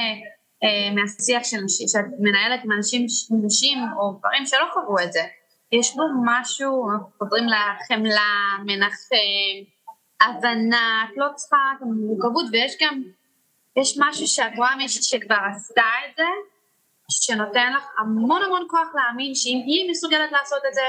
אה, 0.64 0.96
מהשיח 0.96 1.44
של 1.44 1.58
נשים, 1.58 1.88
שאת 1.88 2.06
מנהלת 2.20 2.60
עם 2.64 2.72
אנשים, 2.72 3.06
נשים 3.46 3.78
או 3.98 4.14
גברים 4.14 4.46
שלא 4.46 4.66
חוו 4.74 5.00
את 5.04 5.14
זה. 5.14 5.24
יש 5.72 5.96
בו 5.96 6.04
משהו, 6.26 6.92
אנחנו 6.92 7.08
חוזרים 7.18 7.46
לחמלה, 7.46 8.58
מנחם, 8.66 9.56
הבנה, 10.22 11.06
את 11.06 11.18
לא 11.18 11.28
צריכה 11.36 11.58
גם 11.82 11.88
מורכבות, 11.88 12.46
ויש 12.52 12.78
גם, 12.82 13.04
יש 13.76 13.98
משהו 14.00 14.28
שאת 14.28 14.52
רואה 14.58 14.76
מישהי 14.76 15.04
שכבר 15.04 15.38
עשתה 15.52 15.84
את 16.10 16.16
זה, 16.18 16.24
שנותן 17.12 17.74
לך 17.78 17.84
המון 18.00 18.42
המון 18.44 18.68
כוח 18.70 18.88
להאמין 18.96 19.36
שאם 19.36 19.62
היא 19.66 19.92
מסוגלת 19.92 20.32
לעשות 20.32 20.62
את 20.70 20.74
זה, 20.74 20.82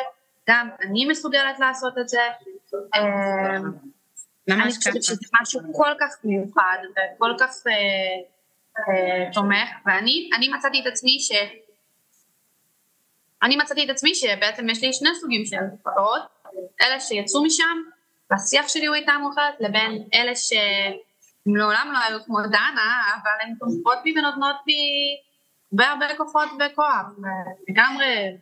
גם 0.48 0.68
אני 0.82 1.06
מסוגלת 1.06 1.58
לעשות 1.58 1.98
את 1.98 2.08
זה. 2.08 2.20
אמ, 2.74 3.70
אני 4.48 4.72
חושבת 4.72 5.02
שזה 5.02 5.26
משהו 5.42 5.60
כל 5.72 5.92
כך 6.00 6.16
מיוחד 6.24 6.78
וכל 6.92 7.34
כך 7.38 7.50
אה, 7.66 7.72
אה, 8.78 9.32
תומך, 9.32 9.68
ואני 9.86 10.48
מצאתי 10.56 10.80
את 10.80 10.86
עצמי 10.86 11.18
ש... 11.20 11.32
אני 13.42 13.56
מצאתי 13.56 13.84
את 13.84 13.90
עצמי 13.90 14.14
שבעצם 14.14 14.68
יש 14.68 14.82
לי 14.82 14.92
שני 14.92 15.08
סוגים 15.20 15.44
של 15.44 15.56
חברות, 15.84 16.22
אלה 16.82 17.00
שיצאו 17.00 17.44
משם, 17.44 17.82
והשיח 18.30 18.68
שלי 18.68 18.86
הוא 18.86 18.94
איתם 18.94 19.20
אחרת, 19.32 19.54
לבין 19.60 20.08
אלה 20.14 20.32
שמעולם 20.36 21.90
לא 21.92 21.98
היו 21.98 22.24
כמו 22.24 22.40
דנה, 22.42 23.02
אבל 23.14 23.30
הן 23.42 23.54
תומכות 23.58 23.98
בי 24.04 24.14
ונותנות 24.18 24.56
בי 24.66 24.72
הרבה 25.72 25.90
הרבה 25.90 26.16
כוחות 26.16 26.48
וכוח, 26.48 27.06
לגמרי 27.68 28.36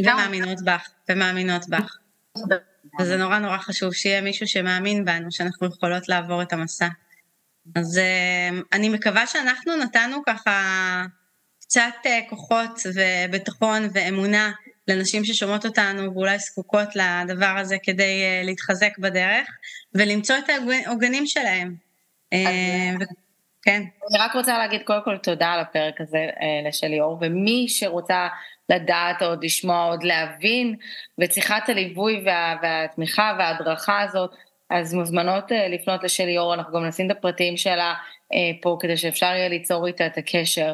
ומאמינות 0.00 0.64
בך, 0.64 0.88
ומאמינות 1.08 1.68
בך. 1.68 1.96
וזה 3.00 3.16
נורא 3.16 3.38
נורא 3.38 3.58
חשוב 3.58 3.94
שיהיה 3.94 4.20
מישהו 4.20 4.46
שמאמין 4.46 5.04
בנו, 5.04 5.32
שאנחנו 5.32 5.66
יכולות 5.66 6.08
לעבור 6.08 6.42
את 6.42 6.52
המסע. 6.52 6.88
אז 7.74 7.98
אה, 7.98 8.48
אני 8.72 8.88
מקווה 8.88 9.26
שאנחנו 9.26 9.76
נתנו 9.76 10.22
ככה 10.26 10.52
קצת 11.60 11.94
אה, 12.06 12.20
כוחות 12.28 12.80
וביטחון 12.94 13.82
ואמונה 13.92 14.52
לנשים 14.88 15.24
ששומעות 15.24 15.66
אותנו 15.66 16.14
ואולי 16.14 16.38
זקוקות 16.38 16.88
לדבר 16.96 17.54
הזה 17.58 17.76
כדי 17.82 18.22
אה, 18.22 18.42
להתחזק 18.44 18.98
בדרך 18.98 19.48
ולמצוא 19.94 20.36
את 20.38 20.44
העוגנים 20.86 21.26
שלהם. 21.26 21.74
כן. 23.62 23.82
אני 24.10 24.18
רק 24.18 24.34
רוצה 24.34 24.58
להגיד 24.58 24.82
קודם 24.82 25.00
כל 25.04 25.16
תודה 25.16 25.48
על 25.48 25.60
הפרק 25.60 26.00
הזה 26.00 26.26
לשלי 26.68 27.00
אור, 27.00 27.18
ומי 27.20 27.66
שרוצה 27.68 28.28
לדעת 28.68 29.22
עוד, 29.22 29.44
לשמוע 29.44 29.84
עוד, 29.84 30.02
להבין, 30.02 30.76
וצריכה 31.20 31.58
את 31.58 31.68
הליווי 31.68 32.22
וה, 32.24 32.56
והתמיכה 32.62 33.36
וההדרכה 33.38 34.00
הזאת, 34.00 34.30
אז 34.70 34.94
מוזמנות 34.94 35.44
לפנות 35.70 36.04
לשלי 36.04 36.38
אור, 36.38 36.54
אנחנו 36.54 36.72
גם 36.72 36.84
נשים 36.84 37.10
את 37.10 37.16
הפרטים 37.16 37.56
שלה 37.56 37.94
פה 38.62 38.76
כדי 38.80 38.96
שאפשר 38.96 39.26
יהיה 39.26 39.48
ליצור 39.48 39.86
איתה 39.86 40.06
את 40.06 40.18
הקשר. 40.18 40.72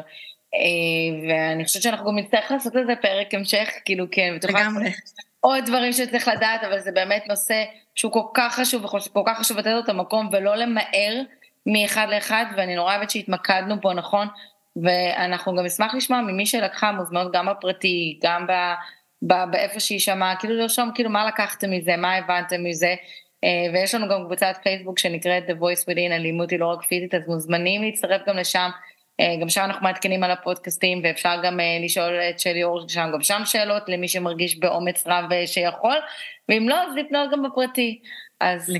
Uh, 0.53 1.29
ואני 1.29 1.65
חושבת 1.65 1.83
שאנחנו 1.83 2.05
גם 2.05 2.17
נצטרך 2.17 2.51
לעשות 2.51 2.75
לזה 2.75 2.93
פרק 3.01 3.33
המשך, 3.33 3.69
כאילו 3.85 4.05
כן, 4.11 4.33
לגמרי. 4.43 4.91
עוד 5.39 5.65
דברים 5.65 5.93
שצריך 5.93 6.27
לדעת, 6.27 6.63
אבל 6.63 6.79
זה 6.79 6.91
באמת 6.91 7.23
נושא 7.29 7.63
שהוא 7.95 8.11
כל 8.11 8.23
כך 8.33 8.55
חשוב, 8.55 8.85
וכל 8.85 9.21
כך 9.25 9.39
חשוב 9.39 9.57
לתת 9.57 9.69
לו 9.69 9.79
את 9.79 9.89
המקום 9.89 10.29
ולא 10.31 10.55
למהר 10.55 11.21
מאחד 11.65 12.07
לאחד, 12.09 12.45
ואני 12.57 12.75
נורא 12.75 12.95
אוהבת 12.95 13.09
שהתמקדנו 13.09 13.81
פה, 13.81 13.93
נכון? 13.93 14.27
ואנחנו 14.75 15.55
גם 15.55 15.65
נשמח 15.65 15.95
לשמוע 15.95 16.21
ממי 16.21 16.45
שלקחה 16.45 16.91
מוזמנות 16.91 17.31
גם 17.33 17.45
בפרטי, 17.45 18.19
גם 18.23 18.47
ב, 18.47 18.51
ב, 19.21 19.33
באיפה 19.51 19.79
שהיא 19.79 19.99
שמעה, 19.99 20.35
כאילו 20.35 20.53
לרשום 20.53 20.91
כאילו 20.95 21.09
מה 21.09 21.27
לקחתם 21.27 21.71
מזה, 21.71 21.97
מה 21.97 22.15
הבנתם 22.15 22.63
מזה, 22.63 22.95
אה, 23.43 23.73
ויש 23.73 23.95
לנו 23.95 24.09
גם 24.09 24.25
קבוצת 24.25 24.55
פייסבוק 24.63 24.99
שנקראת 24.99 25.43
The 25.49 25.53
Voice 25.53 25.83
Within, 25.83 26.11
אלימות 26.11 26.51
היא 26.51 26.59
לא 26.59 26.65
רק 26.65 26.83
פיזית, 26.83 27.13
אז 27.13 27.27
מוזמנים 27.27 27.83
להצטרף 27.83 28.21
גם 28.27 28.37
לשם, 28.37 28.59
אה, 28.59 28.71
גם 29.41 29.49
שם 29.49 29.61
אנחנו 29.61 29.83
מעדכנים 29.83 30.23
על 30.23 30.31
הפודקאסטים, 30.31 31.01
ואפשר 31.03 31.41
גם 31.43 31.59
אה, 31.59 31.77
לשאול 31.83 32.13
את 32.13 32.39
שלי 32.39 32.63
אור 32.63 32.89
שם, 32.89 33.09
גם 33.13 33.21
שם 33.21 33.41
שאלות 33.45 33.89
למי 33.89 34.07
שמרגיש 34.07 34.59
באומץ 34.59 35.07
רב 35.07 35.45
שיכול, 35.45 35.95
ואם 36.49 36.69
לא, 36.69 36.83
אז 36.83 36.95
לפנות 36.95 37.31
גם 37.31 37.43
בפרטי. 37.43 38.01
אז 38.39 38.73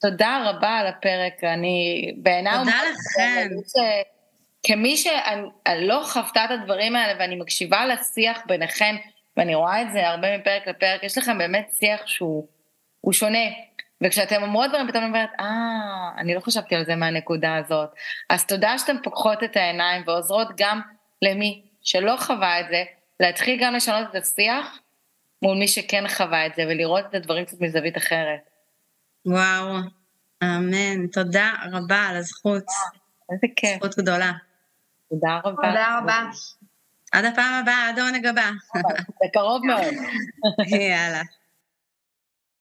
תודה 0.00 0.42
רבה 0.46 0.68
על 0.68 0.86
הפרק, 0.86 1.44
אני 1.44 2.10
בעיניי... 2.16 2.58
תודה 2.58 2.80
לכם. 2.90 3.48
כמי 4.62 4.96
שלא 4.96 6.00
חוותה 6.04 6.44
את 6.44 6.50
הדברים 6.50 6.96
האלה 6.96 7.18
ואני 7.18 7.36
מקשיבה 7.36 7.86
לשיח 7.86 8.42
ביניכם, 8.46 8.96
ואני 9.36 9.54
רואה 9.54 9.82
את 9.82 9.92
זה 9.92 10.08
הרבה 10.08 10.38
מפרק 10.38 10.68
לפרק, 10.68 11.02
יש 11.02 11.18
לכם 11.18 11.38
באמת 11.38 11.70
שיח 11.78 12.06
שהוא 12.06 13.12
שונה. 13.12 13.38
וכשאתם 14.04 14.42
אומרות 14.42 14.68
דברים, 14.68 14.88
פתאום 14.88 15.04
אני 15.04 15.12
אומרת, 15.12 15.30
אה, 15.40 16.10
אני 16.18 16.34
לא 16.34 16.40
חשבתי 16.40 16.74
על 16.74 16.84
זה 16.84 16.96
מהנקודה 16.96 17.56
הזאת. 17.56 17.90
אז 18.30 18.46
תודה 18.46 18.78
שאתן 18.78 18.96
פוקחות 19.02 19.42
את 19.44 19.56
העיניים 19.56 20.02
ועוזרות 20.06 20.48
גם 20.56 20.80
למי 21.22 21.62
שלא 21.82 22.16
חווה 22.18 22.60
את 22.60 22.66
זה, 22.70 22.84
להתחיל 23.20 23.60
גם 23.62 23.74
לשנות 23.74 24.10
את 24.10 24.22
השיח 24.22 24.78
מול 25.42 25.58
מי 25.58 25.68
שכן 25.68 26.08
חווה 26.08 26.46
את 26.46 26.54
זה, 26.54 26.62
ולראות 26.62 27.04
את 27.10 27.14
הדברים 27.14 27.44
קצת 27.44 27.60
מזווית 27.60 27.96
אחרת. 27.96 28.40
וואו, 29.26 29.76
אמן. 30.42 31.06
תודה 31.06 31.52
רבה 31.72 32.06
על 32.08 32.16
הזכות. 32.16 32.64
איזה 33.32 33.46
כיף. 33.56 33.76
זכות 33.76 33.98
גדולה. 33.98 34.32
תודה 35.10 35.40
רבה. 35.44 35.68
תודה 35.68 35.98
רבה. 35.98 36.20
עד 37.12 37.24
הפעם 37.24 37.62
הבאה, 37.62 37.88
עד 37.88 37.98
העונג 37.98 38.26
הבא. 38.26 38.50
בקרוב 39.24 39.66
מאוד. 39.66 39.94
יאללה. 40.90 41.22